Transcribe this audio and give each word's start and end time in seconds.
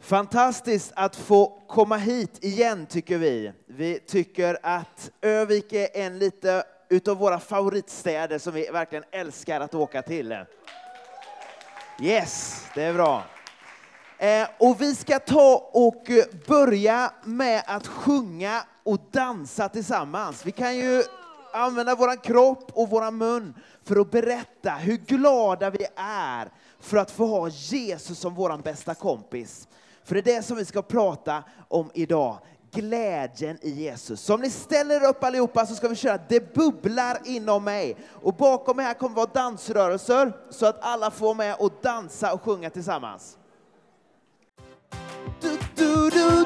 Fantastiskt 0.00 0.92
att 0.94 1.16
få 1.16 1.62
komma 1.68 1.96
hit 1.96 2.44
igen, 2.44 2.86
tycker 2.86 3.18
vi. 3.18 3.52
Vi 3.66 3.98
tycker 3.98 4.58
att 4.62 5.10
Övik 5.20 5.72
är 5.72 5.88
en 5.94 6.18
lite 6.18 6.64
utav 6.88 7.16
våra 7.16 7.40
favoritstäder 7.40 8.38
som 8.38 8.54
vi 8.54 8.68
verkligen 8.72 9.04
älskar 9.10 9.60
att 9.60 9.74
åka 9.74 10.02
till. 10.02 10.44
Yes, 12.02 12.64
det 12.74 12.82
är 12.82 12.94
bra. 12.94 13.24
Eh, 14.18 14.48
och 14.58 14.80
vi 14.80 14.94
ska 14.94 15.18
ta 15.18 15.70
och 15.72 16.10
börja 16.46 17.12
med 17.24 17.62
att 17.66 17.86
sjunga 17.86 18.62
och 18.82 18.98
dansa 19.10 19.68
tillsammans. 19.68 20.46
Vi 20.46 20.52
kan 20.52 20.76
ju 20.76 21.02
använda 21.52 21.94
vår 21.94 22.22
kropp 22.22 22.70
och 22.72 22.90
vår 22.90 23.10
mun 23.10 23.54
för 23.84 24.00
att 24.00 24.10
berätta 24.10 24.70
hur 24.70 24.96
glada 24.96 25.70
vi 25.70 25.86
är 25.96 26.50
för 26.80 26.96
att 26.96 27.10
få 27.10 27.26
ha 27.26 27.48
Jesus 27.48 28.18
som 28.18 28.34
vår 28.34 28.62
bästa 28.62 28.94
kompis. 28.94 29.68
För 30.10 30.14
det 30.14 30.32
är 30.32 30.36
det 30.36 30.42
som 30.42 30.56
vi 30.56 30.64
ska 30.64 30.82
prata 30.82 31.44
om 31.68 31.90
idag. 31.94 32.38
Glädjen 32.72 33.58
i 33.62 33.70
Jesus. 33.70 34.20
Så 34.20 34.34
om 34.34 34.40
ni 34.40 34.50
ställer 34.50 34.94
er 34.94 35.08
upp 35.08 35.24
allihopa 35.24 35.66
så 35.66 35.74
ska 35.74 35.88
vi 35.88 35.96
köra 35.96 36.18
Det 36.28 36.54
bubblar 36.54 37.18
inom 37.24 37.64
mig. 37.64 37.96
Och 38.22 38.34
bakom 38.34 38.76
mig 38.76 38.86
här 38.86 38.94
kommer 38.94 39.16
vara 39.16 39.30
dansrörelser 39.34 40.32
så 40.50 40.66
att 40.66 40.78
alla 40.80 41.10
får 41.10 41.34
med 41.34 41.56
och 41.58 41.72
dansa 41.82 42.32
och 42.32 42.42
sjunga 42.42 42.70
tillsammans. 42.70 43.38
Du, 45.40 45.58
du, 45.76 46.10
du, 46.10 46.44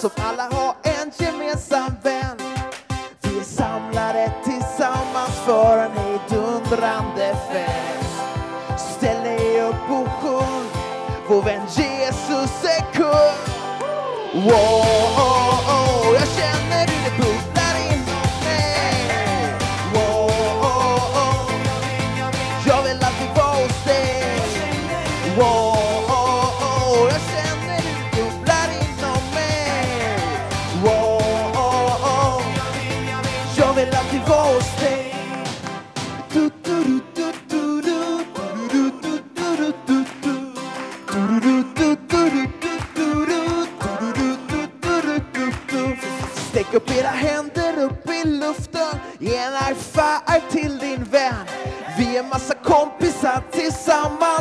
Som 0.00 0.10
alla 0.16 0.42
har 0.42 0.74
en 0.82 1.12
gemensam 1.18 1.92
vän. 2.02 2.36
Vi 3.22 3.38
är 3.38 3.44
samlade 3.44 4.32
tillsammans 4.44 5.38
för 5.46 5.78
en 5.78 5.92
hejdundrande 5.92 7.36
fest. 7.52 8.90
Ställ 8.96 9.24
dig 9.24 9.62
upp 9.62 9.90
och 9.90 10.08
sjung. 10.08 10.64
Vår 11.28 11.42
vän 11.42 11.62
Jesus 11.66 12.64
är 12.64 12.92
kung. 12.92 13.38
Wow, 14.44 15.47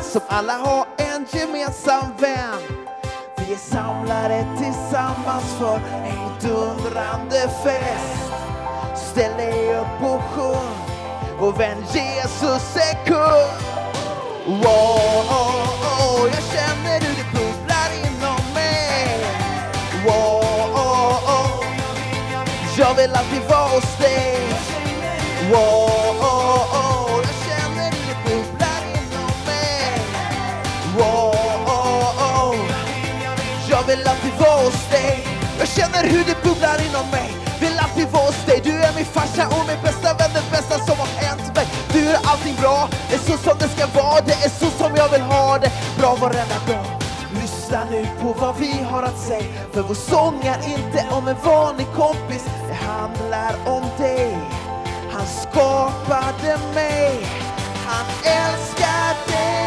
Som 0.08 0.22
alla 0.28 0.54
har 0.54 0.86
en 0.98 1.26
gemensam 1.30 2.06
vän. 2.20 2.60
Vi 3.38 3.54
är 3.54 3.58
samlade 3.58 4.46
tillsammans 4.58 5.54
för 5.60 5.76
en 6.06 6.50
dundrande 6.50 7.50
fest. 7.64 8.32
Ställ 9.12 9.38
dig 9.38 9.76
upp 9.76 10.04
och 10.04 10.22
sjung. 10.22 10.76
Vår 11.40 11.52
vän 11.52 11.78
Jesus 11.94 12.76
är 12.76 13.06
kung. 13.06 13.68
Wow, 14.46 14.66
oh, 15.30 15.70
oh, 16.00 16.28
jag 16.28 16.44
känner 16.44 17.00
hur 17.02 17.16
det 17.16 17.32
bubblar 17.32 17.90
inom 18.06 18.54
mig. 18.54 19.20
Wow, 20.06 20.42
oh, 20.74 21.30
oh, 21.30 21.64
jag 22.78 22.96
vill 22.96 23.14
alltid 23.16 23.42
vara 23.50 23.68
hos 23.68 23.98
dig. 23.98 24.40
Wow, 25.52 26.07
känner 35.98 36.18
hur 36.18 36.26
det 36.26 36.44
bubblar 36.44 36.78
inom 36.90 37.12
mig. 37.12 37.30
Vill 37.60 37.80
alltid 37.80 38.08
vara 38.08 38.26
hos 38.26 38.46
dig. 38.46 38.62
Du 38.64 38.72
är 38.72 38.94
min 38.96 39.06
farsa 39.06 39.48
och 39.48 39.66
min 39.68 39.82
bästa 39.84 40.14
vän. 40.14 40.32
Det 40.34 40.52
bästa 40.52 40.76
som 40.86 40.98
har 40.98 41.08
hänt 41.08 41.56
mig. 41.56 41.68
Du 41.94 42.00
gör 42.00 42.20
allting 42.24 42.56
bra. 42.62 42.90
Det 43.10 43.16
är 43.16 43.20
så 43.20 43.38
som 43.38 43.58
det 43.60 43.70
ska 43.70 43.86
vara. 44.02 44.22
Det 44.22 44.38
är 44.46 44.50
så 44.50 44.70
som 44.80 44.96
jag 44.96 45.10
vill 45.10 45.22
ha 45.22 45.58
det. 45.58 45.72
Bra 46.00 46.16
varenda 46.16 46.60
dag. 46.68 46.86
Lyssna 47.42 47.82
nu 47.92 48.08
på 48.22 48.34
vad 48.40 48.56
vi 48.58 48.74
har 48.92 49.04
att 49.04 49.20
säga. 49.20 49.62
För 49.74 49.82
vår 49.82 49.96
sång 49.96 50.42
är 50.44 50.60
inte 50.76 51.06
om 51.12 51.28
en 51.28 51.38
vanlig 51.44 51.88
kompis. 51.96 52.44
Det 52.68 52.74
handlar 52.74 53.54
om 53.66 53.84
dig. 53.98 54.38
Han 55.12 55.28
skapade 55.28 56.60
mig. 56.76 57.28
Han 57.86 58.06
älskar 58.24 59.32
dig. 59.32 59.67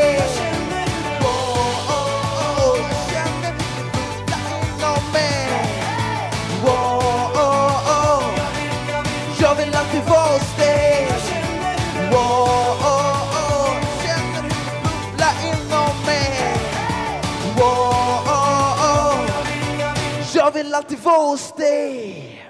vill 21.11 21.19
alltid 21.19 21.19
Jag 21.19 21.29
hos 21.29 21.53
dig 21.55 22.47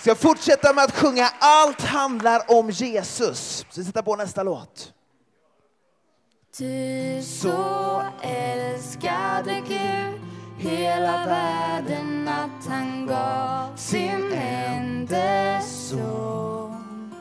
Ska 0.00 0.14
fortsätta 0.14 0.72
med 0.72 0.84
att 0.84 0.94
sjunga 0.94 1.28
Allt 1.38 1.80
handlar 1.80 2.58
om 2.58 2.70
Jesus. 2.70 3.66
Så 3.70 3.80
vi 3.80 3.84
på 4.02 4.16
nästa 4.16 4.42
låt. 4.42 4.92
Du 6.58 7.22
så 7.22 8.02
älskade 8.22 9.62
Gud 9.68 10.20
hela 10.58 11.26
världen 11.26 12.28
att 12.28 12.66
han 12.68 13.06
gav 13.06 13.76
sin 13.76 14.32
enda 14.32 15.60
son. 15.60 17.12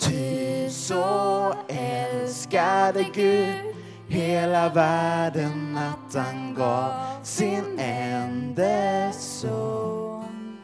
Ty 0.00 0.70
så 0.70 1.54
älskade 1.68 3.06
Gud 3.14 3.79
hela 4.10 4.68
världen 4.68 5.78
att 5.78 6.14
han 6.14 6.54
gav 6.54 6.92
sin 7.22 7.78
enda 7.78 9.12
son. 9.12 10.58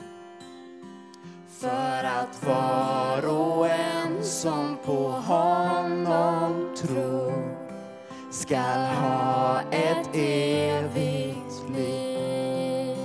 För 1.60 2.04
att 2.04 2.44
var 2.47 3.28
och 3.28 3.68
en 3.68 4.24
som 4.24 4.76
på 4.84 5.10
honom 5.10 6.76
tror 6.76 7.56
skall 8.30 8.84
ha 8.84 9.60
ett 9.71 10.09
evigt 10.12 11.71
liv. 11.74 12.97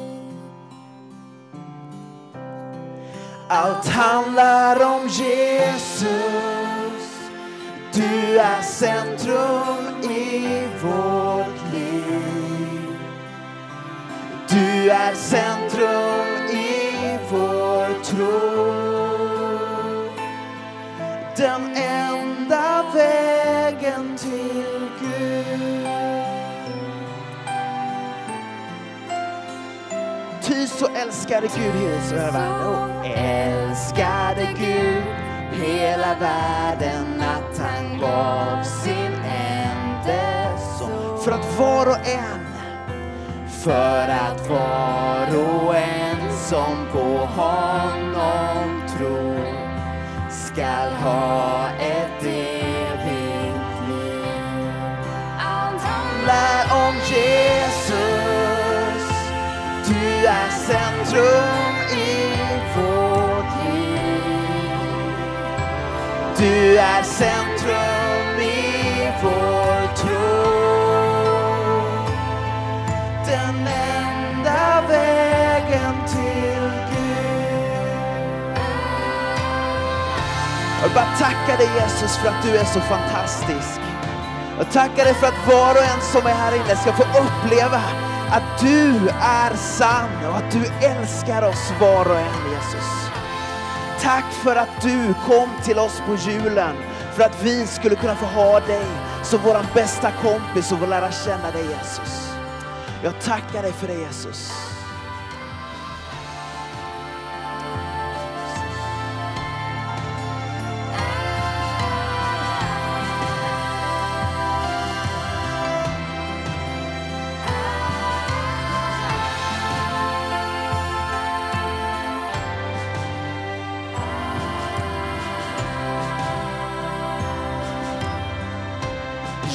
Allt 3.48 3.88
handlar 3.88 4.96
om 4.96 5.08
Jesus 5.08 6.71
du 7.94 8.38
är 8.40 8.62
centrum 8.62 10.12
i 10.12 10.68
vårt 10.84 11.74
liv. 11.74 12.98
Du 14.50 14.90
är 14.92 15.14
centrum 15.16 16.50
i 16.50 17.20
vår 17.32 18.04
tro. 18.04 18.62
Den 21.38 21.76
enda 21.76 22.86
vägen 22.94 24.18
till 24.18 24.90
Gud. 25.00 25.88
Ty 30.42 30.68
så 30.68 30.88
älskade 30.88 31.48
Gud 31.56 31.76
hela 31.76 32.32
världen. 32.32 32.68
Och 32.68 33.06
älskade 33.06 34.56
Gud 34.60 35.04
hela 35.52 36.16
världen 36.20 37.11
gav 38.02 38.64
sin 38.64 39.14
enda 39.24 40.58
son. 40.80 41.20
För 41.24 41.32
att 41.32 41.60
var 41.60 41.88
och 41.88 42.08
en, 42.08 42.46
för 43.64 44.10
att 44.10 44.50
var 44.50 45.28
och 45.36 45.76
en 45.76 46.34
som 46.34 46.88
på 46.92 47.18
honom 47.26 48.82
tror 48.98 49.46
skall 50.30 50.92
ha 50.94 51.68
ett 51.80 52.24
evigt 52.24 53.90
liv. 53.90 55.06
Allt 55.40 55.82
handlar 55.82 56.12
handlar 56.22 56.88
om 56.88 56.96
Jesus. 56.96 58.02
Du 59.88 60.26
är 60.28 60.50
centrum 60.50 61.76
i 61.92 62.34
vårt 62.76 63.66
liv. 63.66 64.02
Du 66.38 66.78
är 66.78 67.04
centrum 67.04 67.91
vägen 74.82 75.96
till 76.08 76.72
Gud. 76.92 78.58
Jag 80.78 80.88
vill 80.88 80.96
bara 80.96 81.18
tacka 81.20 81.58
dig 81.58 81.70
Jesus 81.80 82.18
för 82.18 82.28
att 82.30 82.44
du 82.44 82.58
är 82.58 82.66
så 82.66 82.80
fantastisk. 82.80 83.82
Jag 84.58 84.72
tackar 84.72 85.06
dig 85.06 85.14
för 85.14 85.28
att 85.28 85.48
var 85.48 85.72
och 85.76 85.84
en 85.84 86.02
som 86.02 86.26
är 86.26 86.34
här 86.34 86.56
inne 86.56 86.76
ska 86.76 86.94
få 86.94 87.04
uppleva 87.04 87.82
att 88.32 88.62
du 88.62 89.10
är 89.22 89.56
sann 89.56 90.26
och 90.30 90.38
att 90.38 90.52
du 90.52 90.66
älskar 90.86 91.42
oss 91.42 91.72
var 91.80 92.06
och 92.10 92.20
en 92.20 92.52
Jesus. 92.52 93.12
Tack 94.02 94.26
för 94.44 94.56
att 94.56 94.82
du 94.82 95.14
kom 95.28 95.50
till 95.64 95.80
oss 95.80 96.02
på 96.06 96.16
julen 96.16 96.76
för 97.14 97.24
att 97.24 97.44
vi 97.44 97.68
skulle 97.68 97.96
kunna 97.96 98.16
få 98.16 98.26
ha 98.26 98.60
dig 98.60 98.86
som 99.24 99.40
vår 99.44 99.74
bästa 99.74 100.12
kompis 100.12 100.72
och 100.72 100.80
få 100.80 100.86
lära 100.86 101.12
känna 101.12 101.52
dig 101.52 101.66
Jesus. 101.66 102.21
Jag 103.04 103.22
tackar 103.22 103.62
dig 103.62 103.72
för 103.72 103.88
det 103.88 103.94
Jesus. 103.94 104.52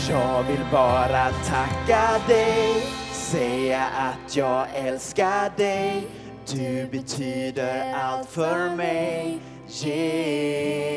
Jag 0.09 0.43
vill 0.43 0.67
bara 0.73 1.31
tacka 1.31 2.21
dig, 2.29 2.96
säga 3.31 3.85
att 3.85 4.37
jag 4.37 4.67
älskar 4.75 5.53
dig. 5.57 6.07
Du 6.53 6.87
betyder 6.87 7.95
allt 7.95 8.29
för 8.29 8.71
mig, 8.77 9.39
Jesus. 9.69 10.97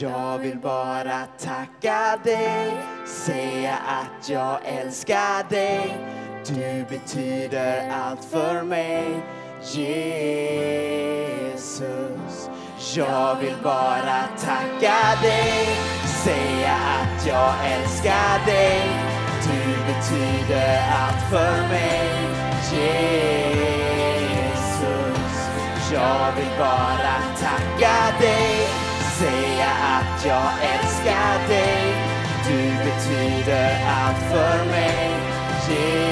Jag 0.00 0.38
vill 0.38 0.58
bara 0.58 1.26
tacka 1.38 2.18
dig, 2.24 2.72
säga 3.06 3.74
att 3.74 4.28
jag 4.28 4.58
älskar 4.64 5.50
dig. 5.50 5.96
Du 6.46 6.84
betyder 6.88 7.90
allt 7.90 8.24
för 8.24 8.62
mig, 8.62 9.22
Jesus. 9.62 10.40
Jag 12.96 13.34
vill 13.34 13.56
bara 13.62 14.24
tacka 14.38 15.20
dig, 15.22 15.66
säga 16.24 16.74
att 16.74 17.26
jag 17.26 17.54
älskar 17.72 18.46
dig. 18.46 19.11
Du 19.82 19.88
betyder 19.88 20.78
allt 20.92 21.22
för 21.30 21.68
mig, 21.68 22.10
Jesus. 22.72 23.72
Jag 25.92 26.32
vill 26.36 26.58
bara 26.58 27.14
tacka 27.40 28.18
dig, 28.20 28.66
säga 29.18 29.70
att 29.70 30.26
jag 30.26 30.52
älskar 30.72 31.48
dig. 31.48 31.94
Du 32.48 32.60
betyder 32.84 33.70
allt 33.86 34.18
för 34.30 34.64
mig, 34.70 35.10
Jesus. 35.68 36.02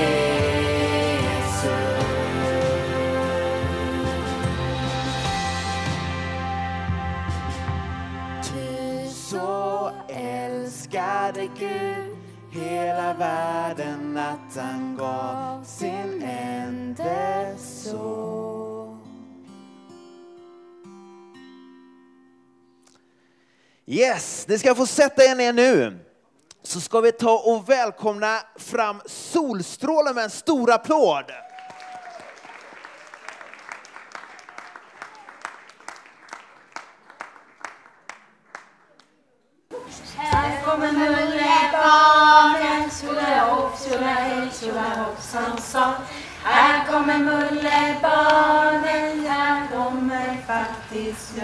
Ty 8.42 9.08
så 9.08 9.90
älskade 10.08 11.48
Gud 11.58 11.99
hela 12.52 13.14
världen 13.14 14.16
att 14.16 14.56
han 14.56 14.96
gav 14.96 15.64
sin 15.64 16.22
enda 16.22 17.56
son. 17.58 19.00
Yes, 23.86 24.48
ni 24.48 24.58
ska 24.58 24.74
få 24.74 24.86
sätta 24.86 25.24
er 25.24 25.34
ner 25.34 25.52
nu. 25.52 25.98
Så 26.62 26.80
ska 26.80 27.00
vi 27.00 27.12
ta 27.12 27.38
och 27.38 27.68
välkomna 27.68 28.40
fram 28.56 29.00
Solstrålen 29.06 30.14
med 30.14 30.24
en 30.24 30.30
stor 30.30 30.70
applåd. 30.70 31.24
Här 40.16 40.59
kommer 40.70 40.92
mullebarnen, 40.92 42.90
tjolahopp, 42.90 43.78
tjolahej, 43.82 44.50
tjolahoppsan 44.60 45.58
Här 46.44 46.86
kommer 46.86 47.18
mullebarnen, 47.18 49.26
här 49.26 49.66
kommer 49.72 50.36
faktiskt 50.46 51.34
vi. 51.34 51.40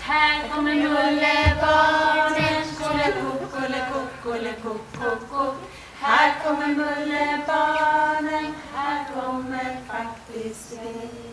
Här 0.00 0.48
kommer 0.48 0.74
mullebarnen, 0.74 2.64
tjolakock, 2.78 3.52
kock, 4.62 5.02
kock, 5.02 5.30
kock. 5.30 5.56
Här 6.00 6.34
kommer 6.44 6.66
mullebarnen, 6.66 8.54
här 8.74 9.04
kommer 9.14 9.76
faktiskt 9.88 10.72
vi. 10.82 11.25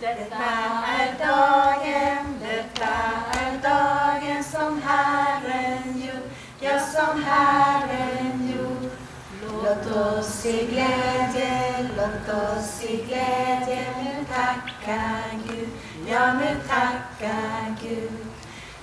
Detta 0.00 0.36
är 0.98 1.18
dagen, 1.18 2.38
detta 2.40 2.94
är 3.40 3.58
dagen 3.62 4.44
som 4.44 4.82
Herren 4.82 6.00
gjort, 6.00 6.30
ja 6.60 6.80
som 6.80 7.22
Herren 7.24 8.52
gjort. 8.54 8.92
Låt 9.42 9.96
oss 9.96 10.46
i 10.46 10.66
glädje, 10.66 11.88
låt 11.96 12.34
oss 12.34 12.82
i 12.84 12.96
glädje 12.96 13.86
nu 14.02 14.24
tacka 14.34 15.02
Gud, 15.48 15.68
ja 16.08 16.32
nu 16.32 16.56
tacka 16.68 17.36
Gud. 17.82 18.26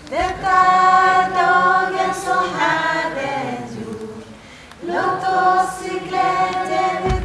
Detta 0.10 0.52
är 0.52 1.30
dagen 1.30 2.14
som 2.14 2.60
Herren 2.60 3.64
gjort, 3.80 4.26
låt 4.82 5.24
oss 5.24 5.86
i 5.86 6.00
glädje 6.00 7.00
nu 7.04 7.23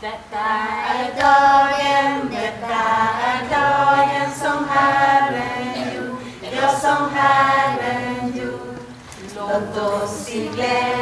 detta 0.00 0.42
är 0.94 1.10
dagen, 1.20 2.28
detta 2.32 2.74
är 3.24 3.40
dagen 3.50 4.30
som 4.34 4.68
Herren 4.68 5.94
gjort, 5.94 6.20
ja 6.62 6.68
som 6.68 7.10
Herren 7.14 8.32
gjort. 8.36 8.80
Låt 9.36 9.76
oss 9.76 10.28
i 10.28 10.48
glädje, 10.54 10.99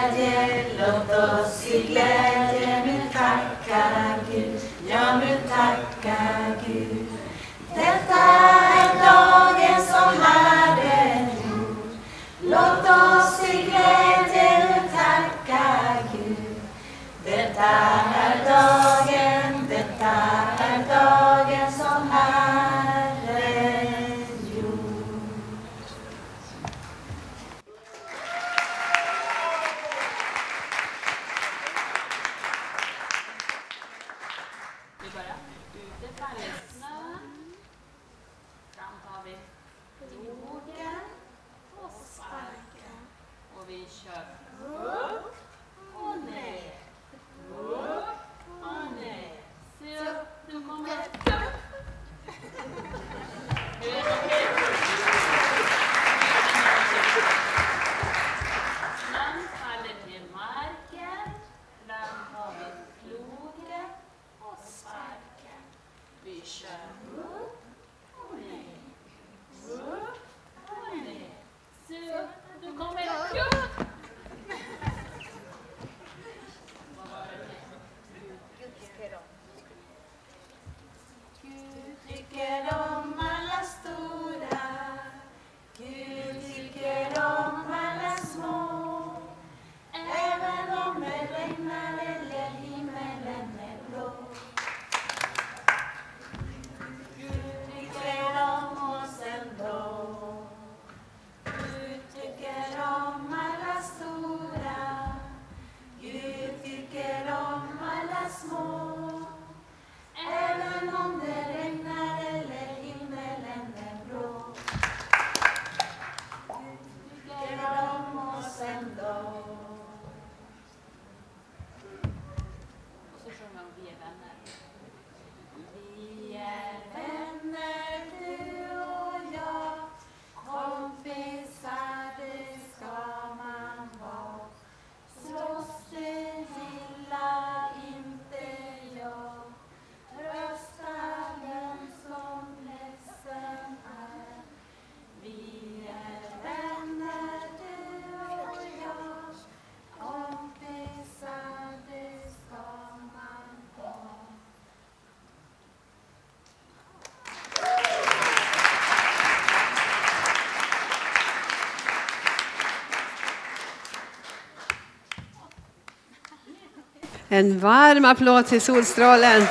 En 167.30 167.58
varm 167.58 168.04
applåd 168.04 168.46
till 168.46 168.60
Solstrålen. 168.60 169.42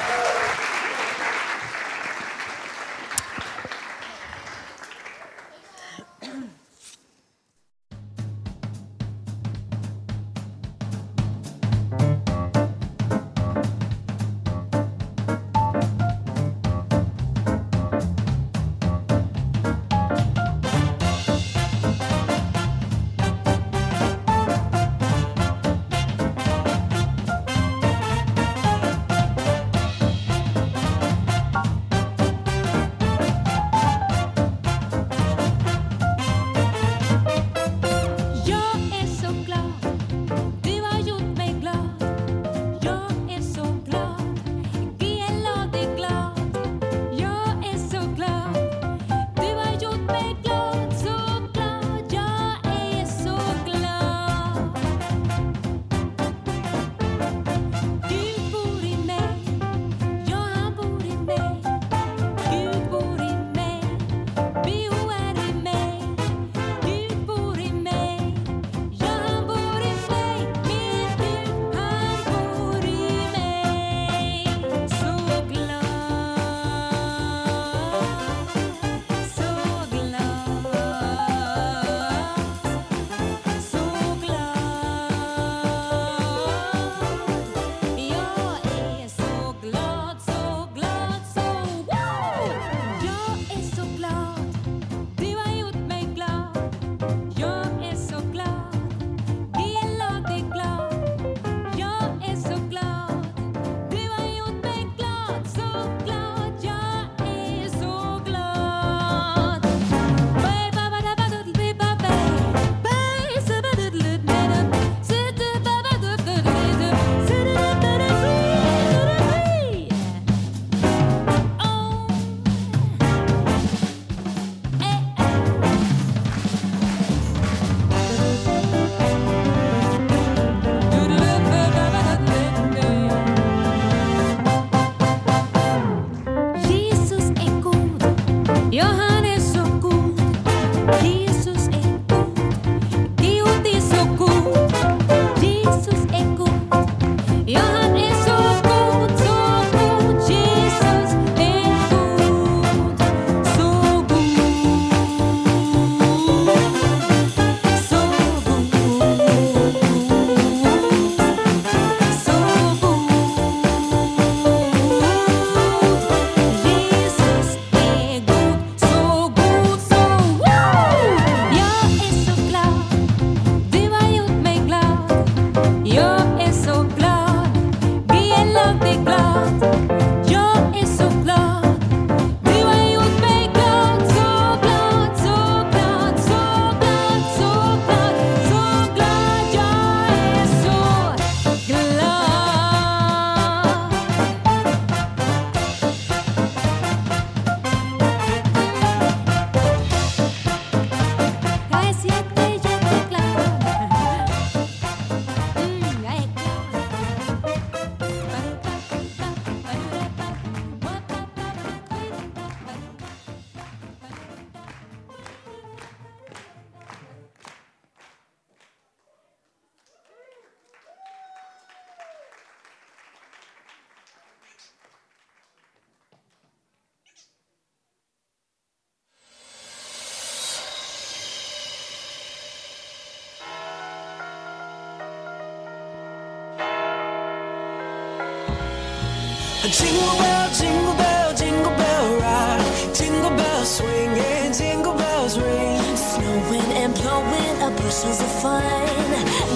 Jingle 239.78 240.18
bell, 240.18 240.50
jingle 240.60 240.96
bell, 240.96 241.34
jingle 241.36 241.76
bell 241.82 242.08
rock. 242.20 242.60
Jingle 242.96 243.30
bells 243.30 243.70
swing 243.78 244.10
and 244.10 244.54
jingle 244.54 244.94
bells 244.94 245.38
ring. 245.38 245.96
Snowing 245.96 246.72
and 246.82 246.94
blowing 246.96 247.62
up 247.62 247.74
bushels 247.78 248.20
of 248.20 248.32
fun. 248.42 249.08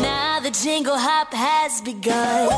Now 0.01 0.39
the 0.39 0.51
jingle 0.51 0.97
hop 0.97 1.33
has 1.33 1.81
begun. 1.81 2.49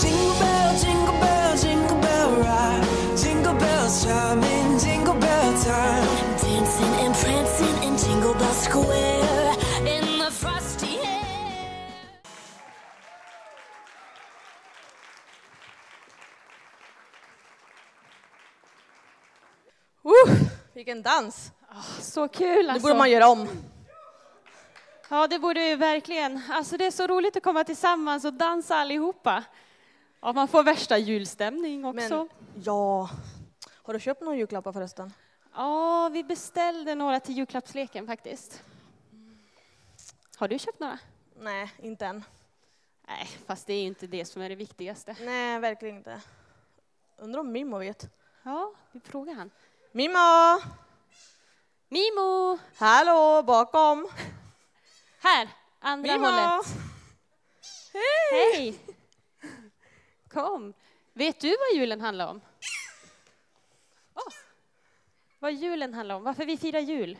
Jingle 0.00 0.34
bell, 0.40 0.70
jingle 0.82 1.18
bell, 1.20 1.56
jingle 1.58 2.00
bell 2.00 2.30
rock. 2.40 2.80
Jingle 3.22 3.54
bells 3.54 4.04
chiming, 4.04 4.78
jingle 4.78 5.14
bell 5.14 5.50
time. 5.62 6.06
Dancing 6.40 6.94
and 7.04 7.14
prancing 7.14 7.76
in 7.86 7.98
Jingle 7.98 8.34
Bell 8.34 8.54
Square. 8.54 9.19
Vilken 20.90 21.02
dans! 21.02 21.52
Så 22.00 22.28
kul 22.28 22.66
Det 22.66 22.72
alltså. 22.72 22.88
borde 22.88 22.98
man 22.98 23.10
göra 23.10 23.28
om. 23.28 23.48
Ja, 25.10 25.26
det 25.26 25.38
borde 25.38 25.60
vi 25.60 25.76
verkligen. 25.76 26.42
Alltså 26.50 26.76
det 26.76 26.86
är 26.86 26.90
så 26.90 27.06
roligt 27.06 27.36
att 27.36 27.42
komma 27.42 27.64
tillsammans 27.64 28.24
och 28.24 28.34
dansa 28.34 28.76
allihopa. 28.76 29.44
Ja, 30.20 30.32
man 30.32 30.48
får 30.48 30.62
värsta 30.62 30.98
julstämning 30.98 31.84
också. 31.84 32.16
Men 32.16 32.28
ja, 32.64 33.10
har 33.82 33.94
du 33.94 34.00
köpt 34.00 34.20
några 34.20 34.36
julklappar 34.36 34.72
förresten? 34.72 35.12
Ja, 35.54 36.08
vi 36.12 36.24
beställde 36.24 36.94
några 36.94 37.20
till 37.20 37.36
julklappsleken 37.36 38.06
faktiskt. 38.06 38.62
Har 40.36 40.48
du 40.48 40.58
köpt 40.58 40.80
några? 40.80 40.98
Nej, 41.40 41.72
inte 41.78 42.06
än. 42.06 42.24
Nej, 43.08 43.28
fast 43.46 43.66
det 43.66 43.72
är 43.72 43.80
ju 43.80 43.86
inte 43.86 44.06
det 44.06 44.24
som 44.24 44.42
är 44.42 44.48
det 44.48 44.54
viktigaste. 44.54 45.16
Nej, 45.20 45.58
verkligen 45.58 45.96
inte. 45.96 46.20
Undrar 47.18 47.40
om 47.40 47.52
Mimmo 47.52 47.78
vet. 47.78 48.08
Ja, 48.42 48.72
vi 48.92 49.00
frågar 49.00 49.34
han. 49.34 49.50
Mimmo! 49.92 50.60
Mimo! 51.88 52.58
Hallå, 52.76 53.42
bakom! 53.42 54.08
Här, 55.20 55.48
andra 55.78 56.12
Mimmo! 56.12 56.26
hållet. 56.26 56.66
Hej! 58.30 58.80
Kom. 60.28 60.74
Vet 61.12 61.40
du 61.40 61.56
vad 61.56 61.80
julen 61.80 62.00
handlar 62.00 62.26
om? 62.26 62.40
Åh, 64.14 64.32
vad 65.38 65.52
julen 65.52 65.94
handlar 65.94 66.14
om, 66.14 66.22
varför 66.22 66.46
vi 66.46 66.56
firar 66.56 66.80
jul? 66.80 67.18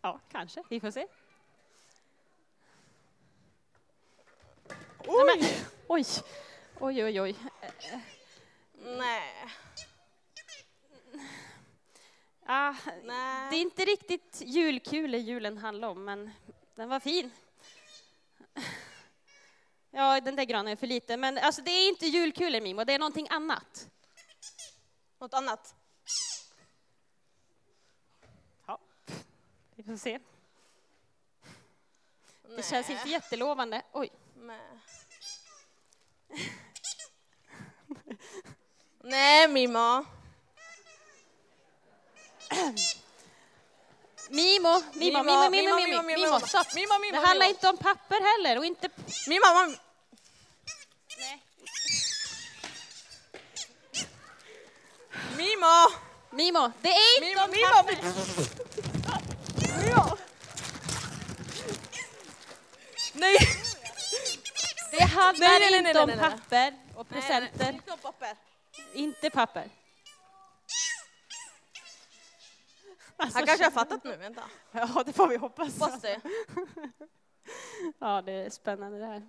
Ja, 0.00 0.20
kanske. 0.32 0.62
Vi 0.68 0.80
får 0.80 0.90
se. 0.90 1.06
Nej, 5.06 5.36
men, 5.36 5.48
oj, 5.88 6.04
oj, 6.80 7.04
oj, 7.04 7.20
oj. 7.20 7.36
Nej. 8.86 9.48
Ah, 12.46 12.74
Nej. 13.04 13.50
det 13.50 13.56
är 13.56 13.60
inte 13.60 13.84
riktigt 13.84 14.42
julkulor 14.44 15.20
julen 15.20 15.58
handlar 15.58 15.88
om, 15.88 16.04
men 16.04 16.30
den 16.74 16.88
var 16.88 17.00
fin. 17.00 17.30
Ja, 19.90 20.20
den 20.20 20.36
där 20.36 20.44
granen 20.44 20.72
är 20.72 20.76
för 20.76 20.86
liten, 20.86 21.20
men 21.20 21.38
alltså 21.38 21.62
det 21.62 21.70
är 21.70 21.88
inte 21.88 22.06
julkulor 22.06 22.60
Mimo, 22.60 22.84
det 22.84 22.92
är 22.92 22.98
någonting 22.98 23.26
annat. 23.30 23.88
Något 25.18 25.34
annat? 25.34 25.74
Ja, 28.66 28.78
vi 29.74 29.82
får 29.82 29.96
se. 29.96 30.18
Nej. 32.42 32.56
Det 32.56 32.62
känns 32.62 32.90
inte 32.90 33.08
jättelovande. 33.08 33.82
Oj, 33.92 34.10
Nej. 34.34 34.60
Nej, 39.06 39.48
Mimmo. 39.48 40.04
Mimo, 44.28 44.82
Mimo, 44.94 45.22
Mimo, 45.22 45.50
Mimo, 45.50 45.50
Mimo, 45.50 45.76
Mimo, 45.76 46.02
Mimo, 46.02 46.40
stopp. 46.40 46.74
Mimo, 46.74 46.98
Mimo, 46.98 47.12
Det 47.20 47.26
handlar 47.26 47.46
Mimo. 47.46 47.54
inte 47.56 47.68
om 47.68 47.76
papper 47.76 48.20
heller 48.20 48.58
och 48.58 48.64
inte... 48.66 48.88
Mimmo, 49.28 49.46
mam- 49.46 49.78
Nej. 51.18 51.42
Mimmo! 55.36 55.90
Mimo, 56.30 56.72
det 56.82 56.88
är 56.88 57.16
inte 57.16 57.28
Mimo, 57.28 57.44
om 57.44 57.50
Mimo! 57.50 57.66
papper. 57.72 57.96
Mimmo! 59.86 60.16
Nej! 63.12 63.36
Det 64.90 65.02
handlar 65.04 65.48
Nej, 65.48 65.60
nej, 65.60 65.70
nej, 65.70 65.78
inte 65.78 65.92
nej, 65.92 66.02
om 66.02 66.08
nej, 66.08 66.16
nej. 66.16 66.30
papper 66.30 66.74
och 66.96 67.08
presenter. 67.08 67.72
Inte 67.72 67.92
om 67.92 67.98
papper. 67.98 68.36
Inte 68.96 69.30
papper. 69.30 69.70
Alltså, 73.16 73.38
Han 73.38 73.46
kanske 73.46 73.64
har 73.64 73.70
fattat 73.70 74.04
nu, 74.04 74.16
vänta. 74.16 74.42
Ja, 74.72 75.02
det 75.06 75.12
får 75.12 75.28
vi 75.28 75.36
hoppas. 75.36 75.80
Hoppas 75.80 76.00
det. 76.00 76.20
Ja, 77.98 78.22
det 78.22 78.32
är 78.32 78.50
spännande 78.50 78.98
det 78.98 79.06
här. 79.06 79.22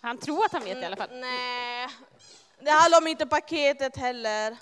Han 0.00 0.18
tror 0.18 0.44
att 0.44 0.52
han 0.52 0.64
vet 0.64 0.78
i 0.78 0.84
alla 0.84 0.96
fall. 0.96 1.08
Nej. 1.12 1.88
Det 2.60 2.70
handlar 2.70 2.98
om 2.98 3.06
inte 3.06 3.26
paketet 3.26 3.96
heller. 3.96 4.56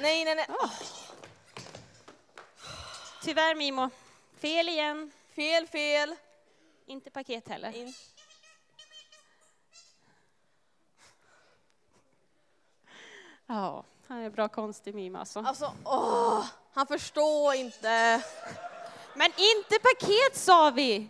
Nej, 0.00 0.24
nej, 0.24 0.34
nej. 0.34 0.46
Åh, 0.48 0.70
Tyvärr 3.22 3.54
Mimo, 3.54 3.90
fel 4.36 4.68
igen. 4.68 5.12
fel, 5.34 5.68
fel. 5.68 6.16
Inte 6.86 7.10
paket 7.10 7.48
heller. 7.48 7.76
In. 7.76 7.94
Ja, 13.54 13.84
han 14.08 14.18
är 14.18 14.30
bra 14.30 14.48
konstig 14.48 14.94
Mimo 14.94 15.18
alltså. 15.18 15.40
Alltså, 15.40 15.72
åh, 15.84 16.44
han 16.74 16.86
förstår 16.86 17.54
inte. 17.54 18.22
Men 19.14 19.26
inte 19.36 19.78
paket 19.82 20.36
sa 20.36 20.70
vi! 20.70 21.08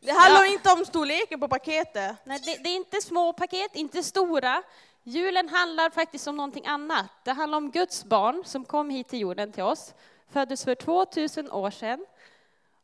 Det 0.00 0.10
handlar 0.12 0.44
Ja. 0.44 0.46
inte 0.52 0.72
om 0.72 0.84
storleken 0.84 1.40
på 1.40 1.48
paketet. 1.48 2.16
Nej, 2.24 2.40
det, 2.44 2.56
det 2.62 2.68
är 2.68 2.76
inte 2.76 3.00
små 3.00 3.32
paket, 3.32 3.76
inte 3.76 4.02
stora. 4.02 4.62
Julen 5.02 5.48
handlar 5.48 5.90
faktiskt 5.90 6.26
om 6.26 6.36
någonting 6.36 6.66
annat. 6.66 7.06
Det 7.24 7.32
handlar 7.32 7.58
om 7.58 7.70
Guds 7.70 8.04
barn 8.04 8.42
som 8.46 8.64
kom 8.64 8.90
hit 8.90 9.08
till 9.08 9.20
jorden 9.20 9.52
till 9.52 9.62
oss, 9.62 9.94
föddes 10.30 10.64
för 10.64 10.74
2000 10.74 11.50
år 11.50 11.70
sedan. 11.70 12.06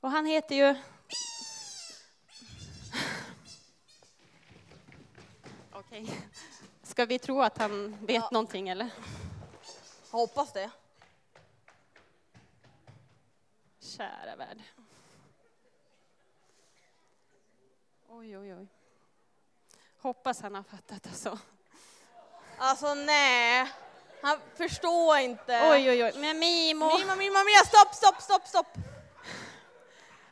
Och 0.00 0.10
han 0.10 0.26
heter 0.26 0.54
ju... 0.54 0.74
Okej. 5.72 6.10
Ska 6.94 7.06
vi 7.06 7.18
tro 7.18 7.42
att 7.42 7.58
han 7.58 7.96
vet 8.06 8.14
Ja. 8.16 8.28
någonting 8.32 8.68
eller? 8.68 8.90
Jag 10.10 10.18
hoppas 10.18 10.52
det. 10.52 10.70
Kära 13.80 14.36
värld. 14.36 14.58
Oj, 18.08 18.38
oj, 18.38 18.54
oj. 18.54 18.66
Hoppas 20.00 20.40
han 20.42 20.54
har 20.54 20.62
fattat 20.62 21.06
alltså. 21.06 21.38
Alltså 22.58 22.94
nej. 22.94 23.72
Han 24.22 24.40
förstår 24.56 25.16
inte. 25.18 25.70
Oj, 25.72 25.90
oj, 25.90 26.04
oj. 26.04 26.12
Men 26.16 26.38
Mimo. 26.38 26.98
Mimma, 26.98 27.16
mimma, 27.16 27.38
mimma, 27.44 27.64
stopp, 27.66 27.94
stopp, 27.94 28.22
stopp, 28.22 28.46
stopp. 28.46 28.66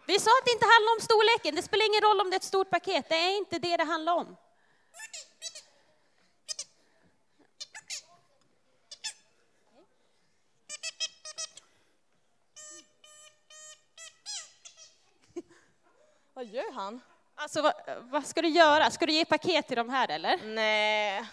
Vi 0.06 0.18
sa 0.18 0.30
att 0.38 0.44
det 0.44 0.52
inte 0.52 0.66
handlar 0.66 0.92
om 0.96 1.00
storleken. 1.00 1.54
Det 1.54 1.62
spelar 1.62 1.86
ingen 1.86 2.00
roll 2.02 2.20
om 2.20 2.30
det 2.30 2.34
är 2.34 2.38
ett 2.38 2.44
stort 2.44 2.70
paket. 2.70 3.08
Det 3.08 3.14
är 3.14 3.36
inte 3.36 3.58
det 3.58 3.76
det 3.76 3.84
handlar 3.84 4.14
om. 4.14 4.36
Vad 16.42 16.50
gör 16.50 16.72
han? 16.72 17.00
Alltså, 17.34 17.62
vad, 17.62 17.74
vad 18.02 18.26
ska 18.26 18.42
du 18.42 18.48
göra? 18.48 18.90
Ska 18.90 19.06
du 19.06 19.12
ge 19.12 19.24
paket 19.24 19.66
till 19.66 19.76
de 19.76 19.88
här 19.88 20.08
eller? 20.08 20.40
Nej. 20.46 21.24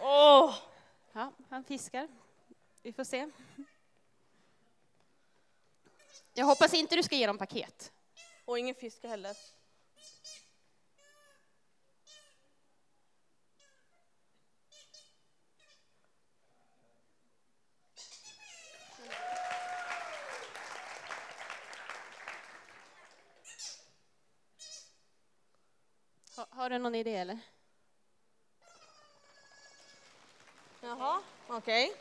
Åh! 0.00 0.54
Ja, 1.12 1.32
han 1.50 1.64
fiskar. 1.64 2.08
Vi 2.82 2.92
får 2.92 3.04
se. 3.04 3.30
Jag 6.34 6.46
hoppas 6.46 6.74
inte 6.74 6.96
du 6.96 7.02
ska 7.02 7.16
ge 7.16 7.26
dem 7.26 7.38
paket. 7.38 7.92
Och 8.44 8.58
ingen 8.58 8.74
fisk 8.74 9.02
heller. 9.02 9.36
Ha, 26.42 26.48
har 26.50 26.70
du 26.70 26.78
någon 26.78 26.94
idé 26.94 27.16
eller? 27.16 27.38
Jaha, 30.80 31.22
okej. 31.48 31.92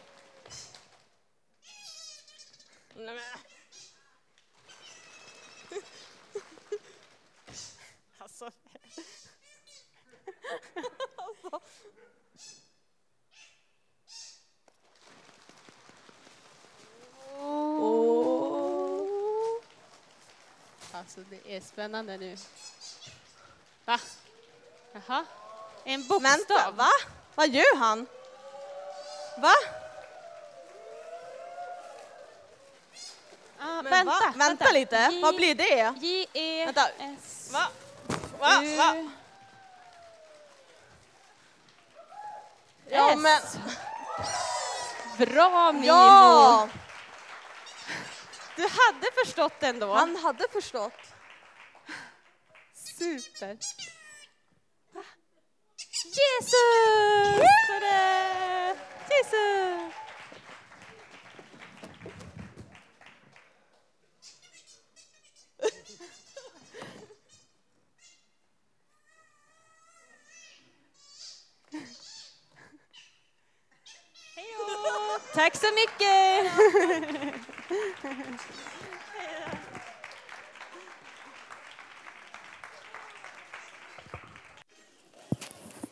Okay. 2.96 3.20
alltså. 8.18 8.52
Alltså. 11.16 11.62
Alltså 20.92 21.24
det 21.30 21.56
är 21.56 21.62
spännande 21.62 22.18
nu. 22.18 22.38
Va? 23.86 24.00
Jaha? 24.94 25.26
En 25.84 26.08
bokstav? 26.08 26.32
Vänta, 26.32 26.72
va? 26.72 26.90
Vad 27.36 27.50
gör 27.50 27.76
han? 27.78 28.08
Va? 29.38 29.54
Ah, 33.60 33.82
vänta, 33.82 34.04
va? 34.06 34.34
Vänta 34.36 34.72
lite, 34.72 34.96
J- 35.12 35.22
vad 35.22 35.36
blir 35.36 35.56
det? 35.56 35.94
J, 36.00 36.28
E, 36.34 36.66
Vänta. 36.66 36.90
S, 37.00 37.50
Va? 37.54 37.68
Va? 38.40 38.64
U, 38.64 38.76
Va? 38.78 39.10
Ja, 42.90 43.12
S. 43.12 43.18
men... 43.20 43.42
Bra 45.18 45.72
Mimo! 45.72 45.86
Ja! 45.86 46.70
Du 48.56 48.62
hade 48.64 49.08
förstått 49.26 49.64
ändå. 49.64 49.94
Han 49.94 50.16
hade 50.16 50.48
förstått. 50.52 50.94
Super. 52.98 53.58
Va? 56.12 56.18
Jesus! 56.18 57.40
Ta-da! 57.68 58.76
Jesus! 59.10 59.94
Hej 74.36 74.56
då! 74.58 75.20
Tack 75.34 75.56
så 75.56 75.68
mycket! 75.72 76.52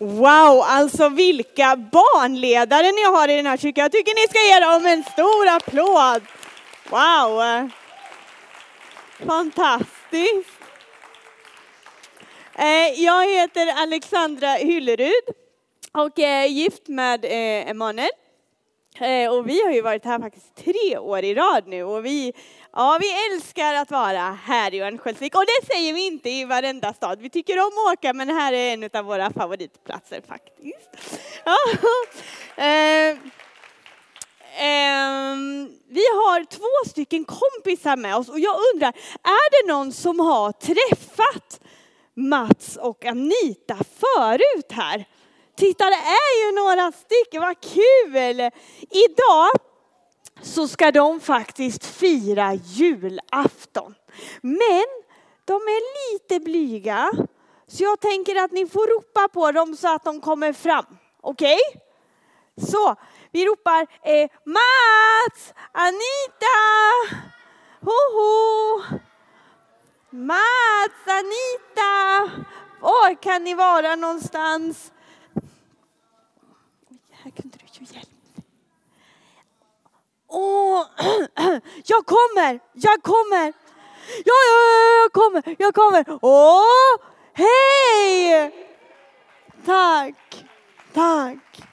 Wow, 0.01 0.61
alltså 0.61 1.09
vilka 1.09 1.75
barnledare 1.75 2.91
ni 2.91 3.03
har 3.03 3.27
i 3.27 3.35
den 3.35 3.45
här 3.45 3.57
kyrkan. 3.57 3.81
Jag 3.81 3.91
tycker 3.91 4.15
ni 4.15 4.27
ska 4.27 4.39
ge 4.53 4.59
dem 4.59 4.85
en 4.85 5.03
stor 5.03 5.47
applåd. 5.47 6.21
Wow! 6.89 7.69
Fantastiskt. 9.27 10.59
Eh, 12.55 13.03
jag 13.03 13.27
heter 13.27 13.67
Alexandra 13.67 14.47
Hyllerud 14.47 15.23
och 15.91 16.19
är 16.19 16.45
gift 16.45 16.87
med 16.87 17.25
eh, 17.25 17.69
Emanuel. 17.69 18.09
Eh, 18.95 19.31
och 19.31 19.49
vi 19.49 19.63
har 19.63 19.71
ju 19.71 19.81
varit 19.81 20.05
här 20.05 20.19
faktiskt 20.19 20.55
tre 20.55 20.97
år 20.97 21.23
i 21.23 21.33
rad 21.33 21.63
nu 21.67 21.83
och 21.83 22.05
vi, 22.05 22.33
ja, 22.73 22.97
vi 23.01 23.33
älskar 23.33 23.73
att 23.73 23.91
vara 23.91 24.37
här 24.43 24.73
i 24.73 24.81
Örnsköldsvik. 24.81 25.35
Och 25.35 25.45
det 25.45 25.67
säger 25.73 25.93
vi 25.93 26.07
inte 26.07 26.29
i 26.29 26.45
varenda 26.45 26.93
stad. 26.93 27.21
Vi 27.21 27.29
tycker 27.29 27.59
om 27.59 27.65
att 27.65 27.93
åka 27.93 28.13
men 28.13 28.29
här 28.29 28.53
är 28.53 28.73
en 28.73 28.89
av 28.93 29.05
våra 29.05 29.31
favoritplatser 29.31 30.21
faktiskt. 30.27 31.19
Ja. 31.45 31.57
Eh, 32.55 33.17
ehm, 34.57 35.69
vi 35.89 36.01
har 36.01 36.45
två 36.45 36.89
stycken 36.89 37.25
kompisar 37.25 37.97
med 37.97 38.15
oss 38.15 38.29
och 38.29 38.39
jag 38.39 38.55
undrar, 38.73 38.87
är 39.23 39.63
det 39.63 39.73
någon 39.73 39.91
som 39.91 40.19
har 40.19 40.51
träffat 40.51 41.59
Mats 42.13 42.77
och 42.81 43.05
Anita 43.05 43.75
förut 43.75 44.71
här? 44.71 45.05
Titta, 45.59 45.85
det 45.85 45.95
är 45.95 46.45
ju 46.45 46.51
några 46.55 46.91
stycken, 46.91 47.41
vad 47.41 47.61
kul! 47.61 48.51
Idag 48.89 49.49
så 50.41 50.67
ska 50.67 50.91
de 50.91 51.19
faktiskt 51.19 51.85
fira 51.85 52.53
julafton. 52.53 53.95
Men 54.41 54.85
de 55.45 55.53
är 55.53 56.13
lite 56.13 56.39
blyga, 56.39 57.11
så 57.67 57.83
jag 57.83 57.99
tänker 57.99 58.35
att 58.35 58.51
ni 58.51 58.67
får 58.67 58.87
ropa 58.87 59.27
på 59.27 59.51
dem 59.51 59.75
så 59.75 59.95
att 59.95 60.03
de 60.03 60.21
kommer 60.21 60.53
fram. 60.53 60.85
Okej? 61.21 61.59
Så, 62.71 62.95
vi 63.31 63.45
ropar 63.45 63.87
eh, 64.03 64.29
Mats, 64.45 65.53
Anita, 65.71 66.59
hoho. 67.81 68.83
Mats, 70.09 71.07
Anita, 71.07 72.31
var 72.81 73.21
kan 73.21 73.43
ni 73.43 73.53
vara 73.53 73.95
någonstans? 73.95 74.91
Här 77.29 77.41
kunde 77.41 77.57
du 77.57 77.65
ju 77.79 77.85
hjälpa 77.85 78.09
mig. 78.35 78.43
Åh, 80.27 80.85
jag 81.85 82.05
kommer, 82.05 82.59
jag 82.73 83.03
kommer. 83.03 83.53
Ja, 84.25 84.35
ja, 84.49 84.57
ja, 84.59 85.01
jag 85.01 85.13
kommer, 85.13 85.55
jag 85.59 85.73
kommer. 85.75 86.19
Åh, 86.21 86.95
hej! 87.33 88.51
Tack, 89.65 90.45
tack. 90.93 91.63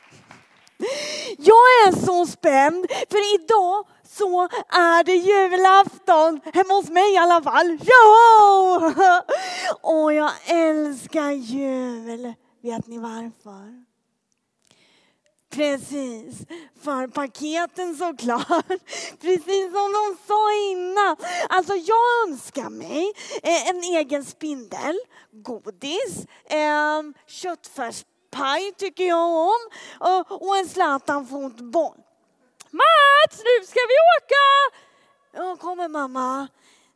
Jag 1.39 1.67
är 1.87 2.07
så 2.07 2.27
spänd 2.27 2.87
för 3.11 3.35
idag 3.35 3.87
så 4.09 4.43
är 4.69 5.05
det 5.05 5.15
julafton 5.15 6.41
hemma 6.55 6.75
hos 6.75 6.89
mig 6.89 7.15
i 7.15 7.17
alla 7.17 7.43
fall. 7.43 7.79
Jo! 7.81 8.93
Och 9.81 10.13
jag 10.13 10.31
älskar 10.47 11.31
jul. 11.31 12.35
Vet 12.63 12.87
ni 12.87 12.99
varför? 12.99 13.86
Precis, 15.57 16.47
för 16.85 17.07
paketen 17.07 17.97
såklart. 17.97 18.67
Precis 19.21 19.73
som 19.73 19.93
de 19.93 20.17
sa 20.27 20.53
innan. 20.71 21.17
Alltså 21.49 21.75
jag 21.75 22.29
önskar 22.29 22.71
mig 22.71 23.13
eh, 23.43 23.69
en 23.69 23.83
egen 23.83 24.25
spindel, 24.25 24.99
godis, 25.33 26.27
ehm, 26.49 27.15
köttfärspaj 27.27 28.73
tycker 28.77 29.05
jag 29.05 29.29
om 29.29 29.71
och, 30.41 30.57
en 30.57 30.69
Zlatan-fotboll. 30.69 31.97
Mats, 32.71 33.39
nu 33.39 33.67
ska 33.67 33.81
vi 33.89 33.97
åka! 34.19 34.77
Ja, 35.33 35.57
kommer 35.57 35.89
mamma. 35.89 36.49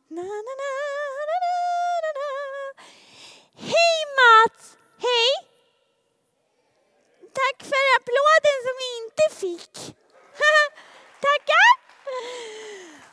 Na, 0.07 0.21
na, 0.21 0.53
na, 0.61 0.71
na, 1.29 1.37
na, 2.03 2.11
na. 2.19 2.83
Hej 3.55 4.05
Mats! 4.17 4.77
Hej! 4.97 5.50
Tack 7.39 7.57
för 7.71 7.83
applåden 7.97 8.57
som 8.65 8.75
vi 8.83 8.89
inte 9.03 9.25
fick. 9.41 9.75
Tackar! 11.25 11.69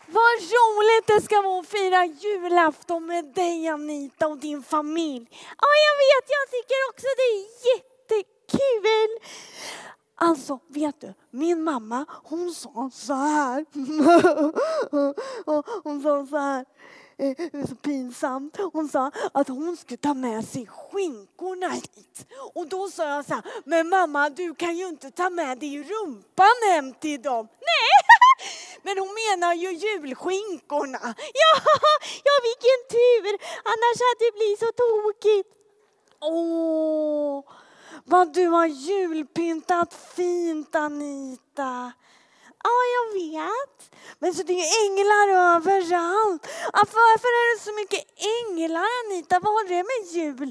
Vad 0.07 0.37
roligt 0.57 1.07
det 1.07 1.21
ska 1.21 1.43
vara 1.43 1.61
att 1.61 1.69
fira 1.69 2.05
julafton 2.05 3.07
med 3.07 3.25
dig 3.25 3.69
Anita 3.69 4.29
och 4.29 4.39
din 4.39 4.63
familj. 4.63 5.29
Ja, 5.33 5.69
jag 5.87 5.95
vet, 6.05 6.27
jag 6.39 6.47
tycker 6.51 6.79
också 6.91 7.07
det 7.21 7.29
är 7.37 7.45
jättekul. 7.69 9.11
Alltså, 10.21 10.59
vet 10.69 11.01
du, 11.01 11.15
min 11.31 11.63
mamma 11.63 12.07
hon 12.25 12.55
sa 12.55 12.91
så 12.93 13.15
här. 13.15 13.67
Hon 15.83 16.03
sa 16.03 16.27
så 16.27 16.37
här. 16.37 16.65
Det 17.19 17.41
är 17.55 17.67
så 17.67 17.75
pinsamt. 17.75 18.57
Hon 18.73 18.89
sa 18.89 19.11
att 19.33 19.49
hon 19.49 19.77
skulle 19.77 19.97
ta 19.97 20.15
med 20.15 20.45
sig 20.45 20.67
skinkorna 20.67 21.69
hit. 21.69 22.27
Och 22.55 22.69
då 22.69 22.89
sa 22.91 23.09
jag 23.09 23.25
så 23.25 23.35
här, 23.35 23.43
men 23.65 23.89
mamma 23.89 24.31
du 24.31 24.55
kan 24.55 24.77
ju 24.77 24.89
inte 24.89 25.11
ta 25.11 25.31
med 25.31 25.59
dig 25.59 25.83
rumpan 25.83 26.57
hem 26.73 26.95
till 26.95 27.23
dem. 27.23 27.49
Nej, 27.61 27.99
men 28.83 28.99
hon 28.99 29.09
menar 29.15 29.55
ju 29.55 29.73
julskinkorna. 29.73 30.99
Ja, 31.43 31.53
ja 32.25 32.35
vilken 32.49 32.81
tur, 32.91 33.33
annars 33.65 33.99
hade 34.07 34.25
det 34.25 34.33
blivit 34.39 34.59
så 34.59 34.73
tokigt. 34.73 35.49
Åh, 36.21 37.45
vad 38.05 38.35
du 38.35 38.47
har 38.47 38.67
julpyntat 38.67 39.95
fint 40.17 40.75
Anita. 40.75 41.93
Ja, 42.69 42.79
jag 42.97 43.07
vet. 43.21 43.77
Men 44.21 44.31
så 44.35 44.43
det 44.49 44.53
är 44.53 44.63
ju 44.65 44.71
änglar 44.85 45.29
överallt. 45.55 46.43
Ja, 46.77 46.83
varför 47.05 47.31
är 47.41 47.45
det 47.51 47.61
så 47.69 47.73
mycket 47.81 48.03
änglar 48.37 48.91
Anita? 49.01 49.35
Vad 49.45 49.53
har 49.57 49.67
det 49.75 49.83
med 49.93 50.01
jul, 50.17 50.51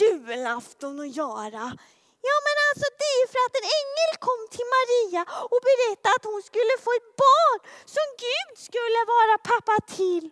julafton 0.00 0.94
att 1.04 1.16
göra? 1.22 1.64
Ja, 2.28 2.36
men 2.46 2.56
alltså 2.68 2.86
det 3.02 3.10
är 3.20 3.26
för 3.32 3.42
att 3.46 3.56
en 3.60 3.68
ängel 3.80 4.12
kom 4.26 4.40
till 4.54 4.68
Maria 4.76 5.22
och 5.52 5.60
berättade 5.70 6.14
att 6.16 6.26
hon 6.32 6.42
skulle 6.50 6.74
få 6.84 6.90
ett 7.00 7.10
barn 7.24 7.58
som 7.96 8.06
Gud 8.26 8.52
skulle 8.66 9.00
vara 9.14 9.34
pappa 9.50 9.76
till. 9.98 10.24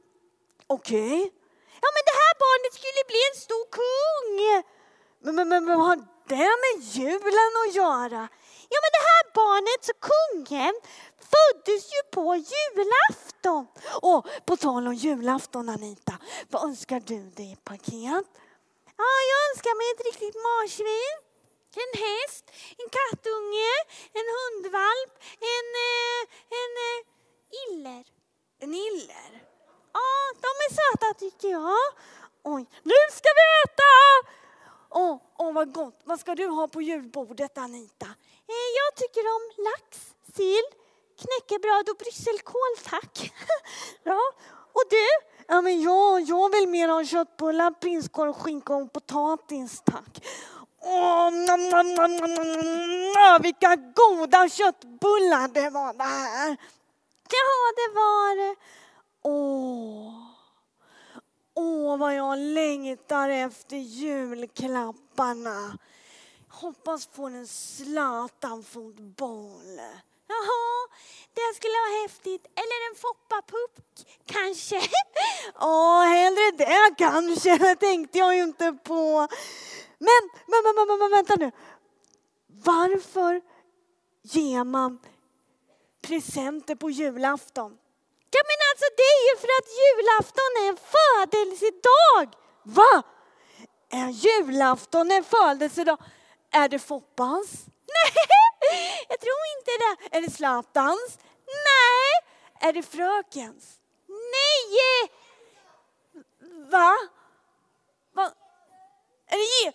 Okej. 0.76 1.18
Ja, 1.82 1.88
men 1.94 2.02
det 2.08 2.16
här 2.22 2.34
barnet 2.44 2.72
skulle 2.78 3.02
bli 3.10 3.20
en 3.30 3.38
stor 3.46 3.66
kung. 3.80 4.34
Men, 5.24 5.32
men, 5.38 5.48
men 5.52 5.62
vad 5.78 5.86
har 5.90 5.98
det 6.34 6.50
med 6.64 6.76
julen 6.96 7.52
att 7.62 7.74
göra? 7.82 8.22
Ja, 8.72 8.78
men 8.84 8.92
det 8.96 9.04
här 9.10 9.24
barnet, 9.40 9.80
så 9.88 9.94
kungen, 10.10 10.74
föddes 11.32 11.92
ju 11.94 12.10
på 12.10 12.34
julafton. 12.36 13.66
Och 14.02 14.26
på 14.46 14.56
tal 14.56 14.86
om 14.86 14.94
julafton, 14.94 15.68
Anita, 15.68 16.14
vad 16.48 16.64
önskar 16.64 17.00
du 17.00 17.30
dig 17.30 17.52
i 17.52 17.56
paket? 17.56 18.26
Ja, 19.02 19.12
jag 19.30 19.38
önskar 19.50 19.74
mig 19.80 19.86
ett 19.94 20.06
riktigt 20.08 20.36
marsvin, 20.48 21.16
en 21.84 21.92
häst, 22.04 22.44
en 22.80 22.88
kattunge, 22.98 23.74
en 24.18 24.28
hundvalp, 24.36 25.12
en, 25.54 25.68
eh, 25.90 26.20
en 26.60 26.72
eh, 26.88 26.98
iller. 27.64 28.04
En 28.58 28.74
iller? 28.74 29.30
Ja, 29.92 30.10
de 30.44 30.50
är 30.66 30.70
söta 30.78 31.14
tycker 31.18 31.48
jag. 31.48 31.86
Oj, 32.44 32.66
nu 32.82 32.94
ska 33.10 33.28
vi 33.38 33.44
äta! 33.64 33.92
Åh, 34.90 35.20
åh 35.38 35.52
vad 35.52 35.74
gott. 35.74 36.00
Vad 36.04 36.20
ska 36.20 36.34
du 36.34 36.46
ha 36.46 36.68
på 36.68 36.82
julbordet 36.82 37.58
Anita? 37.58 38.06
Eh, 38.48 38.68
jag 38.78 38.96
tycker 38.96 39.20
om 39.20 39.64
lax, 39.64 40.14
sill, 40.36 40.66
knäckebröd 41.20 41.88
och 41.88 41.96
brysselkål 41.96 42.76
tack. 42.84 43.32
ja, 44.02 44.20
och 44.72 44.84
du? 44.90 45.06
Ja, 45.48 45.60
men 45.60 45.82
jag, 45.82 46.20
jag 46.20 46.50
vill 46.50 46.68
mer 46.68 46.88
ha 46.88 47.04
köttbullar, 47.04 47.70
prinskorv, 47.70 48.32
skinka 48.32 48.74
och 48.74 48.92
potatis 48.92 49.82
tack. 49.84 50.26
Åh, 50.80 51.30
nam, 51.30 51.68
nam, 51.68 51.94
nam, 51.94 53.42
vilka 53.42 53.76
goda 53.76 54.48
köttbullar 54.48 55.48
det 55.48 55.70
var 55.70 55.92
det 55.92 56.04
här. 56.04 56.56
Ja, 57.30 57.72
det 57.76 57.88
var 57.94 58.36
det. 58.36 58.56
Åh. 59.22 60.12
Åh, 61.54 61.96
vad 61.96 62.14
jag 62.14 62.38
längtar 62.38 63.28
efter 63.28 63.76
julklapparna. 63.76 65.78
hoppas 66.48 67.06
få 67.06 67.26
en 67.26 67.46
Zlatan-fotboll. 67.46 69.80
Jaha, 70.28 70.88
det 71.34 71.56
skulle 71.56 71.72
vara 71.72 72.02
häftigt. 72.02 72.46
Eller 72.54 72.90
en 72.90 72.96
foppapuck 72.96 73.74
kanske. 74.26 74.80
Åh, 75.60 76.02
hellre 76.02 76.50
det 76.50 76.94
kanske, 76.98 77.58
det 77.58 77.76
tänkte 77.76 78.18
jag 78.18 78.36
ju 78.36 78.42
inte 78.42 78.72
på. 78.72 79.28
Men, 79.98 80.22
men, 80.46 80.62
men, 80.64 80.86
men, 80.88 80.98
men 80.98 81.10
vänta 81.10 81.34
nu. 81.34 81.50
Varför 82.46 83.40
ger 84.22 84.64
man 84.64 84.98
presenter 86.02 86.74
på 86.74 86.90
julafton? 86.90 87.78
Ja 88.36 88.42
men 88.50 88.58
alltså 88.70 88.86
det 88.96 89.08
är 89.16 89.22
ju 89.30 89.34
för 89.42 89.50
att 89.58 89.68
julafton 89.82 90.52
är 90.62 90.68
en 90.68 90.78
födelsedag. 90.96 92.26
Va? 92.62 93.02
Är 93.90 94.08
julafton 94.08 95.10
en 95.10 95.24
födelsedag? 95.24 95.98
Är 96.52 96.68
det 96.68 96.78
Foppans? 96.78 97.66
Nej, 97.96 98.12
jag 99.08 99.20
tror 99.20 99.42
inte 99.56 99.72
det. 99.84 100.16
Är 100.16 100.20
det 100.20 100.30
Zlatans? 100.30 101.18
Nej. 101.68 102.10
Är 102.60 102.72
det 102.72 102.82
frökens? 102.82 103.64
Nej! 104.08 105.10
Va? 106.70 106.96
Va? 108.14 108.32
Är 109.30 109.36
det, 109.36 109.66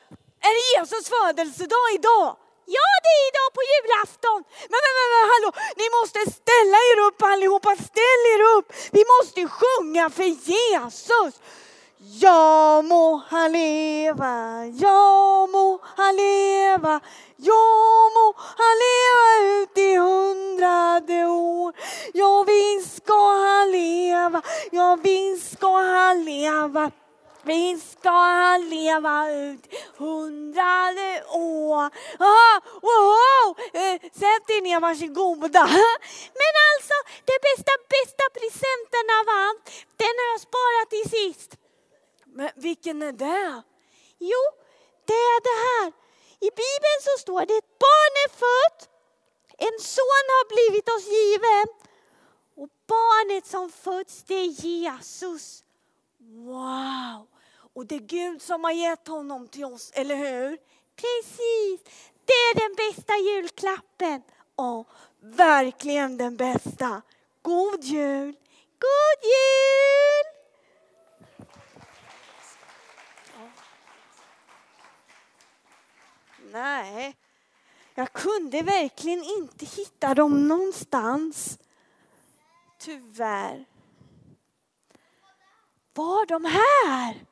är 0.48 0.54
det 0.58 0.80
Jesus 0.80 1.10
födelsedag 1.10 1.88
idag? 1.96 2.38
Ja, 2.78 2.88
det 3.04 3.14
är 3.20 3.24
idag 3.32 3.50
på 3.58 3.62
julafton. 3.72 4.40
Men, 4.72 4.80
men, 4.86 4.94
men, 4.98 5.08
men 5.14 5.26
hallå, 5.34 5.50
ni 5.82 5.88
måste 5.98 6.20
ställa 6.40 6.78
er 6.90 7.00
upp 7.08 7.22
allihopa, 7.32 7.72
ställ 7.76 8.24
er 8.36 8.42
upp. 8.58 8.68
Vi 8.92 9.04
måste 9.14 9.40
sjunga 9.60 10.10
för 10.10 10.30
Jesus. 10.54 11.34
Ja 12.02 12.82
må 12.82 13.22
han 13.30 13.52
leva, 13.54 14.66
ja 14.74 15.46
må 15.46 15.66
han 16.00 16.16
leva, 16.18 16.96
ja 17.38 17.58
må 18.16 18.24
han 18.38 18.82
leva 18.82 19.28
ut 19.50 19.82
i 19.84 19.92
hundrade 19.98 21.20
år. 21.30 21.76
Ja 22.18 22.32
visst 22.48 23.04
ska 23.04 23.20
han 23.44 23.72
leva, 23.72 24.42
ja 24.72 24.96
visst 25.04 25.60
ska 25.60 25.76
han 25.78 26.26
leva. 26.26 26.90
Visst 27.44 28.00
ska 28.00 28.10
han 28.10 28.70
leva 28.70 29.30
ut 29.30 29.70
hundrade 29.98 31.24
år. 31.38 31.90
Aha, 32.20 32.62
wow, 32.82 33.56
eh, 33.74 34.02
sätt 34.02 34.50
er 34.50 34.62
ner, 34.62 34.80
varsågoda. 34.80 35.64
Men 36.42 36.54
alltså, 36.70 36.98
den 37.30 37.42
bästa, 37.48 37.74
bästa 37.94 38.26
presenten 38.38 39.18
av 39.22 39.26
allt, 39.40 39.66
den 39.98 40.16
har 40.22 40.30
jag 40.34 40.42
sparat 40.42 40.90
till 40.90 41.10
sist. 41.10 41.61
Men 42.34 42.50
vilken 42.56 43.02
är 43.02 43.12
det? 43.12 43.62
Jo, 44.20 44.44
det 45.06 45.14
är 45.14 45.42
det 45.50 45.60
här. 45.68 45.94
I 46.40 46.50
Bibeln 46.50 47.00
så 47.02 47.22
står 47.22 47.46
det 47.46 47.58
ett 47.58 47.80
barn 47.80 48.14
är 48.26 48.30
fött, 48.30 48.90
en 49.58 49.80
son 49.80 50.26
har 50.36 50.46
blivit 50.54 50.90
oss 50.90 51.08
given 51.08 51.68
och 52.56 52.70
barnet 52.88 53.46
som 53.46 53.72
föds 53.72 54.24
det 54.24 54.36
är 54.36 54.46
Jesus. 54.46 55.64
Wow! 56.20 57.28
Och 57.74 57.86
det 57.86 57.96
är 57.96 58.00
Gud 58.00 58.42
som 58.42 58.64
har 58.64 58.72
gett 58.72 59.08
honom 59.08 59.48
till 59.48 59.66
oss, 59.66 59.92
eller 59.94 60.16
hur? 60.16 60.58
Precis! 60.96 61.80
Det 62.26 62.34
är 62.34 62.56
den 62.56 62.76
bästa 62.76 63.18
julklappen. 63.18 64.22
Ja, 64.56 64.86
verkligen 65.20 66.18
den 66.18 66.38
bästa. 66.38 67.02
God 67.42 67.84
jul! 67.84 68.36
God 68.80 69.24
jul! 69.24 70.41
Nej, 76.52 77.16
jag 77.96 78.14
kunde 78.14 78.62
verkligen 78.62 79.24
inte 79.24 79.66
hitta 79.66 80.14
dem 80.14 80.48
någonstans. 80.48 81.60
Tyvärr. 82.80 83.66
Var 85.94 86.26
de 86.26 86.46
här? 86.46 87.26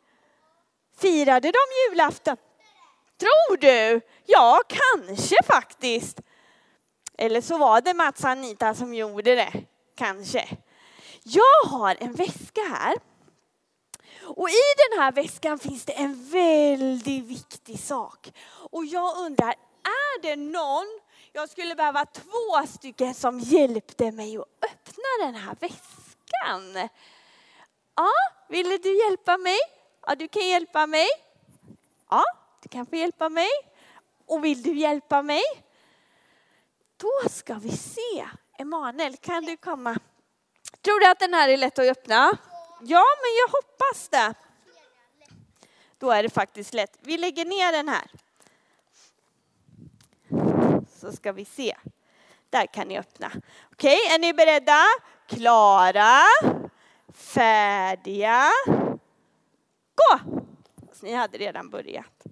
Firade 0.97 1.51
de 1.51 1.59
julafton? 1.89 2.37
Tror 3.17 3.57
du? 3.57 4.01
Ja, 4.25 4.61
kanske 4.67 5.35
faktiskt. 5.43 6.21
Eller 7.17 7.41
så 7.41 7.57
var 7.57 7.81
det 7.81 7.93
Mats 7.93 8.23
och 8.23 8.29
Anita 8.29 8.73
som 8.73 8.93
gjorde 8.93 9.35
det. 9.35 9.53
Kanske. 9.95 10.57
Jag 11.23 11.69
har 11.69 11.97
en 11.99 12.13
väska 12.13 12.61
här. 12.61 12.95
Och 14.35 14.49
i 14.49 14.89
den 14.89 15.01
här 15.01 15.11
väskan 15.11 15.59
finns 15.59 15.85
det 15.85 15.93
en 15.93 16.29
väldigt 16.29 17.25
viktig 17.25 17.79
sak. 17.79 18.33
Och 18.71 18.85
jag 18.85 19.17
undrar, 19.17 19.49
är 19.83 20.21
det 20.21 20.35
någon, 20.35 20.99
jag 21.33 21.49
skulle 21.49 21.75
behöva 21.75 22.05
två 22.05 22.67
stycken 22.67 23.13
som 23.13 23.39
hjälpte 23.39 24.11
mig 24.11 24.37
att 24.37 24.45
öppna 24.65 25.25
den 25.25 25.35
här 25.35 25.55
väskan. 25.59 26.89
Ja, 27.95 28.11
ville 28.49 28.77
du 28.77 29.03
hjälpa 29.03 29.37
mig? 29.37 29.57
Ja, 30.07 30.15
du 30.15 30.27
kan 30.27 30.47
hjälpa 30.47 30.87
mig. 30.87 31.07
Ja, 32.09 32.23
du 32.63 32.69
kan 32.69 32.85
få 32.85 32.95
hjälpa 32.95 33.29
mig. 33.29 33.49
Och 34.25 34.45
vill 34.45 34.61
du 34.61 34.73
hjälpa 34.73 35.21
mig? 35.21 35.43
Då 36.97 37.29
ska 37.29 37.53
vi 37.53 37.77
se. 37.77 38.27
Emanuel, 38.57 39.17
kan 39.17 39.45
du 39.45 39.57
komma? 39.57 39.99
Tror 40.81 40.99
du 40.99 41.11
att 41.11 41.19
den 41.19 41.33
här 41.33 41.49
är 41.49 41.57
lätt 41.57 41.79
att 41.79 41.85
öppna? 41.85 42.37
Ja, 42.81 43.05
men 43.21 43.35
jag 43.37 43.47
hoppas 43.47 44.09
det. 44.09 44.33
Då 45.97 46.11
är 46.11 46.23
det 46.23 46.29
faktiskt 46.29 46.73
lätt. 46.73 46.97
Vi 47.01 47.17
lägger 47.17 47.45
ner 47.45 47.71
den 47.71 47.89
här. 47.89 48.11
Så 50.89 51.11
ska 51.11 51.31
vi 51.31 51.45
se. 51.45 51.75
Där 52.49 52.65
kan 52.65 52.87
ni 52.87 52.99
öppna. 52.99 53.31
Okej, 53.71 53.97
är 54.13 54.19
ni 54.19 54.33
beredda? 54.33 54.83
Klara, 55.27 56.21
färdiga, 57.13 58.51
gå! 59.95 60.19
Så 60.93 61.05
ni 61.05 61.13
hade 61.13 61.37
redan 61.37 61.69
börjat. 61.69 62.25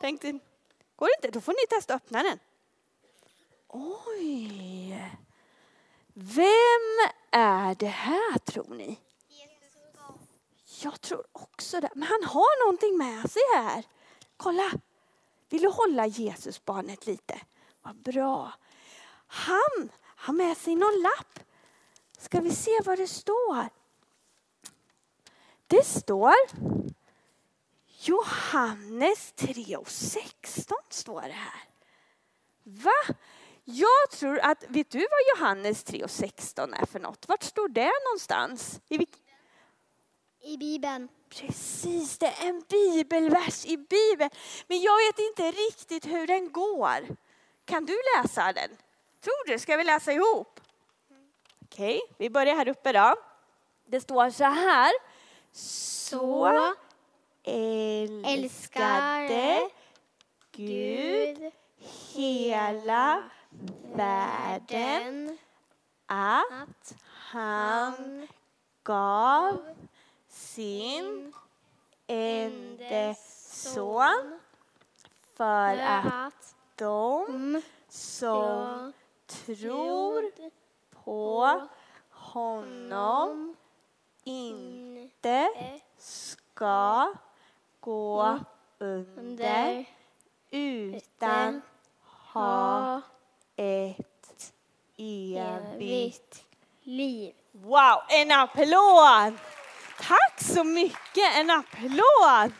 Tänkte, 0.00 0.38
går 0.96 1.06
det 1.06 1.14
inte? 1.18 1.30
Då 1.30 1.40
får 1.40 1.52
ni 1.52 1.66
testa 1.76 1.94
att 1.94 2.02
öppna 2.02 2.22
den. 2.22 2.38
Oj! 3.68 5.18
Vem 6.12 7.10
är 7.32 7.74
det 7.74 7.86
här 7.86 8.38
tror 8.38 8.74
ni? 8.74 8.98
Jag 10.82 11.00
tror 11.00 11.24
också 11.32 11.80
det. 11.80 11.90
Men 11.94 12.08
han 12.08 12.24
har 12.24 12.64
någonting 12.64 12.98
med 12.98 13.30
sig 13.30 13.42
här. 13.54 13.84
Kolla! 14.36 14.70
Vill 15.48 15.62
du 15.62 15.68
hålla 15.68 16.06
Jesusbarnet 16.06 17.06
lite? 17.06 17.40
Vad 17.82 17.96
bra. 17.96 18.52
Han 19.26 19.90
har 20.02 20.34
med 20.34 20.56
sig 20.56 20.74
någon 20.74 21.02
lapp. 21.02 21.40
Ska 22.18 22.40
vi 22.40 22.50
se 22.50 22.80
vad 22.84 22.98
det 22.98 23.08
står? 23.08 23.68
Det 25.66 25.86
står 25.86 26.34
Johannes 28.00 29.32
3 29.32 29.76
och 29.76 29.90
16 29.90 30.76
står 30.88 31.22
det 31.22 31.28
här. 31.28 31.64
Va? 32.62 33.14
Jag 33.70 34.10
tror 34.18 34.38
att, 34.38 34.64
vet 34.68 34.90
du 34.90 34.98
vad 34.98 35.38
Johannes 35.38 35.84
3 35.84 36.04
och 36.04 36.10
16 36.10 36.74
är 36.74 36.86
för 36.86 37.00
något? 37.00 37.28
Vart 37.28 37.42
står 37.42 37.68
det 37.68 37.92
någonstans? 38.06 38.80
I, 38.88 38.96
vilk- 38.98 39.18
I 40.42 40.56
Bibeln. 40.56 41.08
Precis, 41.28 42.18
det 42.18 42.26
är 42.26 42.48
en 42.48 42.62
bibelvers 42.68 43.66
i 43.66 43.76
Bibeln. 43.76 44.30
Men 44.66 44.80
jag 44.80 44.96
vet 44.96 45.18
inte 45.18 45.50
riktigt 45.50 46.06
hur 46.06 46.26
den 46.26 46.52
går. 46.52 47.16
Kan 47.64 47.84
du 47.86 47.96
läsa 48.16 48.52
den? 48.52 48.70
Tror 49.20 49.46
du? 49.46 49.58
Ska 49.58 49.76
vi 49.76 49.84
läsa 49.84 50.12
ihop? 50.12 50.60
Okej, 51.64 52.00
vi 52.18 52.30
börjar 52.30 52.56
här 52.56 52.68
uppe 52.68 52.92
då. 52.92 53.14
Det 53.86 54.00
står 54.00 54.30
så 54.30 54.44
här. 54.44 54.92
Så 55.52 56.74
Älskade 58.26 59.70
Gud 60.52 61.52
hela 62.14 63.22
världen 63.94 65.38
att 66.06 66.94
han 67.30 68.28
gav 68.82 69.76
sin 70.28 71.32
ende 72.06 73.14
son 73.18 74.38
för 75.36 75.76
att 75.76 76.08
att 76.28 76.54
de 76.76 77.62
som 77.88 78.92
tror 79.26 80.30
på 81.04 81.60
honom 82.10 83.56
inte 84.24 85.48
ska 85.98 87.14
gå 87.80 88.38
under 88.78 89.84
utan 90.50 91.62
ha 92.32 93.02
ett 93.58 94.52
evigt 94.96 96.44
liv. 96.82 97.34
Wow, 97.52 98.02
en 98.08 98.32
applåd! 98.32 99.38
Tack 100.00 100.40
så 100.40 100.64
mycket, 100.64 101.36
en 101.36 101.50
applåd! 101.50 102.52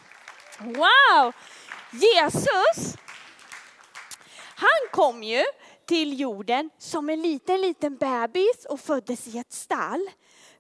Wow! 0.59 1.33
Jesus, 1.93 2.97
han 4.39 4.91
kom 4.93 5.23
ju 5.23 5.45
till 5.87 6.21
jorden 6.21 6.71
som 6.79 7.11
en 7.11 7.23
liten, 7.23 7.61
liten 7.61 7.97
bebis 7.97 8.67
och 8.69 8.81
föddes 8.81 9.27
i 9.27 9.39
ett 9.39 9.53
stall. 9.53 10.11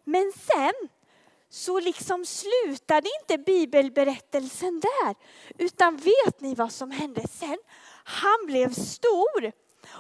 Men 0.05 0.33
sen 0.33 0.89
så 1.51 1.81
liksom 1.81 2.27
slutade 2.27 3.09
inte 3.21 3.39
bibelberättelsen 3.39 4.81
där. 4.81 5.15
Utan 5.59 5.97
vet 5.97 6.41
ni 6.41 6.55
vad 6.55 6.73
som 6.73 6.91
hände 6.91 7.29
sen? 7.29 7.59
Han 8.05 8.47
blev 8.47 8.73
stor. 8.73 9.53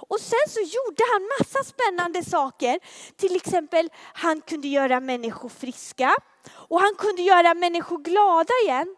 Och 0.08 0.20
sen 0.20 0.48
så 0.48 0.60
gjorde 0.60 1.02
han 1.12 1.28
massa 1.38 1.64
spännande 1.64 2.24
saker. 2.24 2.80
Till 3.16 3.36
exempel, 3.36 3.90
han 4.12 4.40
kunde 4.40 4.68
göra 4.68 5.00
människor 5.00 5.48
friska. 5.48 6.14
Och 6.50 6.80
han 6.80 6.94
kunde 6.94 7.22
göra 7.22 7.54
människor 7.54 7.98
glada 7.98 8.52
igen. 8.64 8.96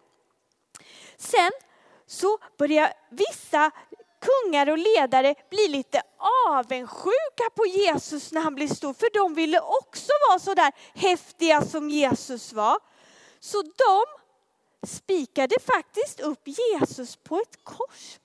Sen 1.17 1.51
så 2.07 2.39
började 2.59 2.95
vissa 3.11 3.71
kungar 4.21 4.71
och 4.71 4.79
ledare 4.79 5.35
bli 5.51 5.69
lite 5.69 6.03
avundsjuka 6.49 7.51
på 7.55 7.67
Jesus 7.67 8.33
när 8.33 8.41
han 8.41 8.55
blev 8.55 8.69
stor. 8.69 8.93
För 8.93 9.11
de 9.15 9.35
ville 9.35 9.61
också 9.61 10.13
vara 10.29 10.39
så 10.39 10.55
där 10.55 10.73
häftiga 10.95 11.63
som 11.63 11.91
Jesus 11.91 12.53
var. 12.53 12.79
Så 13.41 13.63
de 13.63 14.05
spikade 14.87 15.55
faktiskt 15.61 16.21
upp 16.21 16.49
Jesus 16.49 17.17
på 17.17 17.37
ett 17.37 17.65
kors. 17.65 18.20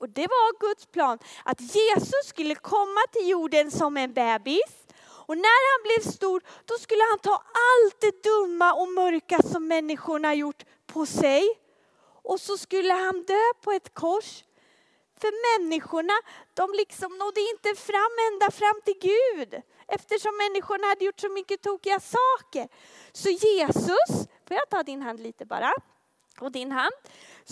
Och 0.00 0.08
det 0.08 0.26
var 0.26 0.68
Guds 0.68 0.86
plan 0.86 1.18
att 1.44 1.60
Jesus 1.60 2.26
skulle 2.26 2.54
komma 2.54 3.00
till 3.12 3.28
jorden 3.28 3.70
som 3.70 3.96
en 3.96 4.12
bebis. 4.12 4.76
Och 5.02 5.36
när 5.36 5.60
han 5.70 5.82
blev 5.82 6.12
stor, 6.12 6.42
då 6.64 6.74
skulle 6.74 7.02
han 7.10 7.18
ta 7.18 7.34
allt 7.34 8.00
det 8.00 8.22
dumma 8.22 8.72
och 8.74 8.88
mörka 8.88 9.42
som 9.42 9.68
människorna 9.68 10.34
gjort 10.34 10.64
på 10.86 11.06
sig. 11.06 11.42
Och 12.22 12.40
så 12.40 12.58
skulle 12.58 12.92
han 12.92 13.24
dö 13.24 13.44
på 13.64 13.72
ett 13.72 13.94
kors. 13.94 14.44
För 15.20 15.58
människorna, 15.58 16.12
de 16.54 16.72
liksom 16.72 17.18
nådde 17.18 17.40
inte 17.40 17.82
fram 17.82 18.12
ända 18.32 18.50
fram 18.50 18.80
till 18.84 18.98
Gud. 19.00 19.62
Eftersom 19.88 20.36
människorna 20.36 20.86
hade 20.86 21.04
gjort 21.04 21.20
så 21.20 21.28
mycket 21.28 21.62
tokiga 21.62 22.00
saker. 22.00 22.68
Så 23.12 23.30
Jesus, 23.30 24.28
får 24.48 24.56
jag 24.56 24.68
ta 24.70 24.82
din 24.82 25.02
hand 25.02 25.20
lite 25.20 25.44
bara? 25.44 25.72
Och 26.40 26.52
din 26.52 26.72
hand. 26.72 26.94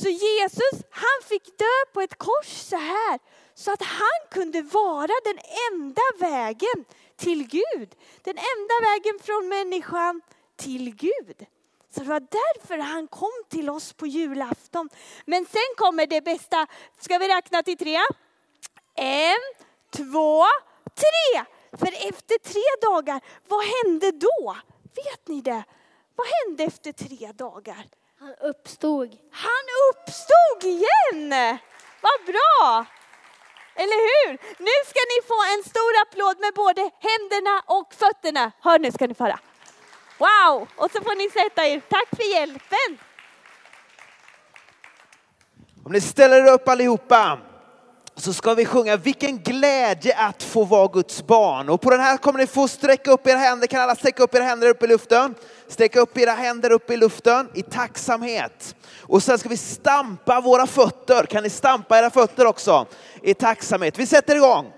Så 0.02 0.08
Jesus, 0.08 0.82
han 0.90 1.28
fick 1.28 1.58
dö 1.58 1.92
på 1.92 2.00
ett 2.00 2.18
kors 2.18 2.46
så 2.46 2.76
här. 2.76 3.18
Så 3.54 3.72
att 3.72 3.82
han 3.82 4.20
kunde 4.30 4.62
vara 4.62 5.12
den 5.24 5.38
enda 5.72 6.02
vägen 6.18 6.84
till 7.16 7.48
Gud. 7.48 7.94
Den 8.22 8.38
enda 8.38 8.74
vägen 8.90 9.18
från 9.22 9.48
människan 9.48 10.20
till 10.56 10.94
Gud. 10.94 11.46
Så 11.90 12.00
det 12.00 12.06
var 12.06 12.20
därför 12.20 12.78
han 12.78 13.06
kom 13.06 13.44
till 13.48 13.70
oss 13.70 13.92
på 13.92 14.06
julafton. 14.06 14.88
Men 15.24 15.46
sen 15.46 15.74
kommer 15.76 16.06
det 16.06 16.20
bästa. 16.20 16.66
Ska 16.98 17.18
vi 17.18 17.28
räkna 17.28 17.62
till 17.62 17.78
tre? 17.78 17.98
En, 18.94 19.38
två, 19.90 20.44
tre! 20.94 21.44
För 21.78 22.08
efter 22.08 22.38
tre 22.38 22.90
dagar, 22.90 23.20
vad 23.48 23.64
hände 23.64 24.10
då? 24.10 24.56
Vet 24.82 25.28
ni 25.28 25.40
det? 25.40 25.64
Vad 26.14 26.26
hände 26.26 26.64
efter 26.64 26.92
tre 26.92 27.32
dagar? 27.32 27.86
Han 28.20 28.34
uppstod. 28.40 29.16
Han 29.30 29.64
uppstod 29.90 30.70
igen! 30.70 31.58
Vad 32.00 32.26
bra! 32.26 32.84
Eller 33.74 34.00
hur? 34.08 34.30
Nu 34.58 34.76
ska 34.90 35.00
ni 35.12 35.18
få 35.26 35.38
en 35.54 35.62
stor 35.70 35.92
applåd 36.02 36.40
med 36.40 36.54
både 36.54 36.80
händerna 36.80 37.62
och 37.66 37.94
fötterna. 37.94 38.52
Hör 38.60 38.78
nu 38.78 38.92
ska 38.92 39.06
ni 39.06 39.14
få 39.14 39.24
höra. 39.24 39.38
Wow! 40.18 40.68
Och 40.76 40.90
så 40.90 41.02
får 41.02 41.16
ni 41.16 41.30
sätta 41.30 41.66
er. 41.66 41.80
Tack 41.80 42.08
för 42.16 42.32
hjälpen. 42.34 42.98
Om 45.84 45.92
ni 45.92 46.00
ställer 46.00 46.46
er 46.46 46.52
upp 46.52 46.68
allihopa 46.68 47.38
så 48.16 48.32
ska 48.32 48.54
vi 48.54 48.64
sjunga 48.64 48.96
Vilken 48.96 49.38
glädje 49.38 50.16
att 50.16 50.42
få 50.42 50.64
vara 50.64 50.88
Guds 50.88 51.26
barn. 51.26 51.68
Och 51.68 51.80
på 51.80 51.90
den 51.90 52.00
här 52.00 52.16
kommer 52.16 52.38
ni 52.38 52.46
få 52.46 52.68
sträcka 52.68 53.10
upp 53.10 53.26
era 53.26 53.38
händer. 53.38 53.66
Kan 53.66 53.80
alla 53.80 53.94
sträcka 53.96 54.22
upp 54.22 54.34
era 54.34 54.44
händer 54.44 54.68
upp 54.68 54.82
i 54.82 54.86
luften? 54.86 55.34
Sträcka 55.68 56.00
upp 56.00 56.18
era 56.18 56.32
händer 56.32 56.70
upp 56.70 56.90
i 56.90 56.96
luften 56.96 57.48
i 57.54 57.62
tacksamhet. 57.62 58.76
Och 59.00 59.22
sen 59.22 59.38
ska 59.38 59.48
vi 59.48 59.56
stampa 59.56 60.40
våra 60.40 60.66
fötter. 60.66 61.26
Kan 61.26 61.42
ni 61.42 61.50
stampa 61.50 61.98
era 61.98 62.10
fötter 62.10 62.46
också? 62.46 62.86
I 63.22 63.34
tacksamhet. 63.34 63.98
Vi 63.98 64.06
sätter 64.06 64.36
igång. 64.36 64.72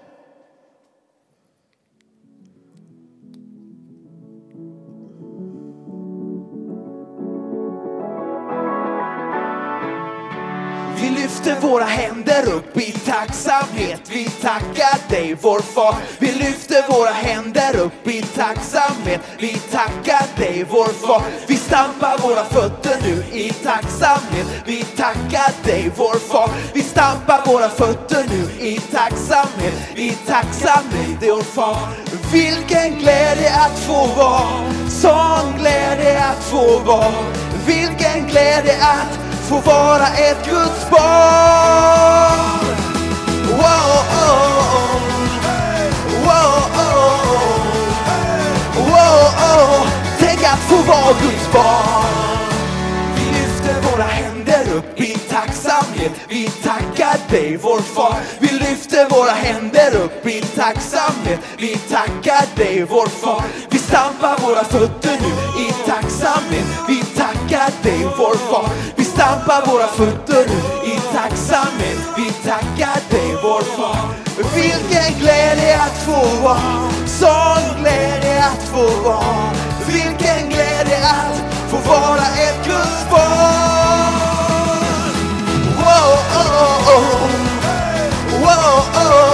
Våra 11.71 11.85
händer 11.85 12.53
upp 12.53 12.77
i 12.77 12.93
tacksamhet. 12.93 14.01
Vi 14.09 14.25
tackar 14.25 15.11
dig 15.11 15.37
vår 15.41 15.61
far. 15.61 15.97
Vi 16.19 16.33
lyfter 16.33 16.83
våra 16.89 17.11
händer 17.11 17.77
upp 17.77 18.07
i 18.07 18.23
tacksamhet. 18.23 19.21
Vi 19.39 19.53
tackar 19.73 20.27
dig 20.37 20.67
vår 20.71 20.85
far. 21.07 21.23
Vi 21.47 21.57
stampar 21.57 22.19
våra 22.19 22.45
fötter 22.45 22.97
nu 23.03 23.39
i 23.39 23.51
tacksamhet. 23.51 24.47
Vi 24.67 24.85
tackar 24.97 25.65
dig 25.65 25.93
vår 25.97 26.19
far. 26.19 26.51
Vi 26.75 26.83
stampar 26.83 27.47
våra 27.47 27.69
fötter 27.69 28.25
nu 28.29 28.67
i 28.67 28.81
tacksamhet. 28.81 29.75
Vi 29.95 30.11
tacksam 30.27 30.85
dig 30.93 31.31
vår 31.31 31.43
far. 31.43 31.89
Vilken 32.33 32.99
glädje 32.99 33.51
att 33.55 33.79
få 33.79 34.07
vara. 34.07 34.49
Sån 34.89 35.59
glädje 35.59 36.25
att 36.25 36.45
få 36.45 36.79
vara. 36.79 37.25
Vilken 37.67 38.27
glädje 38.27 38.77
att 38.81 39.30
få 39.51 39.61
vara 39.61 40.07
ett 40.07 40.45
Guds 40.45 40.91
barn. 40.91 42.41
Wow, 43.49 43.59
oh, 43.59 44.15
oh. 44.23 44.41
oh. 44.55 45.01
Wow, 46.27 46.53
oh. 46.75 46.83
oh, 46.83 47.17
oh. 48.61 48.87
Wow, 48.91 49.17
oh. 49.51 49.87
Tänk 50.19 50.45
att 50.45 50.59
få 50.59 50.77
vara 50.77 51.13
Guds 51.23 51.53
barn. 51.53 52.41
Vi 53.17 53.25
lyfter 53.39 53.91
våra 53.91 54.03
händer 54.03 54.77
upp 54.77 55.01
i 55.01 55.15
tacksamhet. 55.15 56.13
Vi 56.29 56.47
tackar 56.49 57.31
dig 57.31 57.57
vår 57.63 57.81
far. 57.81 58.17
Vi 58.39 58.49
lyfter 58.49 59.09
våra 59.09 59.31
händer 59.31 59.97
upp 59.97 60.27
i 60.27 60.41
tacksamhet. 60.41 61.41
Vi 61.59 61.77
tackar 61.77 62.57
dig 62.57 62.87
vår 62.91 63.07
far. 63.07 63.45
Vi 63.71 63.79
stampar 63.79 64.39
våra 64.39 64.65
fötter 64.65 65.19
nu 65.23 65.63
i 65.63 65.73
tacksamhet. 65.87 66.67
Vi 66.89 67.03
tackar 67.17 67.71
dig 67.83 68.09
vår 68.19 68.35
far. 68.35 69.00
Vi 69.21 69.25
stampar 69.27 69.67
våra 69.67 69.87
fötter 69.87 70.47
nu 70.49 70.91
i 70.93 71.01
tacksamhet. 71.15 71.99
Vi 72.17 72.33
tackar 72.49 73.11
dig 73.11 73.37
vår 73.43 73.61
far. 73.61 74.15
Vilken 74.55 75.21
glädje 75.21 75.81
att 75.83 75.99
få 76.03 76.43
vara. 76.43 76.91
Sån 77.07 77.81
glädje 77.81 78.45
att 78.45 78.63
få 78.63 79.03
vara. 79.03 79.51
Vilken 79.87 80.49
glädje 80.49 80.99
att 80.99 81.71
få 81.71 81.77
vara 81.91 82.27
ett 82.47 82.67
Guds 82.67 83.11
barn. 83.11 84.21
Wow, 85.77 86.19
oh, 86.37 86.53
oh, 86.63 86.97
oh. 86.97 87.31
Wow, 88.41 88.85
oh, 88.95 89.13
oh. 89.13 89.30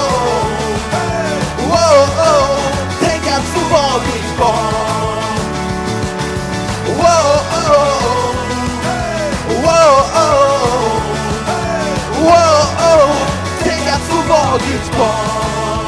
Att 14.57 14.63
Guds 14.71 14.91
barn. 14.99 15.87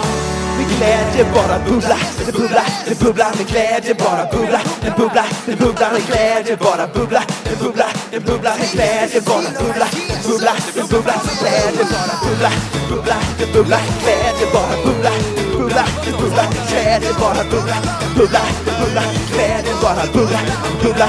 Med 0.56 0.68
glädje 0.76 1.24
bara 1.34 1.58
bubbla, 1.68 1.98
det 2.26 2.32
bubbla, 2.32 2.64
det 2.88 2.98
bubbla, 3.00 3.26
med 3.36 3.46
glädje 3.48 3.94
bara 3.94 4.24
bubbla, 4.32 4.60
det 4.82 4.96
bubbla, 4.96 5.24
det 5.46 5.56
bubbla, 5.58 5.86
med 5.92 6.06
glädje 6.06 6.56
bara 6.56 6.86
bubbla, 6.94 7.22
det 7.44 7.58
bubbla, 7.62 7.86
det 8.10 8.20
bubbla, 8.20 8.52
med 8.60 8.70
glädje 8.72 9.20
bara 9.20 9.50
bubbla, 9.58 9.86
det 10.08 10.28
bubbla, 10.28 10.54
det 10.74 10.88
bubbla, 10.90 11.16
med 11.24 11.38
glädje 11.40 11.86
bara 11.94 12.16
bubbla, 12.24 12.50
det 12.72 12.88
bubbla, 12.88 13.16
det 13.38 13.52
bubbla 13.52 13.78
med 13.86 13.94
glädje 14.02 14.46
bara 14.54 14.74
bubbla, 14.84 15.12
det 15.36 15.56
bubbla, 15.58 15.84
det 16.04 16.12
bubbla 16.20 16.44
glädje 16.70 17.12
bara 17.20 17.42
bubbla, 17.50 17.76
det 18.00 18.18
bubbla, 18.18 18.42
det 18.64 18.72
bubbla 18.80 19.02
glädje 19.32 19.74
bara 19.82 20.04
bubbla, 20.12 20.40
bubbla, 20.82 21.08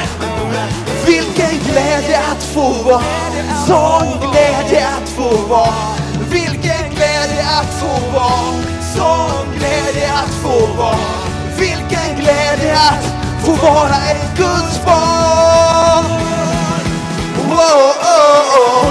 vilken 1.05 1.55
glädje 1.68 2.20
att 2.32 2.43
få 2.43 2.68
vara, 2.84 3.03
sån 3.68 4.32
glädje 4.32 4.88
att 4.88 5.10
få 5.10 5.30
vara, 5.49 5.74
vilken 6.32 6.89
glädje 6.95 7.09
att 7.70 7.80
få 7.80 8.11
vara, 8.11 8.63
sån 8.95 9.53
glädje 9.57 10.13
att 10.13 10.34
få 10.34 10.74
vara, 10.78 10.97
vilken 11.57 12.15
glädje 12.15 12.74
att 12.74 13.05
få 13.45 13.51
vara 13.51 13.95
ett 13.95 14.38
Guds 14.38 14.86
barn. 14.86 16.05
Wow, 17.47 17.55
oh, 17.55 17.95
oh. 18.01 18.86
oh. 18.86 18.88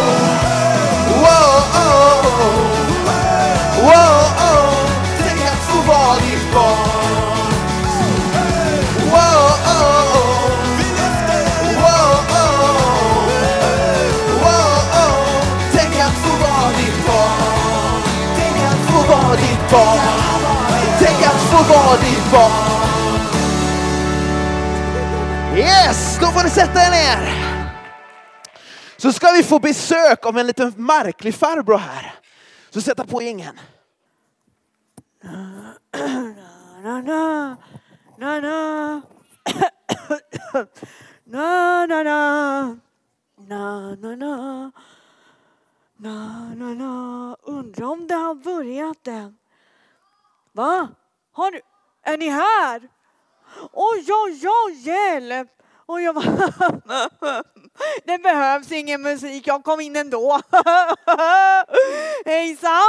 barn. 19.70 19.98
Tänk 20.98 21.26
att 21.26 21.40
få 21.50 21.72
vara 21.72 21.96
ditt 21.96 22.32
barn. 22.32 22.78
Yes, 25.58 26.18
då 26.20 26.26
får 26.26 26.44
ni 26.44 26.50
sätta 26.50 26.80
er 26.80 26.90
ner. 26.90 27.48
Så 28.96 29.12
ska 29.12 29.26
vi 29.32 29.42
få 29.42 29.58
besök 29.58 30.26
av 30.26 30.38
en 30.38 30.46
liten 30.46 30.72
märklig 30.76 31.34
farbror 31.34 31.78
här. 31.78 32.14
Så 32.70 32.80
sätta 32.80 33.04
på 33.04 33.22
ingen. 33.22 33.60
Na, 36.82 37.00
na, 37.00 37.56
na, 38.18 38.40
na. 38.40 39.02
Na, 41.24 41.86
na, 41.86 42.02
na. 42.02 42.76
Na, 43.64 43.94
na, 43.96 44.14
na. 44.16 44.72
Na, 45.98 46.54
na, 46.54 46.74
na. 46.74 47.36
Undrar 47.42 47.86
om 47.86 48.06
det 48.06 48.14
har 48.14 48.34
börjat 48.34 49.06
än. 49.06 49.37
Va? 50.58 50.88
Har. 51.32 51.60
Är 52.02 52.16
ni 52.16 52.28
här? 52.28 52.88
Oj, 53.72 54.06
oj, 54.08 54.42
oj, 54.66 54.72
hjälp! 54.72 55.48
Och 55.86 56.00
jag 56.00 56.14
bara, 56.14 57.42
det 58.04 58.18
behövs 58.18 58.72
ingen 58.72 59.02
musik, 59.02 59.46
jag 59.46 59.64
kom 59.64 59.80
in 59.80 59.96
ändå. 59.96 60.40
Hejsan! 62.24 62.82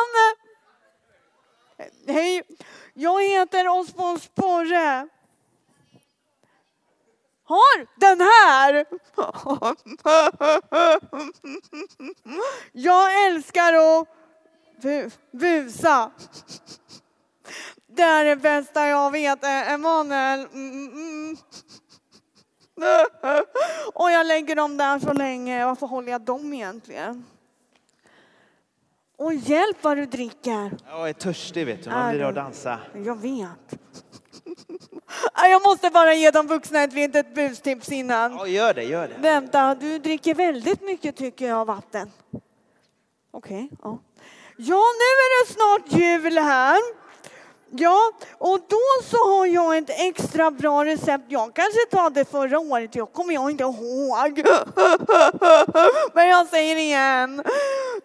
Hej, 2.07 2.43
jag 2.93 3.23
heter 3.23 3.67
Osborn 3.67 4.19
Sporre. 4.19 5.07
Har 7.43 7.99
den 7.99 8.21
här! 8.21 8.85
Jag 12.71 13.25
älskar 13.25 13.73
att 13.73 14.07
bu- 14.81 15.11
busa. 15.31 16.11
Det 17.87 18.01
är 18.01 18.25
det 18.25 18.35
bästa 18.35 18.87
jag 18.87 19.11
vet, 19.11 19.43
eh, 19.43 19.73
Emanuel. 19.73 20.39
Mm, 20.39 20.87
mm. 20.87 21.37
Och 23.93 24.11
jag 24.11 24.27
lägger 24.27 24.55
dem 24.55 24.77
där 24.77 24.99
så 24.99 25.13
länge. 25.13 25.65
Varför 25.65 25.87
håller 25.87 26.11
jag 26.11 26.21
dem 26.21 26.53
egentligen? 26.53 27.25
Och 29.17 29.33
hjälp 29.33 29.77
vad 29.81 29.97
du 29.97 30.05
dricker. 30.05 30.77
Jag 30.87 31.09
är 31.09 31.13
törstig 31.13 31.65
vet 31.65 31.83
du, 31.83 31.89
man 31.89 32.11
blir 32.11 32.23
av 32.23 32.29
att 32.29 32.35
dansa. 32.35 32.79
Jag 32.93 33.15
vet. 33.15 33.79
Jag 35.35 35.61
måste 35.63 35.89
bara 35.89 36.13
ge 36.13 36.31
de 36.31 36.47
vuxna 36.47 36.83
ett 36.83 36.93
litet 36.93 37.35
bustips 37.35 37.91
innan. 37.91 38.31
Ja, 38.33 38.47
gör 38.47 38.73
det, 38.73 38.83
gör 38.83 39.07
det. 39.07 39.15
Vänta, 39.19 39.75
du 39.75 39.99
dricker 39.99 40.35
väldigt 40.35 40.81
mycket 40.81 41.15
tycker 41.15 41.47
jag 41.47 41.65
vatten. 41.65 42.11
Okej, 43.31 43.69
ja. 43.83 43.99
Ja, 44.57 44.83
nu 44.99 45.09
är 45.25 45.45
det 45.45 45.53
snart 45.53 46.01
jul 46.01 46.37
här. 46.37 46.79
Ja, 47.71 48.11
och 48.37 48.59
då 48.67 49.07
så 49.09 49.17
har 49.17 49.45
jag 49.45 49.77
ett 49.77 49.89
extra 49.89 50.51
bra 50.51 50.85
recept. 50.85 51.25
Jag 51.27 51.53
kanske 51.53 51.85
tar 51.91 52.09
det 52.09 52.25
förra 52.31 52.59
året, 52.59 52.95
jag 52.95 53.13
kommer 53.13 53.33
jag 53.33 53.51
inte 53.51 53.63
ihåg. 53.63 54.43
Men 56.13 56.27
jag 56.27 56.47
säger 56.47 56.75
igen. 56.75 57.43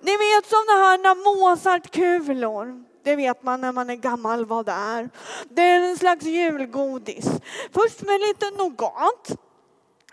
Ni 0.01 0.13
vet 0.13 0.47
sådana 0.47 0.87
här 0.87 1.15
Mozartkulor. 1.25 2.85
Det 3.05 3.17
vet 3.17 3.43
man 3.43 3.61
när 3.61 3.73
man 3.73 3.91
är 3.91 3.95
gammal 3.95 4.47
vad 4.47 4.67
det 4.67 4.73
är. 4.73 5.11
Det 5.49 5.63
är 5.63 5.81
en 5.81 5.97
slags 5.97 6.25
julgodis. 6.25 7.27
Först 7.73 8.03
med 8.03 8.21
lite 8.21 8.51
nougat. 8.51 9.37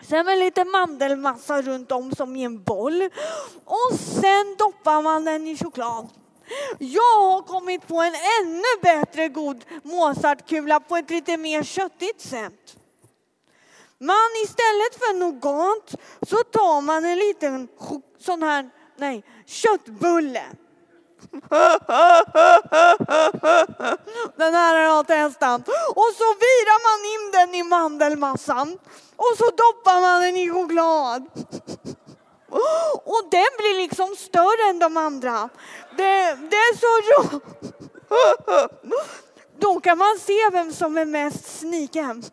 Sen 0.02 0.26
med 0.26 0.38
lite 0.38 0.64
mandelmassa 0.64 1.62
runt 1.62 1.92
om 1.92 2.14
som 2.14 2.36
i 2.36 2.42
en 2.42 2.62
boll. 2.62 3.08
Och 3.64 3.98
sen 3.98 4.56
doppar 4.58 5.02
man 5.02 5.24
den 5.24 5.46
i 5.46 5.56
choklad. 5.56 6.08
Jag 6.78 7.16
har 7.16 7.42
kommit 7.42 7.88
på 7.88 8.02
en 8.02 8.14
ännu 8.40 8.80
bättre 8.82 9.28
god 9.28 9.64
Mozartkula 9.82 10.80
på 10.80 10.96
ett 10.96 11.10
lite 11.10 11.36
mer 11.36 11.62
köttigt 11.62 12.20
sätt. 12.20 12.76
Man 13.98 14.30
istället 14.44 14.94
för 14.98 15.18
nougat 15.18 15.94
så 16.28 16.36
tar 16.36 16.80
man 16.80 17.04
en 17.04 17.18
liten 17.18 17.68
sån 18.18 18.42
här, 18.42 18.70
nej, 18.96 19.24
köttbulle. 19.46 20.44
Den 24.36 24.54
här 24.54 24.74
har 24.74 24.82
jag 24.82 25.06
testat. 25.06 25.68
Och 25.68 26.10
så 26.18 26.28
virar 26.44 26.78
man 26.88 27.00
in 27.14 27.30
den 27.32 27.54
i 27.54 27.62
mandelmassan 27.62 28.78
och 29.16 29.34
så 29.38 29.44
doppar 29.44 30.00
man 30.00 30.22
den 30.22 30.36
i 30.36 30.50
choklad. 30.50 31.26
Och 33.04 33.22
den 33.30 33.50
blir 33.58 33.76
liksom 33.82 34.16
större 34.16 34.70
än 34.70 34.78
de 34.78 34.96
andra. 34.96 35.48
Det, 35.96 36.36
det 36.50 36.56
är 36.56 36.76
så 36.76 37.22
roligt. 37.22 37.44
Då 39.58 39.80
kan 39.80 39.98
man 39.98 40.18
se 40.20 40.50
vem 40.52 40.72
som 40.72 40.98
är 40.98 41.04
mest 41.04 41.58
sniken. 41.58 42.24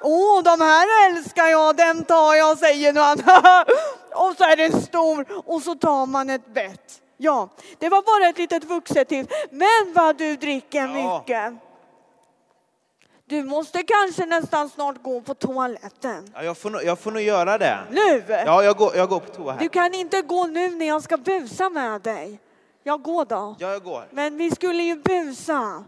Åh, 0.00 0.38
oh, 0.38 0.42
de 0.42 0.60
här 0.60 1.08
älskar 1.10 1.46
jag, 1.46 1.76
den 1.76 2.04
tar 2.04 2.34
jag, 2.34 2.58
säger 2.58 2.92
någon. 2.92 3.18
och 4.28 4.36
så 4.36 4.44
är 4.44 4.56
den 4.56 4.82
stor 4.82 5.26
och 5.46 5.62
så 5.62 5.74
tar 5.74 6.06
man 6.06 6.30
ett 6.30 6.54
bett. 6.54 7.00
Ja, 7.16 7.48
det 7.78 7.88
var 7.88 8.02
bara 8.02 8.28
ett 8.28 8.38
litet 8.38 8.64
vuxetips. 8.64 9.34
Men 9.50 9.92
vad 9.94 10.18
du 10.18 10.36
dricker 10.36 10.86
Ja. 10.86 11.18
mycket. 11.18 11.61
Du 13.26 13.44
måste 13.44 13.82
kanske 13.82 14.26
nästan 14.26 14.68
snart 14.68 15.02
gå 15.02 15.20
på 15.20 15.34
toaletten. 15.34 16.30
Ja, 16.34 16.42
jag, 16.42 16.58
får 16.58 16.70
nog, 16.70 16.84
jag 16.84 16.98
får 16.98 17.10
nog 17.12 17.22
göra 17.22 17.58
det. 17.58 17.78
Nu! 17.90 18.24
Ja, 18.28 18.62
jag 18.64 18.76
går, 18.76 18.96
jag 18.96 19.08
går 19.08 19.20
på 19.20 19.34
toa 19.34 19.52
här. 19.52 19.60
Du 19.60 19.68
kan 19.68 19.94
inte 19.94 20.22
gå 20.22 20.46
nu 20.46 20.70
när 20.70 20.86
jag 20.86 21.02
ska 21.02 21.16
busa 21.16 21.68
med 21.68 22.00
dig. 22.00 22.40
Jag 22.82 23.02
går 23.02 23.24
då. 23.24 23.56
Ja, 23.58 23.72
jag 23.72 23.82
går. 23.84 24.08
Men 24.10 24.36
vi 24.36 24.50
skulle 24.50 24.82
ju 24.82 24.96
busa. 24.96 25.84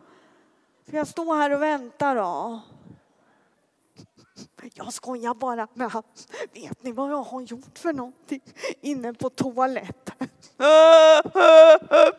Ska 0.89 0.97
jag 0.97 1.09
stå 1.09 1.35
här 1.35 1.51
och 1.51 1.63
vänta 1.63 2.15
då? 2.15 2.61
Jag 4.75 4.93
skojar 4.93 5.35
bara 5.35 5.69
med 5.75 5.91
han. 5.91 6.03
Vet 6.53 6.83
ni 6.83 6.93
vad 6.93 7.11
jag 7.11 7.23
har 7.23 7.41
gjort 7.41 7.79
för 7.79 7.93
någonting 7.93 8.41
inne 8.81 9.15
på 9.15 9.31
toaletten? 9.31 10.29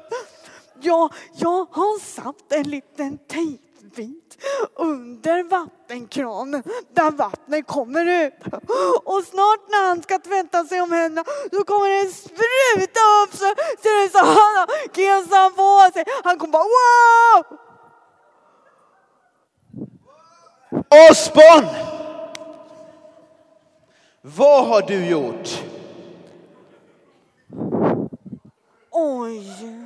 Ja, 0.81 1.09
jag 1.35 1.65
har 1.71 1.99
satt 1.99 2.51
en 2.51 2.69
liten 2.69 3.17
tejpbit 3.89 4.37
under 4.75 5.43
vattenkranen 5.43 6.63
där 6.93 7.11
vattnet 7.11 7.67
kommer 7.67 8.25
ut. 8.25 8.33
Och 9.03 9.23
snart 9.23 9.69
när 9.69 9.87
han 9.87 10.03
ska 10.03 10.19
tvätta 10.19 10.63
sig 10.63 10.81
om 10.81 10.91
händerna 10.91 11.27
då 11.51 11.63
kommer 11.63 12.03
det 12.03 12.11
spruta 12.11 12.99
upp 13.23 13.31
så 13.31 13.45
ser 13.81 13.99
det 13.99 14.05
ut 14.05 14.11
som 14.11 14.27
han 14.27 14.55
har 14.55 14.67
kesan 14.95 15.53
på 15.53 15.93
sig. 15.93 16.03
Han 16.23 16.37
kommer 16.37 16.51
bara 16.51 16.63
wow! 16.63 17.59
Osborn! 21.11 21.65
Vad 24.21 24.67
har 24.67 24.81
du 24.81 25.05
gjort? 25.05 25.63
Oj! 28.91 29.85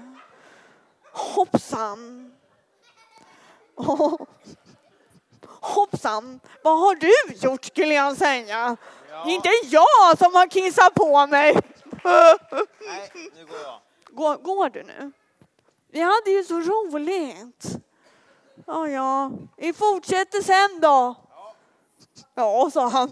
Hoppsan! 1.14 2.32
Hoppsan! 5.62 6.40
Vad 6.64 6.80
har 6.80 6.96
du 6.96 7.12
gjort 7.48 7.66
skulle 7.66 7.94
jag 7.94 8.18
säga? 8.18 8.78
Inte 9.26 9.50
jag 9.64 10.18
som 10.18 10.36
har 10.36 10.48
kissat 10.48 10.94
på 10.94 11.28
mig! 11.28 11.58
Nej, 12.04 13.12
nu 13.36 13.46
går 13.46 13.58
jag. 13.64 13.80
Går, 14.16 14.36
går 14.36 14.70
du 14.70 14.84
nu? 14.84 15.12
Vi 15.92 16.00
hade 16.02 16.32
ju 16.32 16.44
så 16.44 16.60
roligt. 16.60 17.66
Ja, 18.68 18.88
ja. 18.88 19.32
Vi 19.58 19.74
fortsätter 19.74 20.42
sen 20.42 20.82
då. 20.82 21.16
Ja, 22.36 22.70
sa 22.74 22.88
han. 22.90 23.12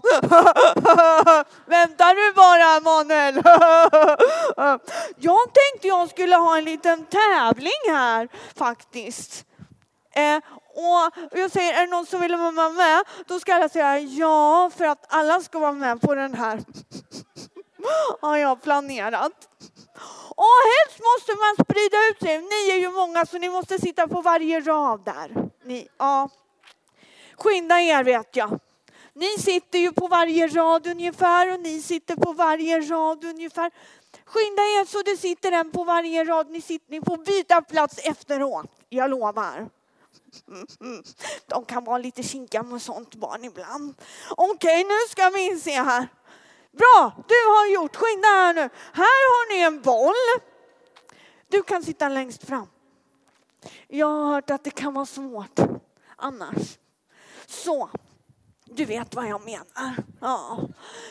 Väntar 1.66 2.14
du 2.14 2.32
bara, 2.34 2.80
Manuel. 2.80 3.34
jag 5.16 5.40
tänkte 5.54 5.88
jag 5.88 6.10
skulle 6.10 6.36
ha 6.36 6.58
en 6.58 6.64
liten 6.64 7.04
tävling 7.04 7.94
här 7.94 8.28
faktiskt. 8.56 9.44
Eh, 10.18 10.36
och 10.74 11.38
jag 11.38 11.50
säger, 11.50 11.74
är 11.74 11.80
det 11.80 11.90
någon 11.90 12.06
som 12.06 12.20
vill 12.20 12.36
vara 12.36 12.70
med? 12.70 13.04
Då 13.26 13.40
ska 13.40 13.54
alla 13.54 13.68
säga 13.68 13.98
ja, 13.98 14.70
för 14.76 14.84
att 14.84 15.06
alla 15.08 15.40
ska 15.40 15.58
vara 15.58 15.72
med 15.72 16.00
på 16.00 16.14
den 16.14 16.34
här. 16.34 16.60
har 18.20 18.36
jag 18.36 18.62
planerat. 18.62 19.48
Och 20.36 20.58
helst 20.68 21.00
måste 21.00 21.32
man 21.40 21.64
sprida 21.64 21.96
ut 22.10 22.18
sig. 22.22 22.38
Ni 22.38 22.70
är 22.72 22.80
ju 22.80 22.90
många 22.90 23.26
så 23.26 23.38
ni 23.38 23.48
måste 23.48 23.78
sitta 23.78 24.08
på 24.08 24.20
varje 24.20 24.60
rad 24.60 25.04
där. 25.04 25.50
Ni, 25.64 25.88
ja. 25.98 26.28
Skynda 27.36 27.80
er 27.80 28.04
vet 28.04 28.36
jag. 28.36 28.60
Ni 29.14 29.38
sitter 29.38 29.78
ju 29.78 29.92
på 29.92 30.08
varje 30.08 30.46
rad 30.46 30.86
ungefär 30.86 31.52
och 31.52 31.60
ni 31.60 31.82
sitter 31.82 32.16
på 32.16 32.32
varje 32.32 32.80
rad 32.80 33.24
ungefär. 33.24 33.70
Skynda 34.24 34.62
er 34.62 34.84
så 34.84 35.02
det 35.02 35.16
sitter 35.16 35.52
en 35.52 35.70
på 35.70 35.84
varje 35.84 36.24
rad. 36.24 36.50
Ni, 36.50 36.60
sitter, 36.60 36.90
ni 36.90 37.00
får 37.00 37.16
byta 37.16 37.62
plats 37.62 37.98
efteråt. 37.98 38.70
Jag 38.88 39.10
lovar. 39.10 39.68
De 41.46 41.64
kan 41.64 41.84
vara 41.84 41.98
lite 41.98 42.22
kinkiga 42.22 42.62
med 42.62 42.82
sånt 42.82 43.14
barn 43.14 43.44
ibland. 43.44 43.94
Okej, 44.30 44.84
nu 44.84 44.94
ska 45.10 45.30
vi 45.30 45.60
se 45.60 45.72
här. 45.72 46.08
Bra, 46.72 47.12
du 47.28 47.34
har 47.34 47.74
gjort. 47.74 47.96
Skynda 47.96 48.28
här 48.28 48.54
nu. 48.54 48.60
Här 48.92 49.02
har 49.02 49.52
ni 49.52 49.60
en 49.62 49.82
boll. 49.82 50.42
Du 51.48 51.62
kan 51.62 51.82
sitta 51.82 52.08
längst 52.08 52.44
fram. 52.44 52.66
Jag 53.88 54.06
har 54.06 54.34
hört 54.34 54.50
att 54.50 54.64
det 54.64 54.70
kan 54.70 54.94
vara 54.94 55.06
svårt 55.06 55.60
annars. 56.16 56.78
Så, 57.46 57.90
du 58.64 58.84
vet 58.84 59.14
vad 59.14 59.26
jag 59.26 59.44
menar. 59.44 59.96
Ja. 60.20 60.60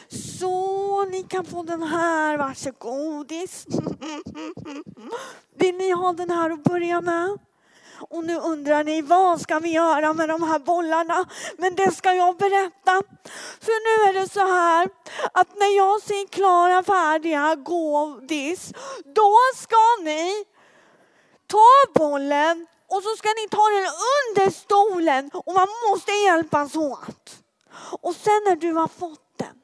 Så 0.10 1.06
ni 1.06 1.24
kan 1.24 1.46
få 1.46 1.64
den 1.64 1.84
här, 1.84 2.38
varsågodis. 2.38 3.66
Vill 5.56 5.78
ni 5.78 5.92
ha 5.92 6.14
den 6.14 6.30
här 6.30 6.50
att 6.50 6.64
börja 6.64 7.02
med? 7.02 7.38
Och 8.00 8.24
nu 8.24 8.36
undrar 8.36 8.84
ni, 8.84 9.02
vad 9.02 9.42
ska 9.42 9.60
vi 9.60 9.70
göra 9.70 10.14
med 10.14 10.30
de 10.30 10.44
här 10.44 10.60
bollarna? 10.60 11.26
Men 11.58 11.76
det 11.76 11.92
ska 11.92 12.14
jag 12.14 12.38
berätta. 12.38 13.02
För 13.62 13.76
nu 13.88 14.10
är 14.10 14.22
det 14.22 14.30
så 14.30 14.40
här 14.40 14.90
att 15.32 15.56
när 15.56 15.78
jag 15.78 16.02
ser 16.02 16.28
klara, 16.28 16.84
färdiga 16.84 17.56
godis, 17.56 18.74
då 19.06 19.36
ska 19.56 20.04
ni 20.04 20.46
ta 21.48 22.00
bollen 22.00 22.68
och 22.88 23.04
så 23.04 23.16
ska 23.18 23.30
ni 23.30 23.48
ta 23.50 23.62
den 23.70 23.88
under 23.88 24.52
stolen 24.52 25.32
och 25.34 25.54
man 25.54 25.68
måste 25.90 26.12
hjälpas 26.12 26.76
åt. 26.76 27.44
Och 28.02 28.16
sen 28.16 28.42
när 28.48 28.56
du 28.56 28.72
har 28.72 28.88
fått 28.88 29.38
den, 29.38 29.62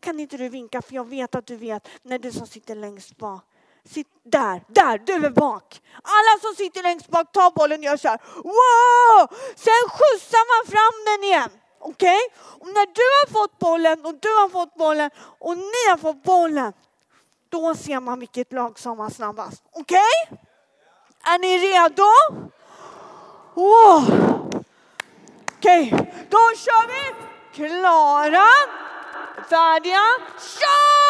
kan 0.00 0.20
inte 0.20 0.36
du 0.36 0.48
vinka 0.48 0.82
för 0.82 0.94
jag 0.94 1.08
vet 1.08 1.34
att 1.34 1.46
du 1.46 1.56
vet 1.56 1.88
när 2.02 2.18
du 2.18 2.32
som 2.32 2.46
sitter 2.46 2.74
längst 2.74 3.16
bak 3.16 3.44
Sitt 3.88 4.08
där, 4.24 4.62
där, 4.68 4.98
du 4.98 5.26
är 5.26 5.30
bak. 5.30 5.82
Alla 6.02 6.40
som 6.40 6.54
sitter 6.54 6.82
längst 6.82 7.08
bak, 7.08 7.32
ta 7.32 7.50
bollen 7.50 7.82
gör 7.82 7.96
så 7.96 8.08
här. 8.08 8.20
Wow! 8.34 9.28
Sen 9.56 9.88
skjutsar 9.88 10.44
man 10.52 10.70
fram 10.72 11.04
den 11.06 11.24
igen. 11.24 11.50
Okej? 11.80 12.20
Och 12.60 12.66
när 12.66 12.86
du 12.86 13.02
har 13.20 13.40
fått 13.40 13.58
bollen 13.58 14.04
och 14.04 14.14
du 14.14 14.28
har 14.28 14.48
fått 14.48 14.74
bollen 14.74 15.10
och 15.38 15.56
ni 15.56 15.90
har 15.90 15.96
fått 15.96 16.22
bollen. 16.22 16.72
Då 17.48 17.74
ser 17.74 18.00
man 18.00 18.18
vilket 18.18 18.52
lag 18.52 18.78
som 18.78 18.96
var 18.96 19.10
snabbast. 19.10 19.62
Okej? 19.72 20.38
Är 21.24 21.38
ni 21.38 21.58
redo? 21.58 22.12
Wow! 23.54 24.02
Okej, 25.58 25.90
då 26.30 26.38
kör 26.56 26.86
vi! 26.88 27.14
Klara, 27.54 28.48
färdiga, 29.48 30.06
kör! 30.58 31.02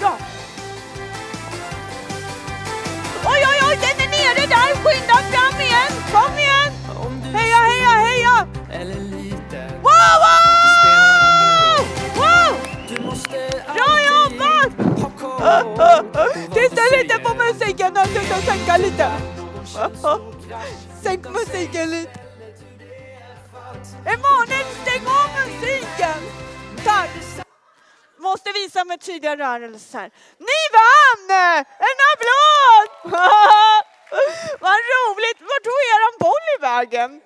Ja. 0.00 0.16
Oj, 3.24 3.40
oj, 3.50 3.58
oj, 3.68 3.76
den 3.82 4.00
är 4.04 4.10
nere 4.10 4.46
där! 4.46 4.74
Skynda 4.82 5.14
fram 5.14 5.60
igen! 5.60 5.92
Kom 6.12 6.38
igen! 6.38 6.72
Heja, 7.34 7.56
heja, 7.56 7.90
heja! 8.06 8.46
Wow, 9.82 10.16
wow! 10.24 10.40
Wow! 12.16 12.56
Du 12.88 12.94
Bra 13.74 13.90
jobbat! 14.10 14.72
ha 15.02 15.10
koll 15.18 15.40
Titta 16.54 16.82
lite 16.96 17.18
på 17.18 17.34
musiken 17.34 17.94
titta 18.14 18.36
och 18.36 18.42
sänka 18.42 18.76
lite. 18.76 19.10
Sänk 21.02 21.26
musiken 21.34 21.90
lite. 21.90 22.19
Visa 28.80 28.84
med 28.84 29.00
tydliga 29.00 29.36
rörelser. 29.36 30.10
Ni 30.38 30.60
vann! 30.72 31.30
En 31.78 31.98
applåd! 32.12 33.12
Vad 34.60 34.76
roligt! 34.92 35.40
Vart 35.40 35.64
tog 35.64 35.80
eran 35.94 36.14
boll 36.20 36.46
i 36.56 36.60
vägen? 36.60 37.20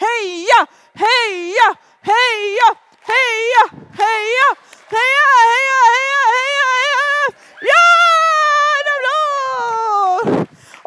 Heja, 0.00 0.66
heja, 0.94 1.74
heja, 2.02 2.68
heja, 3.02 3.62
heja, 3.62 3.64
heja, 3.98 4.56
heja, 4.88 5.28
heja, 5.28 5.80
heja, 5.86 6.20
heja! 6.32 7.36
Ja! 7.60 8.15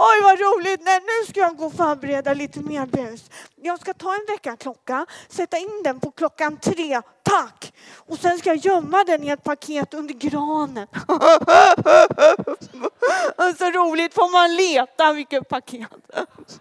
Oj, 0.01 0.21
vad 0.23 0.39
roligt! 0.39 0.81
Nej, 0.83 0.99
nu 0.99 1.27
ska 1.29 1.39
jag 1.39 1.57
gå 1.57 1.65
och 1.65 1.73
förbereda 1.73 2.33
lite 2.33 2.59
mer 2.59 2.85
bus. 2.85 3.29
Jag 3.55 3.79
ska 3.79 3.93
ta 3.93 4.13
en 4.13 4.25
väckarklocka, 4.27 5.05
sätta 5.29 5.57
in 5.57 5.81
den 5.83 5.99
på 5.99 6.11
klockan 6.11 6.57
tre, 6.57 7.01
tack! 7.23 7.73
Och 7.95 8.17
sen 8.17 8.37
ska 8.37 8.49
jag 8.49 8.57
gömma 8.57 9.03
den 9.03 9.23
i 9.23 9.29
ett 9.29 9.43
paket 9.43 9.93
under 9.93 10.13
granen. 10.13 10.87
Så 13.57 13.71
roligt, 13.71 14.13
får 14.13 14.31
man 14.31 14.55
leta 14.55 15.13
vilket 15.13 15.49
paket. 15.49 15.89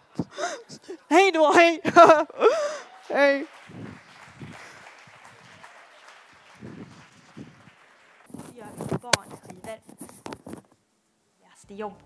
Hej 1.09 1.33
då, 1.33 1.53
hej! 1.53 1.81
Hej! 3.09 3.47
barn 9.03 9.38
jobb. 11.75 11.99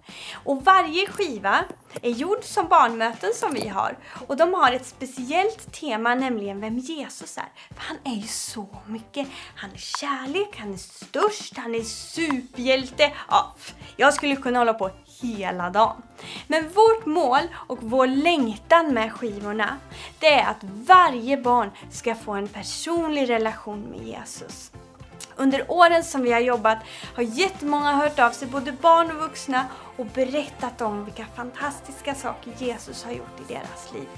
Och 0.44 0.64
varje 0.64 1.06
skiva 1.06 1.64
är 2.02 2.10
gjord 2.10 2.44
som 2.44 2.68
barnmöten 2.68 3.30
som 3.34 3.54
vi 3.54 3.68
har. 3.68 3.98
Och 4.26 4.36
de 4.36 4.54
har 4.54 4.72
ett 4.72 4.86
speciellt 4.86 5.72
tema, 5.72 6.14
nämligen 6.14 6.60
vem 6.60 6.78
Jesus 6.78 7.38
är. 7.38 7.74
För 7.74 7.82
han 7.82 7.96
är 8.04 8.16
ju 8.16 8.26
så 8.26 8.68
mycket. 8.86 9.28
Han 9.56 9.70
är 9.70 9.76
kärlek, 9.76 10.56
han 10.58 10.72
är 10.72 10.76
störst, 10.76 11.56
han 11.56 11.74
är 11.74 11.82
superhjälte. 11.82 13.12
Ja, 13.28 13.54
jag 13.96 14.14
skulle 14.14 14.36
kunna 14.36 14.58
hålla 14.58 14.74
på 14.74 14.90
hela 15.22 15.70
dagen. 15.70 16.02
Men 16.46 16.68
vårt 16.68 17.06
mål 17.06 17.40
och 17.54 17.78
vår 17.80 18.06
längtan 18.06 18.94
med 18.94 19.12
skivorna, 19.12 19.78
det 20.18 20.32
är 20.32 20.50
att 20.50 20.64
varje 20.64 21.36
barn 21.36 21.70
ska 21.90 22.14
få 22.14 22.32
en 22.32 22.48
personlig 22.48 23.28
relation 23.28 23.80
med 23.80 24.06
Jesus. 24.06 24.72
Under 25.36 25.70
åren 25.70 26.04
som 26.04 26.22
vi 26.22 26.32
har 26.32 26.40
jobbat 26.40 26.78
har 27.16 27.22
jättemånga 27.22 27.92
hört 27.92 28.18
av 28.18 28.30
sig, 28.30 28.48
både 28.48 28.72
barn 28.72 29.10
och 29.10 29.16
vuxna, 29.16 29.66
och 29.96 30.06
berättat 30.06 30.80
om 30.80 31.04
vilka 31.04 31.26
fantastiska 31.36 32.14
saker 32.14 32.52
Jesus 32.58 33.04
har 33.04 33.12
gjort 33.12 33.40
i 33.48 33.52
deras 33.52 33.92
liv. 33.92 34.08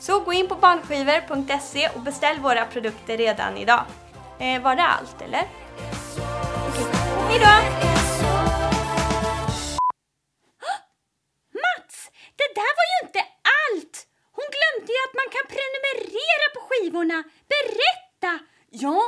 Så 0.00 0.20
gå 0.20 0.32
in 0.32 0.48
på 0.48 0.54
barnskivor.se 0.54 1.88
och 1.88 2.00
beställ 2.00 2.38
våra 2.40 2.64
produkter 2.64 3.16
redan 3.16 3.56
idag. 3.56 3.84
Eh, 4.38 4.62
var 4.62 4.76
det 4.76 4.82
allt 4.82 5.22
eller? 5.22 5.42
Okay. 6.68 6.84
Hej 7.28 7.38
då! 7.38 7.54
Mats! 11.64 12.10
Det 12.36 12.50
där 12.60 12.72
var 12.78 12.86
ju 12.92 13.06
inte 13.06 13.20
allt! 13.58 14.06
Hon 14.36 14.46
glömde 14.56 14.92
ju 14.92 14.98
att 15.06 15.16
man 15.20 15.28
kan 15.34 15.46
prenumerera 15.54 16.46
på 16.54 16.60
skivorna. 16.68 17.18
Berätta! 17.54 18.44
Ja, 18.70 19.00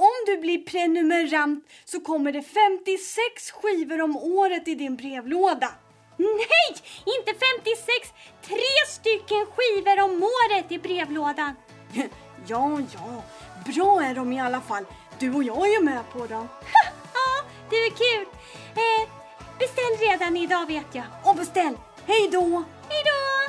om 0.00 0.16
du 0.26 0.36
blir 0.36 0.58
prenumerant 0.64 1.64
så 1.84 2.00
kommer 2.00 2.32
det 2.32 2.42
56 2.42 3.50
skivor 3.50 4.00
om 4.00 4.16
året 4.16 4.68
i 4.68 4.74
din 4.74 4.96
brevlåda. 4.96 5.70
Nej, 6.16 6.70
inte 7.16 7.32
56! 7.46 8.12
Tre 8.42 8.70
stycken 8.88 9.46
skivor 9.54 10.00
om 10.00 10.22
året 10.22 10.72
i 10.72 10.78
brevlådan. 10.78 11.54
Ja, 12.46 12.80
ja, 12.94 13.22
bra 13.72 14.02
är 14.02 14.14
de 14.14 14.32
i 14.32 14.40
alla 14.40 14.60
fall. 14.60 14.84
Du 15.18 15.34
och 15.34 15.44
jag 15.44 15.68
är 15.68 15.72
ju 15.72 15.80
med 15.84 16.10
på 16.12 16.26
dem. 16.26 16.48
ja, 17.14 17.44
det 17.70 17.76
är 17.76 17.90
kul. 17.90 18.26
Eh, 18.74 19.08
beställ 19.58 20.08
redan 20.08 20.36
idag 20.36 20.66
vet 20.66 20.94
jag. 20.94 21.04
Och 21.24 21.36
beställ. 21.36 21.78
Hej 22.06 22.28
då! 22.32 22.64
Hej 22.88 23.02
då! 23.04 23.39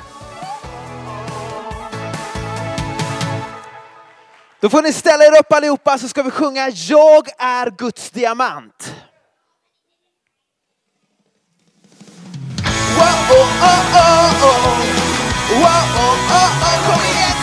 Då 4.62 4.70
får 4.70 4.82
ni 4.82 4.92
ställa 4.92 5.24
er 5.24 5.38
upp 5.38 5.52
allihopa 5.52 5.98
så 5.98 6.08
ska 6.08 6.22
vi 6.22 6.30
sjunga 6.30 6.68
Jag 6.68 7.28
är 7.38 7.70
Guds 7.70 8.10
diamant. 8.10 8.94
Wow, 12.96 13.06
oh, 13.30 13.48
oh, 13.62 13.96
oh, 13.96 14.44
oh. 14.44 14.62
Wow, 15.50 15.68
oh, 15.96 16.14
oh, 16.30 16.42
oh. 16.42 16.82
Kom 16.86 17.00
igen, 17.00 17.02
kom 17.02 17.04
igen. 17.04 17.41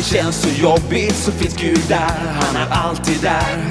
Det 0.00 0.04
känns 0.04 0.36
så 0.36 0.48
jobbigt 0.48 1.16
så 1.16 1.32
finns 1.32 1.56
Gud 1.56 1.80
där, 1.88 2.34
han 2.40 2.56
är 2.56 2.70
alltid 2.70 3.20
där. 3.22 3.70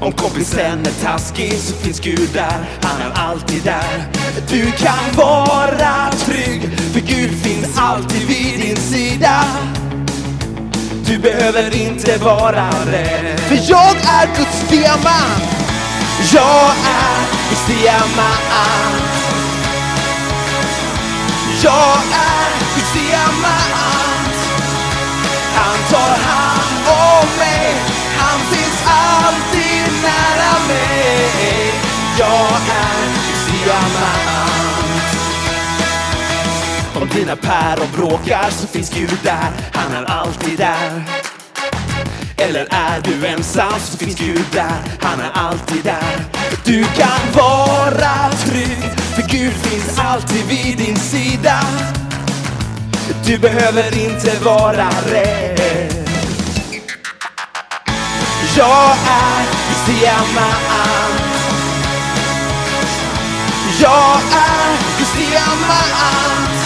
Om 0.00 0.12
kompisen 0.12 0.86
är 0.86 1.04
taskig 1.04 1.58
så 1.58 1.74
finns 1.74 2.00
Gud 2.00 2.28
där, 2.32 2.64
han 2.82 3.00
är 3.00 3.12
alltid 3.14 3.62
där. 3.62 4.04
Du 4.48 4.72
kan 4.72 5.16
vara 5.16 6.10
trygg, 6.12 6.62
för 6.92 7.00
Gud 7.00 7.42
finns 7.42 7.78
alltid 7.78 8.26
vid 8.26 8.60
din 8.60 8.76
sida. 8.76 9.44
Du 11.06 11.18
behöver 11.18 11.76
inte 11.76 12.16
vara 12.16 12.68
rädd, 12.86 13.40
för 13.40 13.70
jag 13.70 13.96
är 13.96 14.26
Guds 14.36 14.68
diamant. 14.70 15.44
Jag 16.32 16.70
är 16.86 17.48
Guds 17.48 17.66
diamant. 17.66 19.04
Jag 21.62 21.98
är 22.12 22.74
Guds 22.74 22.92
diamant. 22.92 23.83
Nära 30.14 30.52
mig. 30.68 31.72
Jag 32.18 32.52
är 32.82 33.04
diamant 33.46 35.04
Om 36.94 37.08
dina 37.08 37.36
päron 37.36 37.88
bråkar 37.96 38.50
så 38.50 38.66
finns 38.66 38.90
Gud 38.90 39.18
där, 39.22 39.50
han 39.72 39.92
är 39.92 40.04
alltid 40.04 40.58
där 40.58 41.02
eller 42.36 42.66
är 42.70 43.00
du 43.04 43.26
ensam 43.26 43.80
så 43.80 43.98
finns 43.98 44.18
Gud 44.18 44.44
där, 44.52 44.78
han 45.00 45.20
är 45.20 45.30
alltid 45.34 45.84
där. 45.84 46.24
Du 46.64 46.84
kan 46.84 47.32
vara 47.32 48.30
trygg, 48.30 48.78
för 49.14 49.22
Gud 49.22 49.52
finns 49.52 49.98
alltid 49.98 50.44
vid 50.46 50.78
din 50.78 50.96
sida. 50.96 51.60
Du 53.26 53.38
behöver 53.38 53.98
inte 53.98 54.44
vara 54.44 54.88
rädd. 55.10 56.03
Jag 58.56 58.96
är 59.06 59.44
Guds 59.68 59.86
diamant. 59.86 61.22
Jag 63.80 64.20
är 64.32 64.98
Guds 64.98 65.12
diamant. 65.12 66.56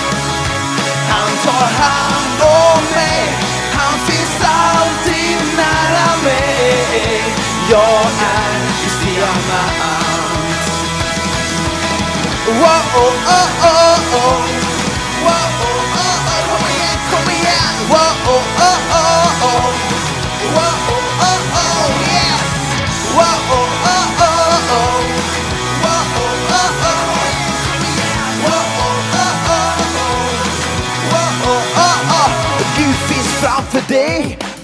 Han 1.08 1.30
tar 1.44 1.68
hand 1.82 2.42
om 2.42 2.84
mig. 2.94 3.38
Han 3.72 3.98
finns 4.06 4.40
alltid 4.44 5.56
nära 5.56 6.16
mig. 6.24 7.24
Jag 7.70 8.06
är 8.22 8.60
Guds 8.82 9.00
diamant. 9.04 9.98
Wow, 12.46 13.02
oh, 13.02 13.14
oh, 13.28 13.64
oh, 13.64 14.14
oh. 14.14 14.67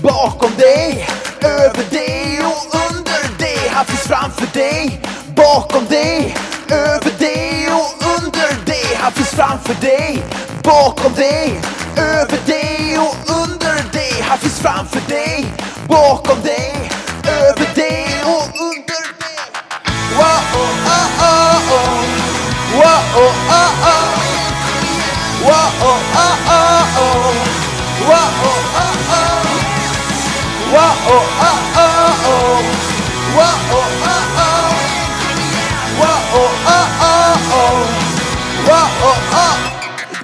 Bakom 0.05 0.51
dig, 0.57 1.07
över 1.41 1.85
dig 1.91 2.41
och 2.45 2.81
under 2.91 3.39
dig. 3.39 3.69
Han 3.71 3.85
finns 3.85 4.01
framför 4.01 4.47
dig, 4.53 5.01
bakom 5.37 5.87
dig, 5.87 6.37
över 6.71 7.19
dig 7.19 7.69
och 7.73 7.91
under 8.17 8.65
dig. 8.67 8.99
Han 9.01 9.13
finns 9.13 9.31
framför 9.31 9.75
dig, 9.81 10.23
bakom 10.63 11.15
dig, 11.15 11.61
över 11.97 12.39
dig 12.47 12.99
och 12.99 13.17
under 13.43 13.93
dig. 13.93 14.15
Han 14.21 14.39
finns 14.39 14.61
framför 14.61 15.01
dig, 15.09 15.47
bakom 15.89 16.43
dig, 16.43 16.74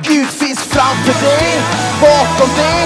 Gud 0.02 0.28
finns 0.28 0.58
framför 0.58 1.26
dig, 1.26 1.60
bakom 2.00 2.50
dig, 2.56 2.84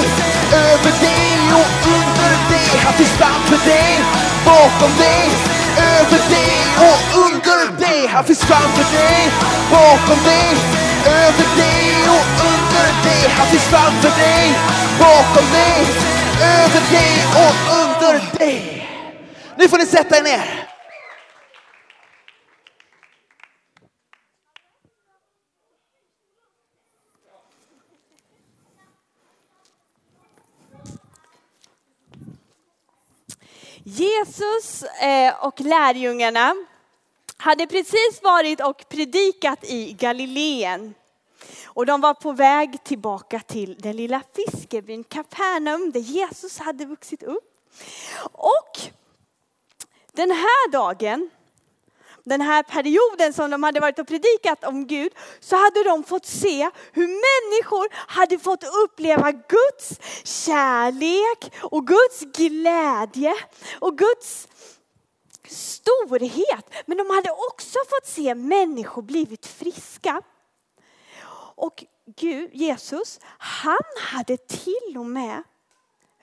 över 0.53 0.93
dig 1.01 1.53
och 1.53 1.71
under 1.97 2.33
dig. 2.51 2.81
Han 2.85 2.93
finns 2.93 3.15
framför 3.19 3.69
dig, 3.71 4.01
bakom 4.45 4.91
dig, 4.99 5.31
över 5.77 6.21
dig 6.31 6.57
och 6.89 7.01
under 7.27 7.87
dig. 7.87 8.09
Han 8.09 8.25
finns 8.25 8.41
framför 8.41 8.85
dig, 8.99 9.31
bakom 9.71 10.25
dig, 10.25 10.57
över 11.07 11.47
dig 11.57 12.09
och 12.09 12.27
under 12.53 12.89
dig. 13.05 13.31
Han 13.39 13.47
finns 13.47 13.65
framför 13.65 14.11
dig, 14.21 14.55
bakom 14.99 15.47
dig, 15.53 15.87
över 16.43 16.83
dig 16.91 17.13
och 17.35 17.55
under 17.67 17.75
dig. 17.75 17.84
Nu 19.57 19.69
får 19.69 19.79
ni 19.79 19.87
sätta 19.87 20.19
er 20.19 20.23
ner. 20.23 20.71
Jesus 33.85 34.83
eh, 34.83 35.45
och 35.45 35.61
lärjungarna 35.61 36.55
hade 37.37 37.67
precis 37.67 38.21
varit 38.23 38.61
och 38.61 38.89
predikat 38.89 39.65
i 39.65 39.93
Galileen. 39.93 40.95
Och 41.65 41.87
de 41.87 42.01
var 42.01 42.15
på 42.15 42.33
väg 42.33 42.85
tillbaka 42.85 43.41
till 43.41 43.77
den 43.79 43.97
lilla 43.97 44.23
fiskebyn 44.37 45.05
Kapernaum 45.05 45.91
där 45.93 46.01
Jesus 46.01 46.59
hade 46.59 46.85
vuxit 46.85 47.23
upp. 47.23 47.54
Och 48.33 48.81
den 50.13 50.31
här 50.31 50.71
dagen, 50.71 51.31
den 52.25 52.41
här 52.41 52.63
perioden 52.63 53.33
som 53.33 53.51
de 53.51 53.63
hade 53.63 53.81
varit 53.81 53.99
och 53.99 54.09
predikat 54.09 54.65
om 54.65 54.87
Gud, 54.87 55.13
så 55.41 55.57
hade 55.57 55.85
de 55.85 56.05
fått 56.05 56.27
se 56.27 56.71
hur 56.93 57.07
människor 57.07 57.87
hade 57.93 58.39
fått 58.39 58.65
uppleva 58.85 59.33
Guds 59.33 60.01
kärlek 60.25 61.53
och 61.61 61.87
Guds 61.87 62.21
glädje 62.21 63.35
och 63.81 63.99
Guds 63.99 64.49
storhet. 65.49 66.71
Men 66.87 66.99
de 66.99 67.11
hade 67.11 67.31
också 67.31 67.79
fått 67.89 68.07
se 68.07 68.35
människor 68.35 69.03
blivit 69.03 69.47
friska. 69.47 70.23
Och 71.57 71.85
Gud, 72.17 72.51
Jesus, 72.53 73.21
han 73.39 73.85
hade 74.01 74.37
till 74.37 74.99
och 74.99 75.07
med 75.07 75.43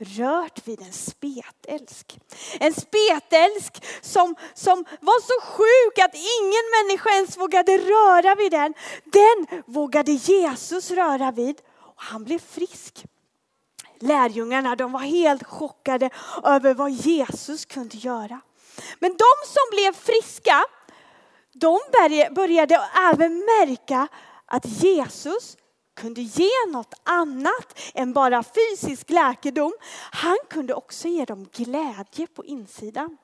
rört 0.02 0.68
vid 0.68 0.82
en 0.82 0.92
spetälsk. 0.92 2.20
En 2.60 2.74
spetälsk 2.74 3.84
som, 4.02 4.36
som 4.54 4.86
var 5.00 5.22
så 5.22 5.42
sjuk 5.52 6.00
att 6.00 6.16
ingen 6.16 6.64
människa 6.78 7.10
ens 7.10 7.38
vågade 7.38 7.78
röra 7.78 8.36
vid 8.36 8.52
den. 8.52 8.74
Den 9.06 9.64
vågade 9.66 10.12
Jesus 10.12 10.92
röra 10.92 11.32
vid 11.32 11.62
och 11.80 12.02
han 12.04 12.24
blev 12.24 12.40
frisk. 12.40 13.06
Lärjungarna 14.00 14.76
de 14.76 14.92
var 14.92 15.00
helt 15.00 15.44
chockade 15.44 16.10
över 16.44 16.74
vad 16.74 16.92
Jesus 16.92 17.66
kunde 17.66 17.98
göra. 17.98 18.42
Men 19.00 19.12
de 19.12 19.48
som 19.48 19.64
blev 19.72 19.94
friska, 19.94 20.64
de 21.54 21.80
började 22.36 22.82
även 23.12 23.38
märka 23.38 24.08
att 24.46 24.66
Jesus 24.66 25.58
kunde 25.96 26.22
ge 26.22 26.66
något 26.72 26.94
annat 27.04 27.80
än 27.94 28.14
bara 28.14 28.44
fysisk 28.44 29.10
läkedom. 29.10 29.74
Han 30.12 30.38
kunde 30.50 30.74
också 30.74 31.08
ge 31.08 31.26
dem 31.26 31.50
glädje 31.54 32.28
på 32.28 32.46
insidan. 32.46 33.18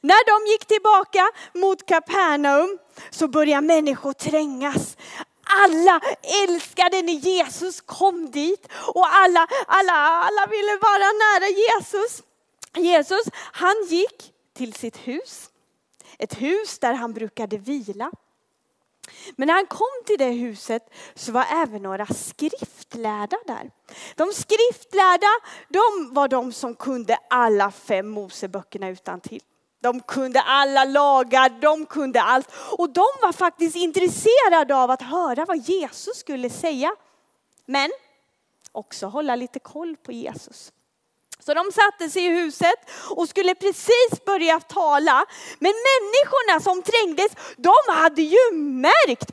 När 0.00 0.26
de 0.26 0.50
gick 0.52 0.66
tillbaka 0.66 1.30
mot 1.54 1.86
Kapernaum 1.86 2.78
så 3.10 3.28
började 3.28 3.66
människor 3.66 4.12
trängas. 4.12 4.96
Alla 5.44 6.00
älskade 6.42 7.02
när 7.02 7.12
Jesus 7.12 7.80
kom 7.80 8.30
dit 8.30 8.68
och 8.94 9.14
alla, 9.14 9.46
alla, 9.66 9.92
alla 9.92 10.46
ville 10.46 10.76
vara 10.76 11.12
nära 11.12 11.48
Jesus. 11.48 12.22
Jesus, 12.76 13.24
han 13.52 13.74
gick 13.88 14.32
till 14.56 14.72
sitt 14.72 14.96
hus. 14.96 15.50
Ett 16.18 16.42
hus 16.42 16.78
där 16.78 16.92
han 16.92 17.12
brukade 17.12 17.58
vila. 17.58 18.10
Men 19.36 19.46
när 19.46 19.54
han 19.54 19.66
kom 19.66 20.02
till 20.06 20.18
det 20.18 20.30
huset 20.30 20.90
så 21.14 21.32
var 21.32 21.44
även 21.50 21.82
några 21.82 22.06
skriftlärda 22.06 23.36
där. 23.46 23.70
De 24.16 24.32
skriftlärda, 24.32 25.30
de 25.68 26.14
var 26.14 26.28
de 26.28 26.52
som 26.52 26.74
kunde 26.74 27.18
alla 27.30 27.70
fem 27.70 28.08
Moseböckerna 28.08 28.88
utan 28.88 29.20
till. 29.20 29.42
De 29.80 30.00
kunde 30.00 30.40
alla 30.40 30.84
lagar, 30.84 31.60
de 31.60 31.86
kunde 31.86 32.22
allt. 32.22 32.48
Och 32.78 32.90
de 32.90 33.06
var 33.22 33.32
faktiskt 33.32 33.76
intresserade 33.76 34.76
av 34.76 34.90
att 34.90 35.02
höra 35.02 35.44
vad 35.44 35.58
Jesus 35.58 36.16
skulle 36.18 36.50
säga. 36.50 36.96
Men 37.66 37.90
också 38.72 39.06
hålla 39.06 39.36
lite 39.36 39.58
koll 39.58 39.96
på 39.96 40.12
Jesus. 40.12 40.72
Så 41.46 41.54
de 41.54 41.72
satte 41.72 42.10
sig 42.10 42.24
i 42.24 42.28
huset 42.28 42.78
och 43.16 43.28
skulle 43.28 43.54
precis 43.54 44.24
börja 44.26 44.60
tala. 44.60 45.26
Men 45.58 45.74
människorna 45.90 46.60
som 46.60 46.82
trängdes, 46.82 47.32
de 47.56 47.74
hade 47.88 48.22
ju 48.22 48.52
märkt 48.52 49.30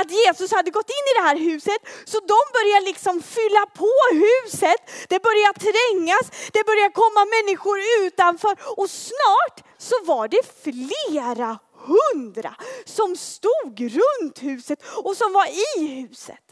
att 0.00 0.10
Jesus 0.10 0.52
hade 0.52 0.70
gått 0.70 0.90
in 0.90 1.04
i 1.10 1.14
det 1.18 1.26
här 1.28 1.36
huset. 1.36 1.80
Så 2.04 2.20
de 2.20 2.40
började 2.52 2.86
liksom 2.86 3.22
fylla 3.22 3.66
på 3.66 3.90
huset. 4.12 4.80
Det 5.08 5.22
började 5.22 5.58
trängas, 5.58 6.50
det 6.52 6.66
började 6.66 6.94
komma 6.94 7.24
människor 7.24 7.78
utanför. 8.00 8.56
Och 8.76 8.90
snart 8.90 9.64
så 9.78 9.94
var 10.04 10.28
det 10.28 10.42
flera 10.64 11.58
hundra 11.86 12.54
som 12.84 13.16
stod 13.16 13.80
runt 13.80 14.42
huset 14.42 14.82
och 15.04 15.16
som 15.16 15.32
var 15.32 15.46
i 15.46 15.86
huset. 15.86 16.44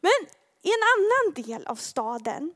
Men 0.00 0.18
i 0.62 0.68
en 0.68 0.84
annan 0.94 1.44
del 1.44 1.66
av 1.66 1.76
staden 1.76 2.54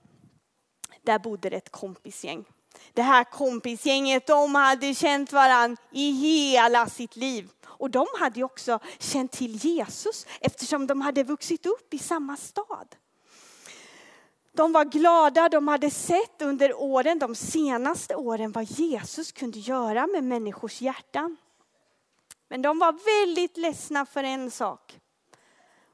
där 1.02 1.18
bodde 1.18 1.50
det 1.50 1.56
ett 1.56 1.72
kompisgäng. 1.72 2.44
Det 2.92 3.02
här 3.02 3.24
kompisgänget 3.24 4.26
de 4.26 4.54
hade 4.54 4.94
känt 4.94 5.32
varandra 5.32 5.82
i 5.90 6.10
hela 6.10 6.86
sitt 6.86 7.16
liv. 7.16 7.50
Och 7.64 7.90
de 7.90 8.06
hade 8.18 8.40
ju 8.40 8.44
också 8.44 8.78
känt 8.98 9.32
till 9.32 9.56
Jesus 9.56 10.26
eftersom 10.40 10.86
de 10.86 11.00
hade 11.00 11.22
vuxit 11.22 11.66
upp 11.66 11.94
i 11.94 11.98
samma 11.98 12.36
stad. 12.36 12.96
De 14.52 14.72
var 14.72 14.84
glada, 14.84 15.48
de 15.48 15.68
hade 15.68 15.90
sett 15.90 16.42
under 16.42 16.74
åren, 16.80 17.18
de 17.18 17.34
senaste 17.34 18.14
åren 18.14 18.52
vad 18.52 18.64
Jesus 18.64 19.32
kunde 19.32 19.58
göra 19.58 20.06
med 20.06 20.24
människors 20.24 20.80
hjärtan. 20.80 21.36
Men 22.48 22.62
de 22.62 22.78
var 22.78 22.92
väldigt 22.92 23.56
ledsna 23.56 24.06
för 24.06 24.24
en 24.24 24.50
sak. 24.50 24.98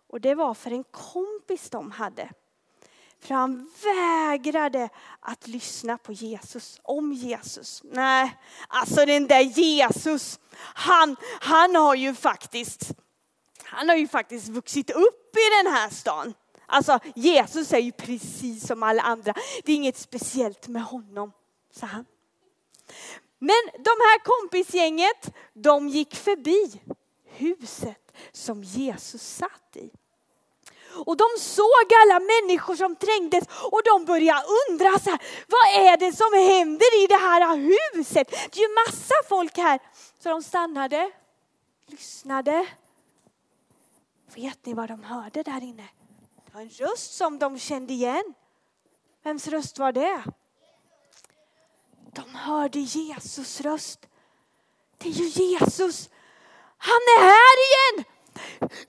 Och 0.08 0.20
det 0.20 0.34
var 0.34 0.54
för 0.54 0.70
en 0.70 0.84
kompis 0.84 1.70
de 1.70 1.90
hade. 1.90 2.30
För 3.26 3.34
han 3.34 3.70
vägrade 3.82 4.88
att 5.20 5.46
lyssna 5.46 5.98
på 5.98 6.12
Jesus, 6.12 6.80
om 6.82 7.12
Jesus. 7.12 7.82
Nej, 7.84 8.36
alltså 8.68 9.06
den 9.06 9.26
där 9.26 9.40
Jesus, 9.40 10.40
han, 10.58 11.16
han 11.40 11.76
har 11.76 11.94
ju 11.94 12.14
faktiskt, 12.14 12.92
han 13.62 13.88
har 13.88 13.96
ju 13.96 14.08
faktiskt 14.08 14.48
vuxit 14.48 14.90
upp 14.90 15.36
i 15.36 15.64
den 15.64 15.72
här 15.72 15.90
stan. 15.90 16.34
Alltså 16.66 16.98
Jesus 17.14 17.72
är 17.72 17.78
ju 17.78 17.92
precis 17.92 18.66
som 18.66 18.82
alla 18.82 19.02
andra. 19.02 19.34
Det 19.64 19.72
är 19.72 19.76
inget 19.76 19.98
speciellt 19.98 20.68
med 20.68 20.82
honom, 20.82 21.32
sa 21.72 21.86
han. 21.86 22.04
Men 23.38 23.70
de 23.72 23.90
här 23.90 24.24
kompisgänget, 24.24 25.34
de 25.54 25.88
gick 25.88 26.16
förbi 26.16 26.80
huset 27.24 28.12
som 28.32 28.62
Jesus 28.62 29.22
satt 29.22 29.76
i. 29.76 29.90
Och 31.06 31.16
de 31.16 31.26
såg 31.38 31.86
alla 32.02 32.20
människor 32.20 32.76
som 32.76 32.96
trängdes 32.96 33.44
och 33.72 33.80
de 33.84 34.04
började 34.04 34.46
undra 34.68 34.98
så 34.98 35.10
här, 35.10 35.20
vad 35.48 35.84
är 35.86 35.96
det 35.96 36.12
som 36.12 36.32
händer 36.32 37.04
i 37.04 37.06
det 37.06 37.16
här 37.16 37.56
huset? 37.56 38.30
Det 38.30 38.60
är 38.60 38.68
ju 38.68 38.74
massa 38.74 39.14
folk 39.28 39.58
här. 39.58 39.80
Så 40.18 40.28
de 40.28 40.42
stannade, 40.42 41.10
lyssnade. 41.86 42.66
Vet 44.34 44.66
ni 44.66 44.74
vad 44.74 44.88
de 44.88 45.02
hörde 45.02 45.42
där 45.42 45.62
inne? 45.62 45.88
Det 46.46 46.54
var 46.54 46.60
en 46.60 46.68
röst 46.68 47.14
som 47.14 47.38
de 47.38 47.58
kände 47.58 47.92
igen. 47.92 48.34
Vems 49.24 49.48
röst 49.48 49.78
var 49.78 49.92
det? 49.92 50.24
De 52.12 52.34
hörde 52.34 52.78
Jesus 52.78 53.60
röst. 53.60 54.06
Det 54.98 55.08
är 55.08 55.12
ju 55.12 55.24
Jesus. 55.24 56.10
Han 56.78 57.00
är 57.18 57.22
här 57.22 57.56
igen! 57.66 58.15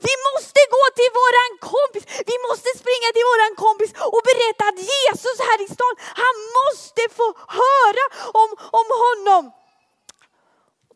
Vi 0.08 0.14
måste 0.28 0.60
gå 0.76 0.84
till 1.00 1.12
våran 1.22 1.52
kompis. 1.74 2.04
Vi 2.32 2.36
måste 2.48 2.70
springa 2.82 3.10
till 3.16 3.28
våran 3.32 3.54
kompis 3.66 3.92
och 4.16 4.24
berätta 4.30 4.64
att 4.70 4.80
Jesus 4.94 5.38
här 5.48 5.60
i 5.66 5.68
stan, 5.76 5.96
han 6.24 6.36
måste 6.60 7.02
få 7.18 7.28
höra 7.62 8.04
om, 8.42 8.50
om 8.80 8.88
honom. 9.06 9.44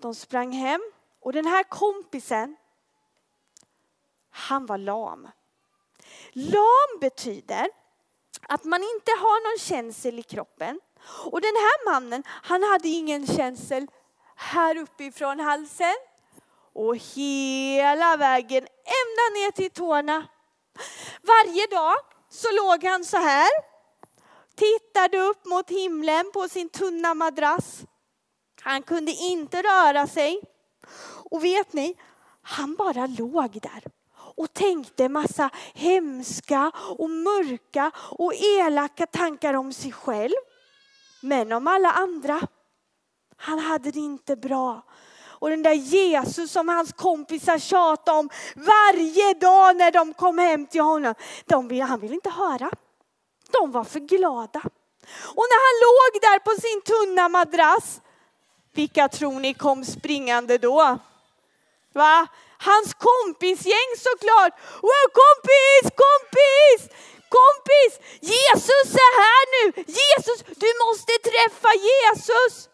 De 0.04 0.16
sprang 0.16 0.52
hem 0.52 0.82
och 1.22 1.34
den 1.34 1.46
här 1.46 1.64
kompisen, 1.64 2.56
han 4.32 4.66
var 4.66 4.78
lam. 4.78 5.28
Lam 6.32 7.00
betyder 7.02 7.68
att 8.42 8.64
man 8.64 8.84
inte 8.84 9.12
har 9.12 9.50
någon 9.50 9.60
känsel 9.60 10.20
i 10.20 10.24
kroppen. 10.24 10.80
Och 11.32 11.42
den 11.42 11.56
här 11.56 11.86
mannen, 11.92 12.24
han 12.28 12.64
hade 12.64 12.88
ingen 12.88 13.28
känsel 13.28 13.88
här 14.36 14.78
uppifrån 14.78 15.40
halsen 15.40 15.96
och 16.76 16.96
hela 16.96 18.18
vägen 18.18 18.68
ända 19.00 19.40
ner 19.40 19.52
till 19.52 19.72
tårna. 19.72 20.28
Varje 21.22 21.68
dag 21.68 21.96
så 22.30 22.48
låg 22.52 22.84
han 22.84 23.06
så 23.06 23.18
här, 23.18 23.50
tittade 24.56 25.18
upp 25.18 25.46
mot 25.46 25.70
himlen 25.70 26.32
på 26.34 26.50
sin 26.50 26.70
tunna 26.70 27.14
madrass. 27.14 27.82
Han 28.62 28.84
kunde 28.84 29.12
inte 29.12 29.62
röra 29.62 30.08
sig. 30.08 30.42
Och 31.32 31.44
vet 31.44 31.74
ni, 31.74 31.98
han 32.42 32.76
bara 32.76 33.08
låg 33.08 33.60
där 33.62 33.84
och 34.36 34.54
tänkte 34.54 35.10
massa 35.10 35.50
hemska 35.74 36.72
och 36.98 37.10
mörka 37.10 37.92
och 37.96 38.34
elaka 38.34 39.06
tankar 39.08 39.54
om 39.54 39.74
sig 39.74 39.92
själv. 39.92 40.36
Men 41.22 41.52
om 41.52 41.68
alla 41.68 41.92
andra. 41.92 42.42
Han 43.38 43.60
hade 43.60 43.92
det 43.92 44.00
inte 44.00 44.36
bra. 44.36 44.82
Och 45.42 45.50
den 45.50 45.64
där 45.64 45.74
Jesus 45.74 46.52
som 46.52 46.68
hans 46.68 46.94
kompisar 46.94 47.60
tjatade 47.60 48.20
om 48.20 48.30
varje 48.56 49.34
dag 49.34 49.76
när 49.76 49.92
de 49.92 50.14
kom 50.14 50.38
hem 50.38 50.66
till 50.66 50.82
honom. 50.82 51.14
De 51.46 51.68
vill, 51.68 51.82
han 51.82 52.00
ville 52.00 52.14
inte 52.14 52.30
höra. 52.30 52.72
De 53.52 53.72
var 53.72 53.84
för 53.84 54.00
glada. 54.00 54.62
Och 55.36 55.46
när 55.52 55.62
han 55.68 55.76
låg 55.88 56.22
där 56.22 56.40
på 56.40 56.62
sin 56.62 56.82
tunna 56.82 57.30
madrass, 57.30 58.02
vilka 58.74 59.08
tror 59.08 59.40
ni 59.40 59.54
kom 59.54 59.86
springande 59.86 60.58
då? 60.58 60.98
Va? 61.94 62.28
Hans 62.58 62.94
kompisgäng 62.94 63.92
såklart. 63.98 64.54
Wow, 64.82 65.06
kompis, 65.22 65.84
kompis, 66.06 66.82
kompis! 67.30 67.94
Jesus 68.22 68.96
är 69.08 69.14
här 69.26 69.44
nu! 69.56 69.84
Jesus, 69.88 70.44
du 70.64 70.70
måste 70.86 71.14
träffa 71.30 71.70
Jesus! 71.90 72.71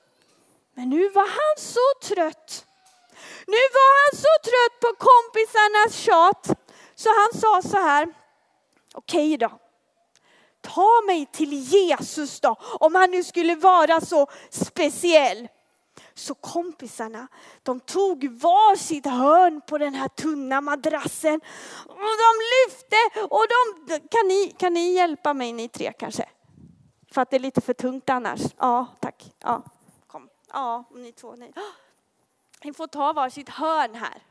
Men 0.78 0.90
nu 0.90 1.10
var 1.10 1.28
han 1.28 1.58
så 1.58 2.16
trött. 2.16 2.66
Nu 3.48 3.62
var 3.78 3.90
han 4.02 4.18
så 4.18 4.34
trött 4.50 4.80
på 4.82 5.06
kompisarnas 5.06 5.96
tjat 5.96 6.60
så 6.96 7.10
han 7.10 7.42
sa 7.42 7.70
så 7.70 7.78
här. 7.78 8.14
Okej 8.94 9.34
okay 9.34 9.38
då. 9.38 9.60
Ta 10.62 11.02
mig 11.08 11.26
till 11.26 11.54
Jesus 11.54 12.40
då, 12.40 12.56
om 12.60 12.96
han 12.96 13.12
nu 13.12 13.24
skulle 13.24 13.56
vara 13.56 14.02
så 14.02 14.28
speciell. 14.50 15.48
Så 16.14 16.36
kompisarna, 16.36 17.28
de 17.64 17.80
tog 17.80 18.32
var 18.32 18.76
sitt 18.76 19.06
hörn 19.06 19.62
på 19.68 19.78
den 19.78 19.94
här 19.94 20.08
tunna 20.08 20.62
madrassen 20.62 21.42
och 21.88 21.96
de 21.96 22.32
lyfte 22.56 22.96
och 23.30 23.46
de, 23.50 24.00
kan 24.00 24.28
ni, 24.28 24.56
kan 24.60 24.74
ni 24.74 24.94
hjälpa 24.94 25.34
mig 25.34 25.54
ni 25.54 25.70
tre 25.70 25.94
kanske? 26.00 26.30
För 27.12 27.22
att 27.22 27.30
det 27.30 27.38
är 27.38 27.40
lite 27.40 27.62
för 27.62 27.74
tungt 27.74 28.10
annars. 28.10 28.42
Ja, 28.58 28.86
tack. 29.00 29.32
Ja, 29.40 29.64
Ja, 30.54 30.86
Ja, 30.92 30.98
ni 30.98 31.12
två. 31.12 31.36
Nej. 31.36 31.54
Ni 32.64 32.74
får 32.74 32.88
ta 32.88 33.14
var 33.14 33.30
sitt 33.30 33.50
hörn 33.50 33.96
här. 33.96 34.22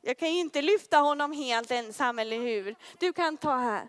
Jag 0.00 0.18
kan 0.18 0.34
ju 0.34 0.40
inte 0.40 0.62
lyfta 0.62 0.98
honom 0.98 1.32
helt 1.32 1.70
ensam, 1.70 2.18
eller 2.18 2.38
hur? 2.38 2.76
Du 2.98 3.12
kan 3.12 3.36
ta 3.36 3.56
här. 3.56 3.88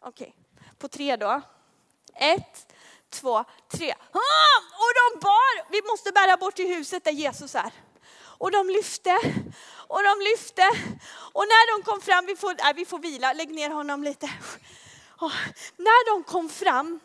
Okej, 0.00 0.36
på 0.78 0.88
tre 0.88 1.16
då. 1.16 1.42
Ett, 2.14 2.74
två, 3.10 3.44
tre. 3.68 3.94
Och 4.82 4.92
de 4.94 5.20
bar, 5.20 5.70
vi 5.70 5.82
måste 5.82 6.12
bära 6.12 6.36
bort 6.36 6.54
till 6.54 6.76
huset 6.76 7.04
där 7.04 7.12
Jesus 7.12 7.54
är. 7.54 7.72
Och 8.14 8.50
de 8.50 8.68
lyfte 8.70 9.18
och 9.72 10.02
de 10.02 10.20
lyfte. 10.20 10.62
Och 11.32 11.44
när 11.48 11.76
de 11.76 11.84
kom 11.84 12.00
fram, 12.00 12.26
vi 12.26 12.36
får, 12.36 12.54
nej, 12.58 12.74
vi 12.74 12.84
får 12.84 12.98
vila, 12.98 13.32
lägg 13.32 13.54
ner 13.54 13.70
honom 13.70 14.04
lite. 14.04 14.30
Och 15.08 15.32
när 15.76 16.10
de 16.10 16.24
kom 16.24 16.48
fram 16.48 17.00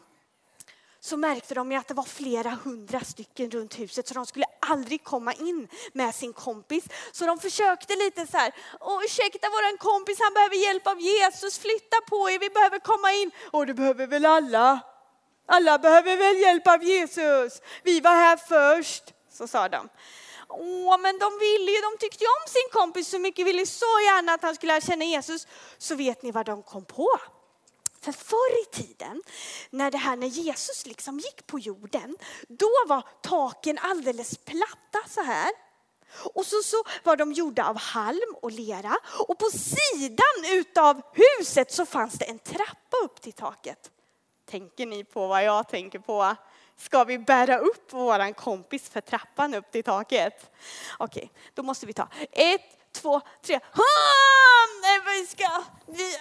så 1.08 1.18
märkte 1.18 1.54
de 1.54 1.72
ju 1.72 1.78
att 1.78 1.88
det 1.88 1.94
var 1.94 2.04
flera 2.04 2.50
hundra 2.50 3.00
stycken 3.00 3.52
runt 3.52 3.80
huset 3.80 4.08
så 4.08 4.14
de 4.14 4.26
skulle 4.26 4.46
aldrig 4.60 5.04
komma 5.04 5.34
in 5.34 5.68
med 5.94 6.16
sin 6.16 6.34
kompis. 6.34 6.84
Så 7.12 7.26
de 7.26 7.40
försökte 7.40 7.96
lite 7.96 8.28
så 8.28 8.38
här, 8.38 8.54
Åh, 8.80 9.04
ursäkta 9.06 9.50
våran 9.50 9.78
kompis, 9.78 10.20
han 10.20 10.34
behöver 10.34 10.56
hjälp 10.56 10.88
av 10.88 11.00
Jesus, 11.00 11.60
flytta 11.60 11.98
på 12.10 12.30
er, 12.30 12.40
vi 12.40 12.50
behöver 12.50 12.80
komma 12.80 13.12
in. 13.12 13.32
Och 13.52 13.66
det 13.66 13.74
behöver 13.74 14.08
väl 14.08 14.26
alla? 14.26 14.80
Alla 15.48 15.78
behöver 15.78 16.18
väl 16.18 16.38
hjälp 16.38 16.68
av 16.68 16.84
Jesus? 16.84 17.62
Vi 17.84 18.00
var 18.00 18.12
här 18.12 18.38
först, 18.38 19.04
så 19.32 19.48
sa 19.48 19.70
de. 19.70 19.90
Åh, 20.50 20.98
men 21.00 21.20
de 21.20 21.40
ville 21.40 21.72
ju, 21.72 21.78
de 21.82 21.98
tyckte 22.00 22.24
ju 22.24 22.28
om 22.28 22.48
sin 22.48 22.70
kompis 22.72 23.08
så 23.08 23.20
mycket, 23.20 23.48
ville 23.48 23.66
så 23.66 23.86
gärna 23.86 24.34
att 24.34 24.42
han 24.42 24.56
skulle 24.56 24.74
lära 24.74 24.82
känna 24.82 25.06
Jesus. 25.06 25.48
Så 25.78 25.96
vet 25.96 26.24
ni 26.24 26.32
vad 26.32 26.46
de 26.46 26.64
kom 26.64 26.86
på? 26.86 27.10
För 28.08 28.12
förr 28.12 28.62
i 28.62 28.66
tiden, 28.84 29.24
när 29.70 29.92
det 29.92 29.98
här 29.98 30.16
när 30.16 30.28
Jesus 30.28 30.86
liksom 30.86 31.20
gick 31.20 31.48
på 31.48 31.60
jorden, 31.60 32.18
då 32.48 32.70
var 32.88 33.04
taken 33.22 33.78
alldeles 33.78 34.38
platta 34.38 35.00
så 35.08 35.22
här. 35.22 35.52
Och 36.34 36.46
så, 36.46 36.64
så 36.64 36.78
var 37.04 37.16
de 37.16 37.32
gjorda 37.34 37.66
av 37.66 37.78
halm 37.78 38.36
och 38.42 38.52
lera 38.52 38.98
och 39.28 39.38
på 39.38 39.46
sidan 39.46 40.54
utav 40.54 41.02
huset 41.14 41.72
så 41.72 41.86
fanns 41.86 42.14
det 42.14 42.26
en 42.26 42.40
trappa 42.40 42.98
upp 43.04 43.22
till 43.22 43.34
taket. 43.34 43.92
Tänker 44.46 44.86
ni 44.86 45.04
på 45.04 45.28
vad 45.28 45.44
jag 45.44 45.70
tänker 45.70 46.00
på? 46.00 46.36
Ska 46.78 47.04
vi 47.04 47.20
bära 47.20 47.58
upp 47.58 47.94
våran 47.94 48.34
kompis 48.34 48.90
för 48.90 49.02
trappan 49.02 49.54
upp 49.54 49.72
till 49.72 49.84
taket? 49.84 50.52
Okej, 51.00 51.32
då 51.54 51.64
måste 51.64 51.86
vi 51.86 51.94
ta 51.94 52.08
ett, 52.32 52.77
två, 53.02 53.22
tre. 53.46 53.60
Nej, 54.82 55.00
vi 55.06 55.28
ska, 55.28 55.64
vi, 55.86 56.18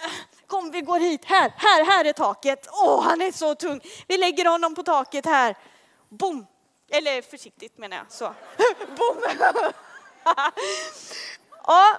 kom 0.47 0.71
vi 0.71 0.81
går 0.81 0.99
hit, 0.99 1.25
här, 1.25 1.53
här, 1.57 1.85
här 1.85 2.05
är 2.05 2.13
taket. 2.13 2.67
Åh, 2.71 3.03
han 3.03 3.21
är 3.21 3.31
så 3.31 3.55
tung. 3.55 3.81
Vi 4.07 4.17
lägger 4.17 4.45
honom 4.45 4.75
på 4.75 4.83
taket 4.83 5.25
här. 5.25 5.57
Bom! 6.09 6.47
Eller 6.89 7.21
försiktigt 7.21 7.77
menar 7.77 7.97
jag, 7.97 8.11
så. 8.11 8.25
Bom! 8.97 9.23
ja. 11.67 11.97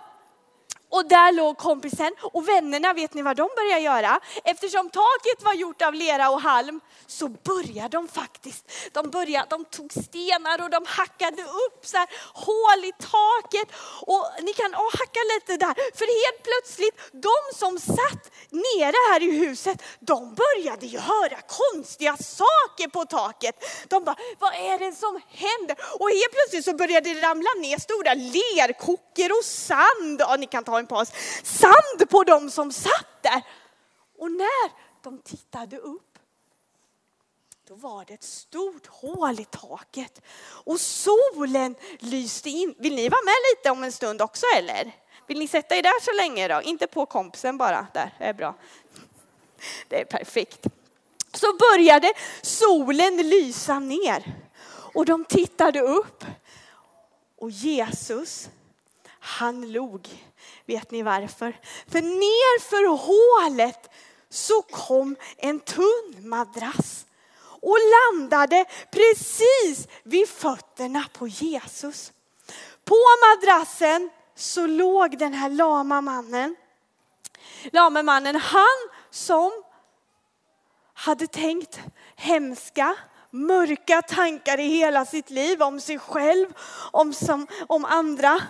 Och 0.91 1.09
där 1.09 1.32
låg 1.32 1.59
kompisen 1.59 2.14
och 2.20 2.49
vännerna, 2.49 2.93
vet 2.93 3.14
ni 3.14 3.22
vad 3.22 3.36
de 3.36 3.49
började 3.57 3.80
göra? 3.80 4.20
Eftersom 4.45 4.91
taket 4.91 5.45
var 5.45 5.55
gjort 5.55 5.82
av 5.82 5.95
lera 5.95 6.30
och 6.30 6.41
halm 6.41 6.80
så 7.07 7.28
började 7.28 7.89
de 7.89 8.09
faktiskt, 8.09 8.70
de 8.93 9.11
började, 9.11 9.47
de 9.51 9.64
tog 9.64 9.93
stenar 9.93 10.62
och 10.62 10.70
de 10.70 10.84
hackade 10.86 11.43
upp 11.43 11.86
så 11.86 11.97
här 11.97 12.09
hål 12.34 12.84
i 12.84 12.93
taket. 12.93 13.68
Och 14.01 14.24
ni 14.43 14.53
kan 14.53 14.74
oh, 14.74 14.91
hacka 14.99 15.20
lite 15.34 15.57
där, 15.66 15.74
för 15.99 16.07
helt 16.24 16.43
plötsligt, 16.49 16.97
de 17.12 17.59
som 17.59 17.78
satt 17.78 18.30
nere 18.51 18.97
här 19.11 19.22
i 19.22 19.30
huset, 19.39 19.82
de 20.01 20.34
började 20.34 20.86
ju 20.86 20.99
höra 20.99 21.39
konstiga 21.47 22.16
saker 22.16 22.89
på 22.89 23.05
taket. 23.05 23.55
De 23.89 24.05
bara, 24.05 24.16
vad 24.39 24.55
är 24.55 24.78
det 24.78 24.93
som 24.93 25.20
händer? 25.28 25.76
Och 26.01 26.11
helt 26.11 26.32
plötsligt 26.32 26.64
så 26.64 26.76
började 26.76 27.14
det 27.14 27.20
ramla 27.20 27.51
ner 27.61 27.78
stora 27.78 28.14
lerkokor 28.14 29.30
och 29.39 29.45
sand. 29.45 30.20
Ja, 30.20 30.36
ni 30.36 30.47
kan 30.47 30.64
ta 30.64 30.77
en 30.78 30.86
paus. 30.86 31.12
Sand 31.42 32.10
på 32.10 32.24
dem 32.24 32.50
som 32.50 32.72
satt 32.72 33.22
där. 33.22 33.42
Och 34.18 34.30
när 34.30 34.70
de 35.02 35.18
tittade 35.18 35.78
upp 35.78 36.18
då 37.68 37.74
var 37.74 38.04
det 38.04 38.14
ett 38.14 38.22
stort 38.22 38.86
hål 38.86 39.40
i 39.40 39.44
taket 39.44 40.20
och 40.64 40.80
solen 40.80 41.74
lyste 41.98 42.50
in. 42.50 42.74
Vill 42.78 42.94
ni 42.94 43.08
vara 43.08 43.24
med 43.24 43.34
lite 43.52 43.70
om 43.70 43.84
en 43.84 43.92
stund 43.92 44.22
också 44.22 44.46
eller? 44.56 44.92
Vill 45.26 45.38
ni 45.38 45.48
sätta 45.48 45.76
er 45.76 45.82
där 45.82 46.00
så 46.02 46.12
länge 46.12 46.48
då? 46.48 46.62
Inte 46.62 46.86
på 46.86 47.06
kompisen 47.06 47.58
bara. 47.58 47.86
Där, 47.94 48.14
det 48.18 48.24
är 48.24 48.32
bra. 48.32 48.54
Det 49.88 50.00
är 50.00 50.04
perfekt. 50.04 50.66
Så 51.34 51.46
började 51.56 52.12
solen 52.42 53.16
lysa 53.16 53.78
ner 53.78 54.34
och 54.94 55.06
de 55.06 55.24
tittade 55.24 55.80
upp 55.80 56.24
och 57.36 57.50
Jesus, 57.50 58.48
han 59.28 59.72
log. 59.72 60.08
Vet 60.66 60.90
ni 60.90 61.02
varför? 61.02 61.60
För 61.86 62.00
nerför 62.02 62.96
hålet 62.96 63.90
så 64.28 64.62
kom 64.62 65.16
en 65.36 65.60
tunn 65.60 66.28
madrass 66.28 67.06
och 67.60 67.76
landade 67.78 68.64
precis 68.90 69.88
vid 70.02 70.28
fötterna 70.28 71.04
på 71.12 71.28
Jesus. 71.28 72.12
På 72.84 72.96
madrassen 73.26 74.10
så 74.34 74.66
låg 74.66 75.18
den 75.18 75.34
här 75.34 75.50
lama 75.50 76.00
mannen. 76.00 76.56
Lama 77.72 78.02
mannen, 78.02 78.36
han 78.36 78.88
som 79.10 79.52
hade 80.94 81.26
tänkt 81.26 81.80
hemska, 82.16 82.96
mörka 83.30 84.02
tankar 84.02 84.60
i 84.60 84.68
hela 84.68 85.04
sitt 85.04 85.30
liv 85.30 85.62
om 85.62 85.80
sig 85.80 85.98
själv, 85.98 86.46
om, 86.92 87.12
som, 87.12 87.46
om 87.66 87.84
andra. 87.84 88.40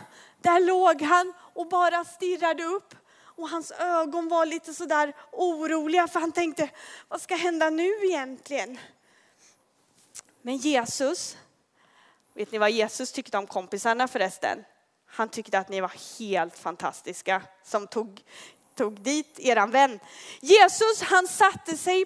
Där 0.49 0.61
låg 0.61 1.03
han 1.03 1.33
och 1.55 1.69
bara 1.69 2.05
stirrade 2.05 2.65
upp. 2.65 2.95
Och 3.21 3.49
hans 3.49 3.71
ögon 3.71 4.29
var 4.29 4.47
lite 4.47 4.75
sådär 4.75 5.17
oroliga 5.33 6.09
för 6.09 6.21
han 6.21 6.33
tänkte, 6.33 6.71
vad 7.09 7.21
ska 7.21 7.37
hända 7.37 7.71
nu 7.71 7.93
egentligen? 8.05 8.79
Men 10.43 10.57
Jesus, 10.57 11.37
vet 12.35 12.53
ni 12.53 12.59
vad 12.59 12.71
Jesus 12.71 13.13
tyckte 13.13 13.39
om 13.39 13.47
kompisarna 13.47 14.09
förresten? 14.09 14.65
Han 15.07 15.29
tyckte 15.29 15.59
att 15.59 15.69
ni 15.69 15.81
var 15.81 16.19
helt 16.19 16.59
fantastiska 16.59 17.43
som 17.65 17.87
tog, 17.87 18.25
tog 18.75 19.01
dit 19.01 19.39
eran 19.39 19.71
vän. 19.71 20.01
Jesus 20.41 21.03
han 21.03 21.29
satte 21.29 21.77
sig 21.77 22.05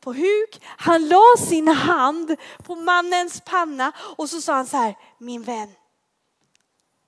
på 0.00 0.12
huk, 0.12 0.62
han 0.64 1.08
la 1.08 1.36
sin 1.38 1.68
hand 1.68 2.36
på 2.58 2.74
mannens 2.74 3.40
panna 3.40 3.92
och 4.16 4.30
så 4.30 4.40
sa 4.40 4.54
han 4.54 4.66
så 4.66 4.76
här, 4.76 4.96
min 5.18 5.42
vän. 5.42 5.74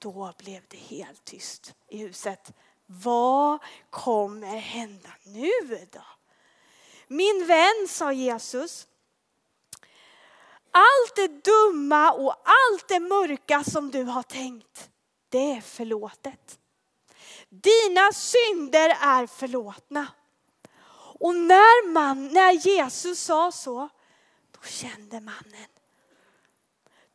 Då 0.00 0.32
blev 0.38 0.62
det 0.68 0.76
helt 0.76 1.24
tyst 1.24 1.74
i 1.88 1.98
huset. 1.98 2.52
Vad 2.86 3.58
kommer 3.90 4.56
hända 4.56 5.10
nu 5.22 5.50
då? 5.92 6.02
Min 7.06 7.46
vän, 7.46 7.86
sa 7.88 8.12
Jesus, 8.12 8.86
allt 10.70 11.16
det 11.16 11.44
dumma 11.44 12.12
och 12.12 12.34
allt 12.44 12.88
det 12.88 13.00
mörka 13.00 13.64
som 13.64 13.90
du 13.90 14.02
har 14.02 14.22
tänkt, 14.22 14.90
det 15.28 15.52
är 15.52 15.60
förlåtet. 15.60 16.58
Dina 17.48 18.12
synder 18.12 18.88
är 19.00 19.26
förlåtna. 19.26 20.06
Och 21.20 21.34
när, 21.34 21.88
man, 21.88 22.28
när 22.28 22.52
Jesus 22.52 23.20
sa 23.20 23.52
så, 23.52 23.88
då 24.50 24.68
kände 24.68 25.20
mannen 25.20 25.69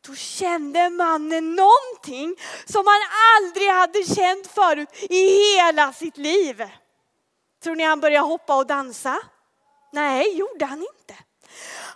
då 0.06 0.14
kände 0.14 0.90
mannen 0.90 1.54
någonting 1.54 2.36
som 2.64 2.86
han 2.86 3.00
aldrig 3.36 3.70
hade 3.70 4.04
känt 4.04 4.46
förut 4.46 4.88
i 5.10 5.54
hela 5.56 5.92
sitt 5.92 6.16
liv. 6.16 6.62
Tror 7.62 7.74
ni 7.76 7.84
han 7.84 8.00
började 8.00 8.26
hoppa 8.26 8.56
och 8.56 8.66
dansa? 8.66 9.18
Nej, 9.92 10.36
gjorde 10.38 10.64
han 10.64 10.78
inte. 10.78 11.14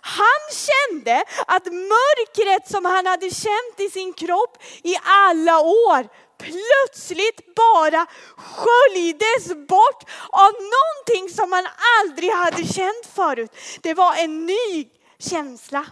Han 0.01 0.41
kände 0.51 1.23
att 1.47 1.65
mörkret 1.65 2.71
som 2.71 2.85
han 2.85 3.05
hade 3.05 3.29
känt 3.29 3.79
i 3.79 3.89
sin 3.89 4.13
kropp 4.13 4.57
i 4.83 4.95
alla 5.03 5.59
år 5.59 6.07
plötsligt 6.37 7.55
bara 7.55 8.05
sköljdes 8.37 9.67
bort 9.67 10.09
av 10.29 10.51
någonting 10.51 11.35
som 11.35 11.51
han 11.51 11.67
aldrig 11.99 12.31
hade 12.31 12.65
känt 12.73 13.05
förut. 13.15 13.51
Det 13.81 13.93
var 13.93 14.15
en 14.15 14.45
ny 14.45 14.89
känsla, 15.19 15.85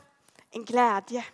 en 0.52 0.66
glädje. 0.66 1.26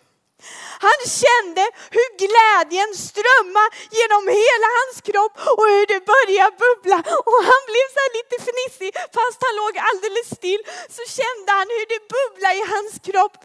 Han 0.86 1.00
kände 1.22 1.62
hur 1.96 2.08
glädjen 2.24 2.90
strömmade 3.06 3.70
genom 3.98 4.22
hela 4.42 4.68
hans 4.78 4.96
kropp 5.08 5.34
och 5.58 5.66
hur 5.74 5.86
det 5.92 6.02
började 6.12 6.56
bubbla. 6.64 6.98
Och 7.30 7.40
han 7.50 7.62
blev 7.70 7.86
så 7.96 8.04
lite 8.16 8.36
fnissig 8.46 8.90
fast 9.16 9.38
han 9.46 9.54
låg 9.62 9.74
alldeles 9.88 10.28
still 10.38 10.62
så 10.96 11.02
kände 11.18 11.48
han 11.58 11.68
hur 11.76 11.86
det 11.94 12.02
bubblade 12.14 12.58
i 12.60 12.64
hans 12.74 12.92
kropp. 13.08 13.36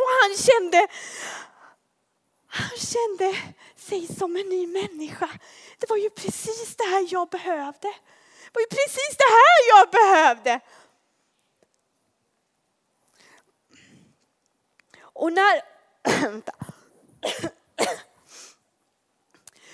Och 0.00 0.10
han 0.20 0.32
kände, 0.46 0.80
han 2.60 2.76
kände 2.92 3.28
sig 3.88 4.02
som 4.18 4.36
en 4.36 4.48
ny 4.48 4.66
människa. 4.66 5.28
Det 5.78 5.90
var 5.90 5.96
ju 5.96 6.10
precis 6.10 6.76
det 6.76 6.88
här 6.92 7.06
jag 7.10 7.28
behövde. 7.28 7.90
Det 8.44 8.52
var 8.52 8.60
ju 8.60 8.70
precis 8.78 9.12
det 9.22 9.30
här 9.38 9.58
jag 9.74 9.90
behövde. 9.90 10.60
Och 15.18 15.32
när 15.32 15.75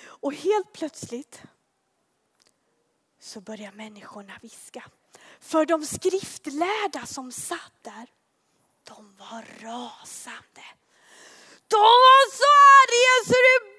och 0.05 0.33
helt 0.33 0.73
plötsligt 0.73 1.41
så 3.19 3.41
börjar 3.41 3.71
människorna 3.71 4.33
viska. 4.41 4.83
För 5.39 5.65
de 5.65 5.85
skriftlärda 5.85 7.05
som 7.05 7.31
satt 7.31 7.73
där, 7.81 8.07
de 8.83 9.15
var 9.15 9.45
rasande. 9.61 10.65
De 11.67 11.77
var 11.77 12.31
så 12.31 12.49
arga 12.79 13.25
så 13.25 13.33
det 13.33 13.72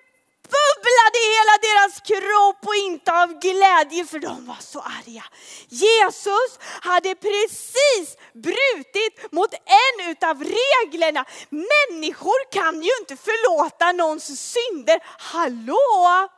bubblade 0.53 1.19
i 1.25 1.29
hela 1.37 1.57
deras 1.69 2.01
kropp 2.01 2.67
och 2.67 2.75
inte 2.75 3.13
av 3.13 3.29
glädje 3.41 4.07
för 4.07 4.19
de 4.19 4.47
var 4.47 4.61
så 4.61 4.81
arga. 4.81 5.25
Jesus 5.69 6.59
hade 6.61 7.15
precis 7.15 8.17
brutit 8.33 9.33
mot 9.33 9.55
en 9.55 10.11
utav 10.11 10.45
reglerna. 10.45 11.25
Människor 11.49 12.53
kan 12.53 12.83
ju 12.83 12.91
inte 13.01 13.17
förlåta 13.17 13.93
någons 13.93 14.41
synder. 14.41 15.01
Hallå! 15.19 16.29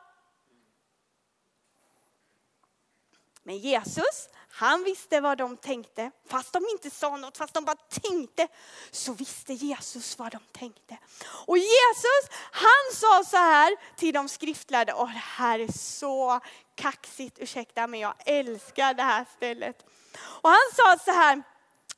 Men 3.43 3.59
Jesus, 3.59 4.29
han 4.59 4.85
visste 4.85 5.21
vad 5.21 5.39
de 5.39 5.57
tänkte. 5.57 6.11
Fast 6.29 6.53
de 6.53 6.67
inte 6.71 6.91
sa 6.91 7.17
något, 7.17 7.37
fast 7.37 7.55
de 7.55 7.65
bara 7.65 7.77
tänkte, 7.77 8.49
så 8.91 9.13
visste 9.13 9.53
Jesus 9.53 10.19
vad 10.19 10.33
de 10.33 10.41
tänkte. 10.53 10.99
Och 11.47 11.59
Jesus, 11.59 12.39
han 12.51 12.93
sa 12.93 13.25
så 13.31 13.37
här 13.37 13.97
till 13.97 14.15
de 14.15 14.29
skriftlärde, 14.29 14.93
och 14.93 15.09
det 15.09 15.23
här 15.23 15.59
är 15.59 15.73
så 15.73 16.41
kaxigt, 16.75 17.39
ursäkta 17.39 17.87
men 17.87 18.01
jag 18.01 18.15
älskar 18.27 18.95
det 18.95 19.03
här 19.03 19.27
stället. 19.37 19.87
Och 20.19 20.51
han 20.51 20.71
sa 20.77 20.99
så 21.05 21.11
här, 21.11 21.43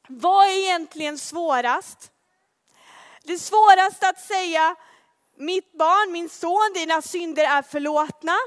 vad 0.08 0.46
är 0.46 0.58
egentligen 0.58 1.18
svårast? 1.18 2.10
Det 3.22 3.38
svåraste 3.38 4.08
att 4.08 4.20
säga, 4.20 4.76
mitt 5.36 5.72
barn, 5.72 6.12
min 6.12 6.28
son, 6.28 6.72
dina 6.74 7.02
synder 7.02 7.44
är 7.44 7.62
förlåtna. 7.62 8.38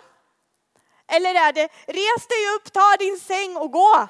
Eller 1.12 1.36
är 1.36 1.54
det, 1.54 1.70
res 1.88 2.28
dig 2.28 2.56
upp, 2.56 2.74
ta 2.74 2.98
din 3.00 3.20
säng 3.20 3.58
och 3.58 3.72
gå. 3.72 4.08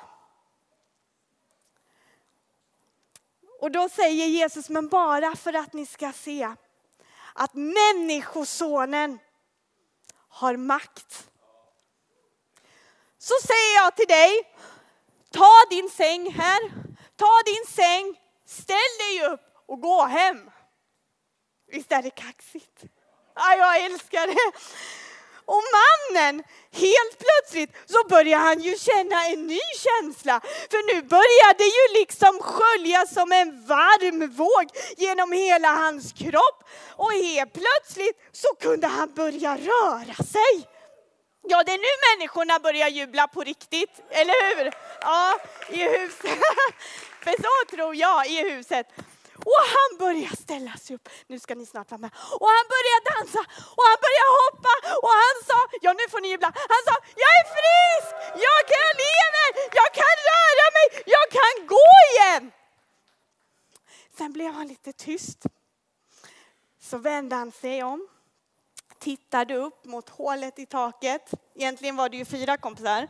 Och 3.60 3.72
då 3.72 3.90
säger 3.90 4.28
Jesus, 4.28 4.70
men 4.70 4.88
bara 4.88 5.36
för 5.36 5.54
att 5.54 5.74
ni 5.74 5.86
ska 5.86 6.12
se 6.12 6.56
att 7.34 7.54
människosonen 7.54 9.20
har 10.30 10.58
makt. 10.58 11.28
Så 13.18 13.34
säger 13.48 13.76
jag 13.76 13.96
till 13.96 14.08
dig, 14.08 14.56
ta 15.32 15.52
din 15.70 15.90
säng 15.90 16.32
här, 16.34 16.72
ta 17.16 17.42
din 17.46 17.66
säng, 17.68 18.20
ställ 18.46 18.98
dig 19.00 19.26
upp 19.32 19.42
och 19.66 19.82
gå 19.82 20.06
hem. 20.06 20.52
Visst 21.68 21.92
är 21.92 22.02
det 22.02 22.10
kaxigt? 22.10 22.84
Ja, 23.36 23.56
jag 23.56 23.86
älskar 23.86 24.28
det. 24.28 24.60
Och 25.46 25.64
mannen, 25.78 26.44
helt 26.72 27.18
plötsligt 27.26 27.76
så 27.86 28.08
börjar 28.10 28.40
han 28.40 28.60
ju 28.62 28.78
känna 28.78 29.28
en 29.28 29.48
ny 29.48 29.60
känsla. 29.86 30.42
För 30.72 30.94
nu 30.94 31.02
börjar 31.02 31.58
det 31.58 31.72
ju 31.80 32.00
liksom 32.00 32.40
skölja 32.40 33.06
som 33.06 33.32
en 33.32 33.66
varm 33.66 34.32
våg 34.36 34.66
genom 34.98 35.32
hela 35.32 35.68
hans 35.68 36.14
kropp. 36.14 36.64
Och 36.96 37.12
helt 37.12 37.54
plötsligt 37.54 38.18
så 38.32 38.48
kunde 38.60 38.88
han 38.88 39.14
börja 39.14 39.58
röra 39.58 40.16
sig. 40.16 40.68
Ja, 41.48 41.64
det 41.64 41.72
är 41.72 41.78
nu 41.78 42.18
människorna 42.18 42.60
börjar 42.60 42.88
jubla 42.88 43.28
på 43.28 43.42
riktigt, 43.42 44.02
eller 44.10 44.56
hur? 44.56 44.74
Ja, 45.02 45.38
i 45.70 45.84
huset. 45.84 46.40
För 47.24 47.32
så 47.32 47.76
tror 47.76 47.96
jag, 47.96 48.28
i 48.28 48.50
huset. 48.50 48.88
Och 49.46 49.64
han 49.76 49.90
börjar 50.04 50.36
ställa 50.46 50.74
sig 50.84 50.96
upp. 50.96 51.10
Nu 51.28 51.40
ska 51.40 51.56
ni 51.56 51.66
snart 51.66 51.92
vara 51.92 52.02
med. 52.06 52.12
Och 52.42 52.50
han 52.58 52.66
börjar 52.76 53.00
dansa 53.12 53.42
och 53.78 53.86
han 53.90 54.00
börjar 54.06 54.28
hoppa 54.42 54.74
och 55.04 55.14
han 55.24 55.36
sa, 55.50 55.58
ja 55.82 55.94
nu 55.94 56.06
får 56.12 56.22
ni 56.22 56.28
jubla. 56.32 56.52
Han 56.74 56.82
sa, 56.88 56.96
jag 57.24 57.32
är 57.40 57.46
frisk, 57.56 58.10
jag 58.48 58.62
kan 58.74 58.92
leva, 59.06 59.44
jag 59.80 59.90
kan 60.00 60.16
röra 60.32 60.68
mig, 60.78 60.86
jag 61.16 61.26
kan 61.38 61.68
gå 61.68 61.90
igen. 62.12 62.52
Sen 64.18 64.34
blev 64.34 64.52
han 64.52 64.68
lite 64.68 64.94
tyst. 64.94 65.40
Så 66.82 66.98
vände 66.98 67.36
han 67.36 67.52
sig 67.52 67.84
om, 67.84 68.08
tittade 69.00 69.56
upp 69.56 69.86
mot 69.86 70.10
hålet 70.10 70.60
i 70.60 70.66
taket. 70.66 71.34
Egentligen 71.56 71.96
var 71.96 72.10
det 72.10 72.18
ju 72.18 72.26
fyra 72.26 72.58
kompisar. 72.58 73.08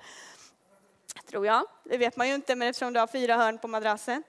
Tror 1.29 1.45
jag. 1.45 1.65
Det 1.83 1.97
vet 1.97 2.15
man 2.15 2.27
ju 2.27 2.35
inte, 2.35 2.55
men 2.55 2.67
eftersom 2.67 2.93
du 2.93 2.99
har 2.99 3.07
fyra 3.07 3.35
hörn 3.35 3.57
på 3.57 3.67
madrassen. 3.67 4.23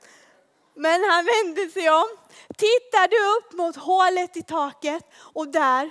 Men 0.75 1.05
han 1.05 1.25
vände 1.25 1.71
sig 1.71 1.91
om, 1.91 2.09
tittade 2.57 3.17
upp 3.17 3.53
mot 3.53 3.77
hålet 3.77 4.37
i 4.37 4.43
taket 4.43 5.05
och 5.15 5.49
där, 5.49 5.91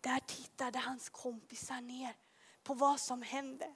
där 0.00 0.20
tittade 0.26 0.78
hans 0.78 1.08
kompisar 1.08 1.80
ner 1.80 2.14
på 2.64 2.74
vad 2.74 3.00
som 3.00 3.22
hände. 3.22 3.66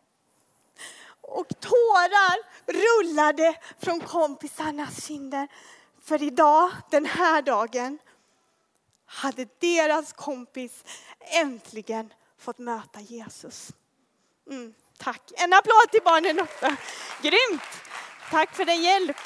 Och 1.21 1.49
tårar 1.61 2.37
rullade 2.67 3.61
från 3.79 4.01
kompisarnas 4.01 5.07
kinder. 5.07 5.49
För 6.05 6.23
idag, 6.23 6.71
den 6.91 7.05
här 7.05 7.43
dagen, 7.43 7.99
hade 9.07 9.47
deras 9.59 10.13
kompis 10.13 10.85
äntligen 11.21 12.13
fått 12.39 12.59
möta 12.59 13.01
Jesus. 13.01 13.71
Mm, 14.51 14.75
tack. 14.99 15.33
En 15.35 15.53
applåd 15.53 15.91
till 15.91 16.03
barnen 16.05 16.41
också. 16.41 16.77
Grymt! 17.23 17.63
Tack 18.35 18.55
för 18.55 18.65
din 18.65 18.83
hjälp. 18.83 19.17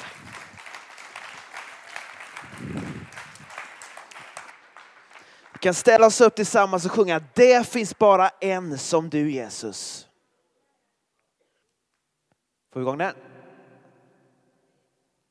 Vi 5.53 5.59
kan 5.59 5.73
ställa 5.73 6.05
oss 6.05 6.21
upp 6.21 6.35
tillsammans 6.35 6.85
och 6.85 6.91
sjunga 6.91 7.23
Det 7.33 7.67
finns 7.67 7.97
bara 7.97 8.29
en 8.29 8.77
som 8.77 9.09
du 9.09 9.31
Jesus. 9.31 10.07
Får 12.73 12.79
vi 12.79 12.83
igång 12.83 12.97
den? 12.97 13.13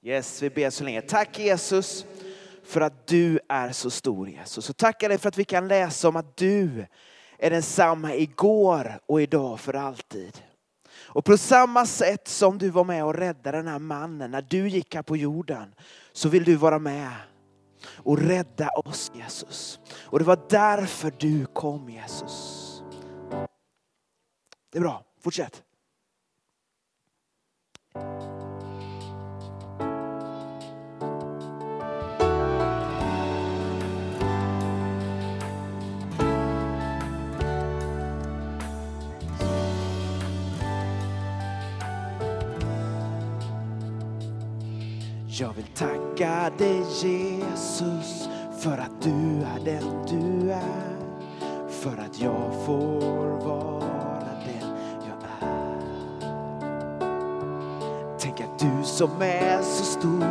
Yes, 0.03 0.43
vi 0.43 0.51
ber 0.51 0.71
så 0.71 0.85
länge. 0.85 1.03
Tack 1.03 1.39
Jesus 1.39 2.05
för 2.65 2.81
att 2.81 3.07
du 3.07 3.41
är 3.49 3.73
så 3.73 3.91
stor 3.91 4.29
Jesus. 4.29 4.71
Och 4.71 4.77
tackar 4.77 5.09
dig 5.09 5.19
för 5.19 5.29
att 5.29 5.39
vi 5.39 5.45
kan 5.45 5.69
läsa 5.69 6.09
om 6.09 6.17
att 6.17 6.37
du 6.37 6.87
är 7.39 7.51
densamma 7.51 8.15
igår 8.15 9.01
och 9.07 9.23
idag 9.23 9.61
för 9.61 9.75
alltid. 9.75 10.43
Och 11.09 11.25
på 11.25 11.39
samma 11.39 11.87
sätt 11.87 12.29
som 12.29 12.59
du 12.59 12.71
var 12.71 12.85
med 12.85 13.05
och 13.05 13.15
räddade 13.15 13.59
den 13.59 13.69
här 13.69 13.79
mannen 13.79 14.31
när 14.31 14.43
du 14.43 14.69
gick 14.69 14.95
här 14.95 15.03
på 15.03 15.17
jorden 15.17 15.75
så 16.13 16.29
vill 16.29 16.45
du 16.45 16.57
vara 16.57 16.79
med 16.79 17.11
och 17.97 18.19
rädda 18.19 18.69
oss 18.69 19.13
Jesus. 19.15 19.81
Och 20.05 20.19
det 20.19 20.25
var 20.25 20.41
därför 20.49 21.13
du 21.19 21.47
kom 21.47 21.89
Jesus. 21.89 22.65
Det 24.73 24.79
är 24.79 24.83
bra, 24.83 25.05
fortsätt. 25.21 25.63
Jag 45.41 45.53
vill 45.53 45.67
tacka 45.67 46.51
dig 46.59 46.83
Jesus 47.03 48.29
för 48.59 48.79
att 48.79 49.03
du 49.03 49.43
är 49.43 49.65
den 49.65 50.07
du 50.07 50.51
är. 50.53 50.97
För 51.69 51.91
att 51.99 52.21
jag 52.21 52.65
får 52.67 53.45
vara 53.45 54.25
den 54.45 54.71
jag 55.07 55.23
är. 55.41 55.79
Tänk 58.19 58.41
att 58.41 58.59
du 58.59 58.85
som 58.85 59.11
är 59.23 59.63
så 59.63 59.85
stor 59.85 60.25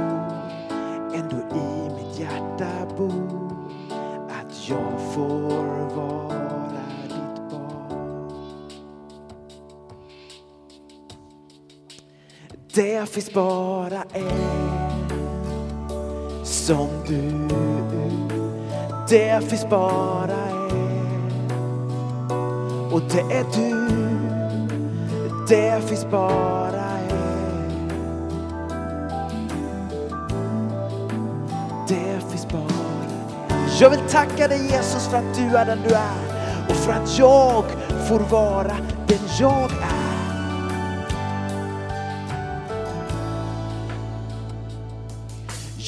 ändå 1.13 1.37
i 1.55 1.89
mitt 1.95 2.19
hjärta 2.19 2.95
bor. 2.97 3.51
Att 4.29 4.69
jag 4.69 5.01
får 5.13 5.95
vara 5.95 6.83
ditt 7.03 7.51
barn. 7.51 8.31
Det 12.73 13.09
finns 13.09 13.33
bara 13.33 14.03
en 14.13 14.66
som 16.67 16.87
du. 17.07 17.47
Det 19.09 19.49
finns 19.49 19.69
bara 19.69 20.33
en 20.49 21.41
och 22.91 23.01
det 23.01 23.21
är 23.35 23.45
du. 23.55 23.87
Det 25.49 25.81
finns 25.89 26.05
bara 26.11 26.83
en. 27.09 27.89
Det 31.87 32.31
finns 32.31 32.47
bara 32.47 32.61
en. 32.61 33.67
Jag 33.79 33.89
vill 33.89 33.99
tacka 34.09 34.47
dig 34.47 34.61
Jesus 34.61 35.07
för 35.07 35.17
att 35.17 35.35
du 35.35 35.57
är 35.57 35.65
den 35.65 35.79
du 35.87 35.93
är 35.93 36.17
och 36.69 36.75
för 36.75 36.91
att 36.91 37.19
jag 37.19 37.63
får 38.07 38.19
vara 38.19 38.77
den 39.07 39.19
jag 39.39 39.71
är. 39.71 39.86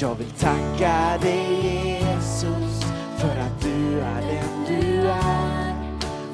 Jag 0.01 0.15
vill 0.15 0.31
tacka 0.31 1.17
dig 1.21 1.61
Jesus 1.61 2.83
för 3.17 3.27
att 3.27 3.61
du 3.61 3.99
är 3.99 4.21
den 4.21 4.65
du 4.67 5.09
är. 5.09 5.73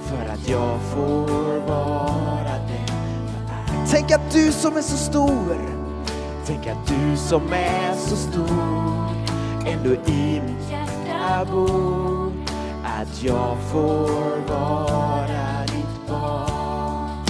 För 0.04 0.34
att 0.34 0.50
jag 0.50 0.80
får 0.82 1.60
vara 1.68 2.58
den 2.68 2.96
jag 3.28 3.82
är. 3.82 3.88
Tänk 3.92 4.12
att 4.12 4.32
du 4.32 4.52
som 4.52 4.78
är 4.78 4.82
så 4.82 4.98
stor, 4.98 5.58
tänk 6.46 6.68
att 6.68 6.88
du 6.88 7.18
som 7.18 7.54
är 7.54 7.96
så 7.96 8.16
stor 8.16 9.10
ändå 9.68 9.94
i 9.94 10.42
mitt 10.46 10.72
hjärta 10.72 11.46
bor. 11.52 12.32
Att 12.84 13.24
jag 13.24 13.58
får 13.72 14.50
vara 14.50 15.66
ditt 15.66 16.08
barn. 16.08 17.26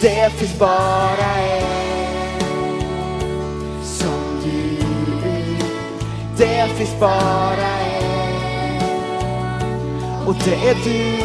Det 0.00 0.32
finns 0.32 0.58
bara 0.58 1.36
en 1.36 1.87
Det 6.38 6.68
finns 6.76 7.00
bara 7.00 7.68
en 7.80 8.18
och 10.28 10.34
det 10.44 10.68
är 10.68 10.74
du. 10.84 11.16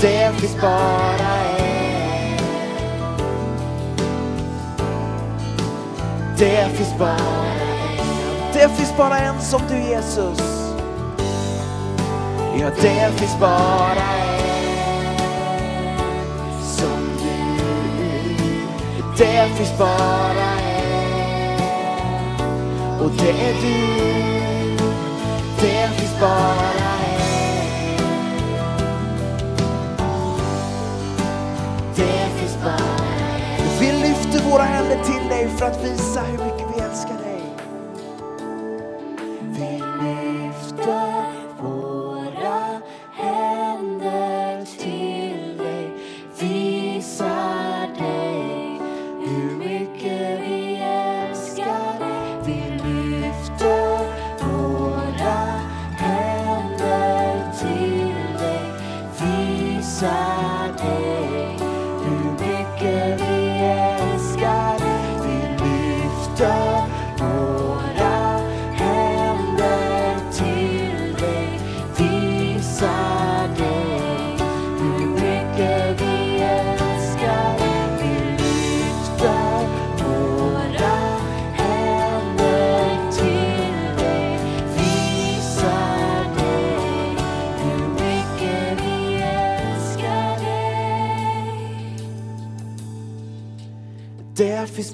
Det 0.00 0.32
finns 0.40 0.60
bara 0.60 1.36
en. 1.48 2.36
Det 6.38 6.68
finns 6.76 6.98
bara 6.98 7.10
en. 7.10 8.06
Det 8.52 8.68
finns 8.76 8.96
bara 8.96 9.18
en 9.18 9.40
som 9.40 9.60
du 9.68 9.78
Jesus. 9.78 10.40
Ja, 12.60 12.70
det 12.80 13.12
finns 13.16 13.40
bara 13.40 14.06
en 14.18 14.42
som 16.62 17.10
du. 17.18 17.36
Det 19.18 19.48
finns 19.56 19.78
bara 19.78 20.45
och 23.00 23.10
det 23.10 23.30
är 23.30 23.54
du. 23.62 24.06
Det 25.60 25.88
finns 25.98 26.20
bara 26.20 26.70
en. 26.98 27.96
Det 31.96 32.28
finns 32.40 32.56
bara 32.64 32.74
en. 32.74 33.80
Vi 33.80 33.92
lyfter 33.92 34.50
våra 34.50 34.62
händer 34.62 35.04
till 35.04 35.28
dig 35.28 35.48
för 35.58 35.66
att 35.66 35.84
visa 35.84 36.20
hur 36.20 36.44
mycket 36.44 36.65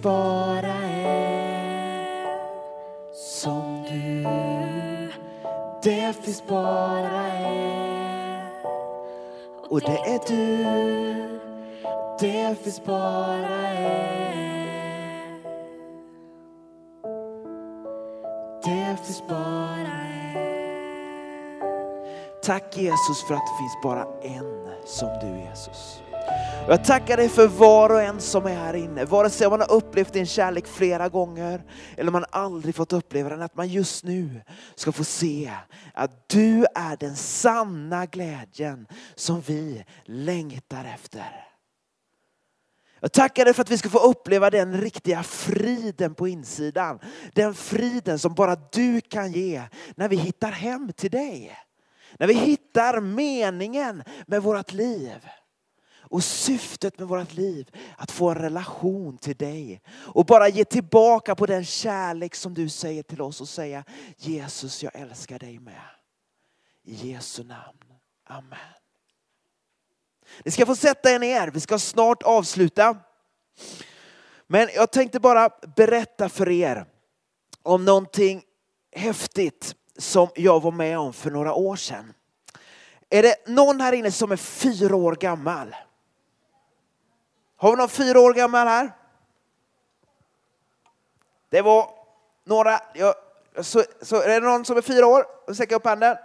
Det 0.03 0.09
bara 0.09 0.75
en 0.85 2.27
som 3.13 3.85
du. 3.89 4.23
Det 5.83 6.13
finns 6.25 6.47
bara 6.47 7.29
en 7.29 8.49
och 9.71 9.81
det 9.81 9.99
är 9.99 10.21
du. 10.29 10.65
Det 12.21 12.57
finns 12.63 12.85
bara 12.85 13.69
en. 13.69 15.43
Det 18.65 18.97
finns 19.05 19.23
bara 19.29 19.93
en. 20.35 20.43
Tack 22.43 22.77
Jesus 22.77 23.25
för 23.29 23.35
att 23.35 23.47
det 23.47 23.57
finns 23.59 23.83
bara 23.83 24.07
en 24.23 24.69
som 24.85 25.09
du 25.21 25.41
Jesus. 25.41 26.03
Jag 26.69 26.85
tackar 26.85 27.17
dig 27.17 27.29
för 27.29 27.49
var 27.49 27.91
och 27.91 28.03
en 28.03 28.21
som 28.21 28.47
är 28.47 28.55
här 28.55 28.75
inne, 28.75 29.05
vare 29.05 29.31
sig 29.31 29.51
man 29.51 29.61
har 29.61 29.73
upplevt 29.73 30.13
din 30.13 30.27
kärlek 30.27 30.67
flera 30.67 31.09
gånger 31.09 31.63
eller 31.97 32.11
man 32.11 32.25
aldrig 32.31 32.75
fått 32.75 32.93
uppleva 32.93 33.29
den, 33.29 33.43
att 33.43 33.57
man 33.57 33.69
just 33.69 34.05
nu 34.05 34.43
ska 34.75 34.93
få 34.93 35.05
se 35.05 35.53
att 35.95 36.29
du 36.29 36.67
är 36.75 36.97
den 36.97 37.17
sanna 37.17 38.07
glädjen 38.07 38.87
som 39.15 39.41
vi 39.41 39.85
längtar 40.05 40.85
efter. 40.95 41.47
Jag 43.01 43.13
tackar 43.13 43.45
dig 43.45 43.55
för 43.55 43.63
att 43.63 43.71
vi 43.71 43.79
ska 43.79 43.89
få 43.89 43.99
uppleva 43.99 44.51
den 44.51 44.81
riktiga 44.81 45.23
friden 45.23 46.15
på 46.15 46.29
insidan. 46.29 46.99
Den 47.33 47.55
friden 47.55 48.19
som 48.19 48.35
bara 48.35 48.57
du 48.73 49.01
kan 49.01 49.33
ge 49.33 49.63
när 49.95 50.09
vi 50.09 50.17
hittar 50.17 50.53
hem 50.53 50.93
till 50.93 51.11
dig. 51.11 51.59
När 52.19 52.27
vi 52.27 52.35
hittar 52.35 53.01
meningen 53.01 54.03
med 54.27 54.43
vårt 54.43 54.73
liv. 54.73 55.29
Och 56.13 56.25
syftet 56.25 56.99
med 56.99 57.09
vårt 57.09 57.33
liv, 57.33 57.71
att 57.97 58.11
få 58.11 58.31
en 58.31 58.35
relation 58.35 59.19
till 59.19 59.37
dig. 59.37 59.81
Och 60.15 60.27
bara 60.27 60.49
ge 60.49 60.65
tillbaka 60.65 61.35
på 61.35 61.47
den 61.47 61.65
kärlek 61.65 62.35
som 62.35 62.55
du 62.55 62.69
säger 62.69 63.03
till 63.03 63.21
oss 63.21 63.41
och 63.41 63.49
säga 63.49 63.85
Jesus 64.17 64.83
jag 64.83 64.97
älskar 64.97 65.39
dig 65.39 65.59
med. 65.59 65.83
I 66.85 66.95
Jesu 66.95 67.45
namn. 67.45 67.79
Amen. 68.29 68.59
Ni 70.45 70.51
ska 70.51 70.67
få 70.67 70.77
sätta 70.77 71.11
er 71.11 71.19
ner, 71.19 71.49
vi 71.49 71.61
ska 71.61 71.79
snart 71.79 72.23
avsluta. 72.23 72.97
Men 74.47 74.69
jag 74.75 74.93
tänkte 74.93 75.21
bara 75.21 75.51
berätta 75.77 76.29
för 76.29 76.49
er 76.49 76.87
om 77.63 77.85
någonting 77.85 78.43
häftigt 78.97 79.75
som 79.99 80.29
jag 80.35 80.63
var 80.63 80.73
med 80.73 80.99
om 80.99 81.13
för 81.13 81.31
några 81.31 81.55
år 81.55 81.77
sedan. 81.77 82.15
Är 83.11 83.23
det 83.23 83.47
någon 83.47 83.81
här 83.81 83.93
inne 83.93 84.13
som 84.13 84.33
är 84.33 84.37
fyra 84.37 84.97
år 84.97 85.15
gammal? 85.15 85.75
Har 87.63 87.71
vi 87.71 87.77
någon 87.77 87.89
fyra 87.89 88.21
år 88.21 88.35
gammal 88.35 88.67
här? 88.67 88.93
Det 91.51 91.63
var 91.63 91.91
några, 92.45 92.81
jag, 92.95 93.15
så, 93.61 93.83
så 94.03 94.23
är 94.23 94.41
det 94.41 94.47
någon 94.47 94.65
som 94.65 94.77
är 94.77 94.83
fyra 94.83 95.07
år? 95.07 95.25
Sträcka 95.55 95.77
upp 95.77 95.85
handen. 95.85 96.17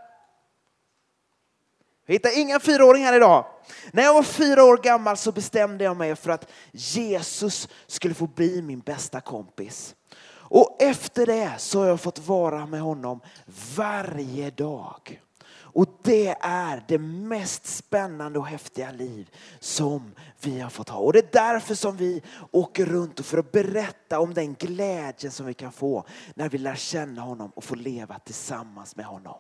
Vi 2.05 2.14
hittar 2.14 2.39
inga 2.39 2.59
fyraåringar 2.59 3.14
idag. 3.14 3.45
När 3.91 4.03
jag 4.03 4.14
var 4.14 4.23
fyra 4.23 4.64
år 4.64 4.77
gammal 4.77 5.18
så 5.18 5.31
bestämde 5.31 5.84
jag 5.84 5.97
mig 5.97 6.15
för 6.15 6.30
att 6.30 6.51
Jesus 6.72 7.68
skulle 7.88 8.14
få 8.14 8.27
bli 8.27 8.61
min 8.61 8.80
bästa 8.80 9.22
kompis. 9.22 9.95
Och 10.30 10.81
efter 10.81 11.26
det 11.26 11.53
så 11.57 11.80
har 11.80 11.88
jag 11.88 12.01
fått 12.01 12.19
vara 12.19 12.65
med 12.65 12.81
honom 12.81 13.22
varje 13.76 14.49
dag. 14.49 15.22
Och 15.78 15.88
det 16.04 16.36
är 16.41 16.84
det 16.88 16.98
mest 16.98 17.66
spännande 17.66 18.40
och 18.40 18.48
häftiga 18.48 18.91
liv 18.91 19.30
som 19.60 20.16
vi 20.41 20.60
har 20.60 20.70
fått 20.70 20.90
ha. 20.90 20.99
Och 20.99 21.14
det 21.14 21.20
är 21.20 21.54
därför 21.54 21.76
som 21.76 21.98
vi 21.98 22.22
åker 22.52 22.86
runt 22.86 23.20
och 23.20 23.26
för 23.26 23.38
att 23.38 23.52
berätta 23.52 24.20
om 24.20 24.34
den 24.34 24.54
glädje 24.54 25.32
som 25.32 25.45
vi 25.45 25.54
kan 25.54 25.72
få 25.72 26.06
när 26.36 26.49
vi 26.49 26.58
lär 26.58 26.76
känna 26.76 27.22
honom 27.22 27.52
och 27.56 27.64
får 27.64 27.76
leva 27.76 28.20
tillsammans 28.20 28.95
med 28.95 29.06
honom. 29.06 29.38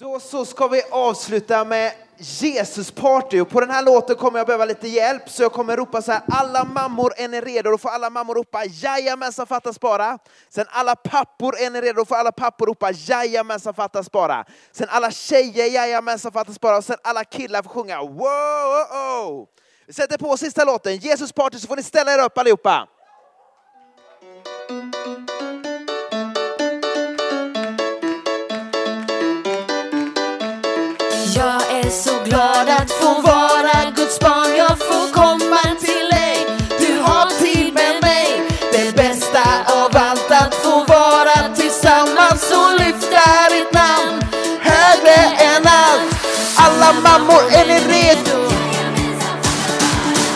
Då 0.00 0.20
så 0.20 0.44
ska 0.44 0.68
vi 0.68 0.82
avsluta 0.90 1.64
med 1.64 1.92
Jesus 2.18 2.90
party 2.90 3.40
och 3.40 3.48
på 3.48 3.60
den 3.60 3.70
här 3.70 3.82
låten 3.82 4.16
kommer 4.16 4.38
jag 4.38 4.46
behöva 4.46 4.64
lite 4.64 4.88
hjälp 4.88 5.30
så 5.30 5.42
jag 5.42 5.52
kommer 5.52 5.76
ropa 5.76 6.02
så 6.02 6.12
här 6.12 6.22
alla 6.28 6.64
mammor 6.64 7.12
är 7.16 7.28
ni 7.28 7.40
redo? 7.40 7.70
Då 7.70 7.78
får 7.78 7.88
alla 7.88 8.10
mammor 8.10 8.34
ropa 8.34 8.64
jajamensan 8.64 9.46
fattas 9.46 9.80
bara. 9.80 10.18
Sen 10.48 10.66
alla 10.68 10.96
pappor 10.96 11.58
är 11.58 11.70
ni 11.70 11.80
redo? 11.80 11.92
Då 12.00 12.04
får 12.04 12.16
alla 12.16 12.32
pappor 12.32 12.66
ropa 12.66 12.90
jajamensan 12.90 13.74
fattas 13.74 14.10
bara. 14.10 14.44
Sen 14.72 14.86
alla 14.90 15.10
tjejer 15.10 15.66
jajamensan 15.66 16.32
fattas 16.32 16.60
bara 16.60 16.78
och 16.78 16.84
sen 16.84 16.96
alla 17.02 17.24
killar 17.24 17.62
får 17.62 17.70
sjunga 17.70 18.02
wow, 18.02 18.10
oh, 18.12 19.26
oh. 19.26 19.46
Vi 19.86 19.92
sätter 19.92 20.18
på 20.18 20.36
sista 20.36 20.64
låten 20.64 20.96
Jesus 20.96 21.32
party 21.32 21.58
så 21.58 21.66
får 21.66 21.76
ni 21.76 21.82
ställa 21.82 22.14
er 22.14 22.24
upp 22.24 22.38
allihopa. 22.38 22.88
Glad 32.30 32.68
att 32.68 32.90
få 32.90 33.20
vara 33.20 33.90
Guds 33.96 34.20
barn 34.20 34.56
Jag 34.56 34.78
får 34.78 35.12
komma 35.12 35.62
till 35.80 36.06
dig 36.16 36.36
Du 36.80 36.92
har 37.06 37.26
tid 37.42 37.74
med 37.74 37.94
mig 38.02 38.26
Det 38.72 38.96
bästa 38.96 39.44
av 39.66 39.90
allt 40.08 40.30
att 40.30 40.54
få 40.54 40.84
vara 40.84 41.54
tillsammans 41.56 42.42
och 42.60 42.70
lyfta 42.80 43.26
ditt 43.50 43.72
namn 43.72 44.16
Högre 44.60 45.20
än 45.48 45.66
allt. 45.66 46.14
Alla 46.56 46.92
mammor 46.92 47.42
är 47.52 47.66
ni 47.66 47.78
redo? 47.92 48.38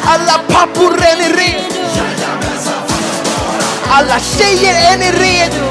Alla 0.06 0.38
pappor 0.48 0.92
är 0.92 1.16
ni 1.16 1.28
redo? 1.28 1.80
Alla 3.90 4.18
tjejer 4.20 4.92
är 4.92 4.98
ni 4.98 5.12
redo? 5.12 5.66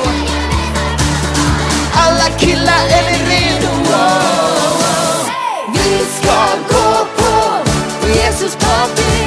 Alla 1.93 2.29
killar 2.39 2.83
är 2.89 3.03
ni 3.11 3.17
redo? 3.29 4.42
Vi 5.83 5.99
ska 5.99 6.45
gå 6.69 7.05
på 7.15 7.69
Jesus 8.07 8.55
party. 8.55 9.22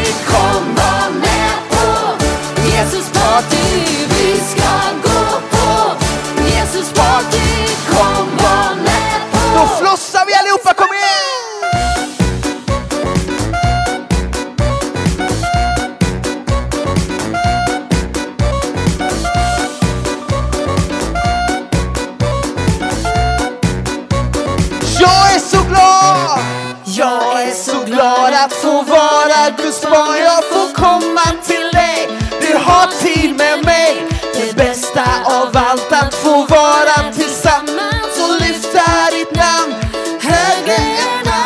Att 28.47 28.52
få 28.52 28.82
vara 28.82 29.51
Guds 29.56 29.82
barn. 29.82 30.18
Jag 30.24 30.44
får 30.44 30.74
komma 30.74 31.27
till 31.47 31.66
dig. 31.73 32.09
Du 32.40 32.56
har 32.56 32.86
tid 33.02 33.36
med 33.36 33.64
mig. 33.64 34.06
Det 34.35 34.56
bästa 34.56 35.05
av 35.24 35.51
allt 35.55 35.93
att 35.93 36.14
få 36.14 36.47
vara 36.47 37.12
tillsammans 37.12 38.12
och 38.24 38.40
lyfta 38.40 38.85
ditt 39.10 39.35
namn 39.36 39.74
högre 40.20 40.77
än 40.77 41.28
alla. 41.28 41.43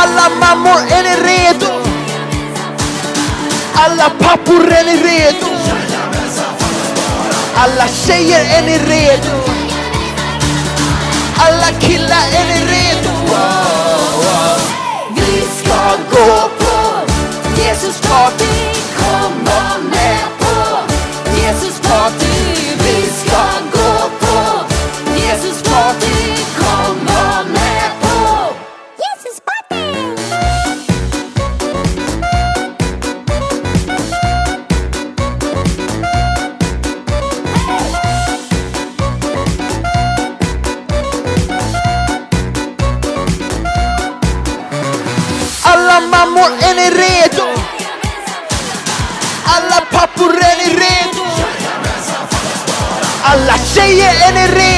Alla 0.00 0.28
mammor, 0.40 0.80
är 0.90 1.02
ni 1.02 1.14
redo? 1.30 1.72
Alla 3.74 4.10
pappor, 4.10 4.72
är 4.72 4.84
ni 4.84 4.96
redo? 4.96 5.46
Alla 7.56 7.88
tjejer, 7.88 8.58
är 8.58 8.62
ni 8.62 8.78
redo? 8.78 9.36
Alla 11.36 11.80
killar, 11.80 12.24
är 12.34 12.44
ni 12.46 12.60
redo? 12.72 12.89
Ska 16.20 16.26
gå 18.38 18.49
pappor, 53.80 54.69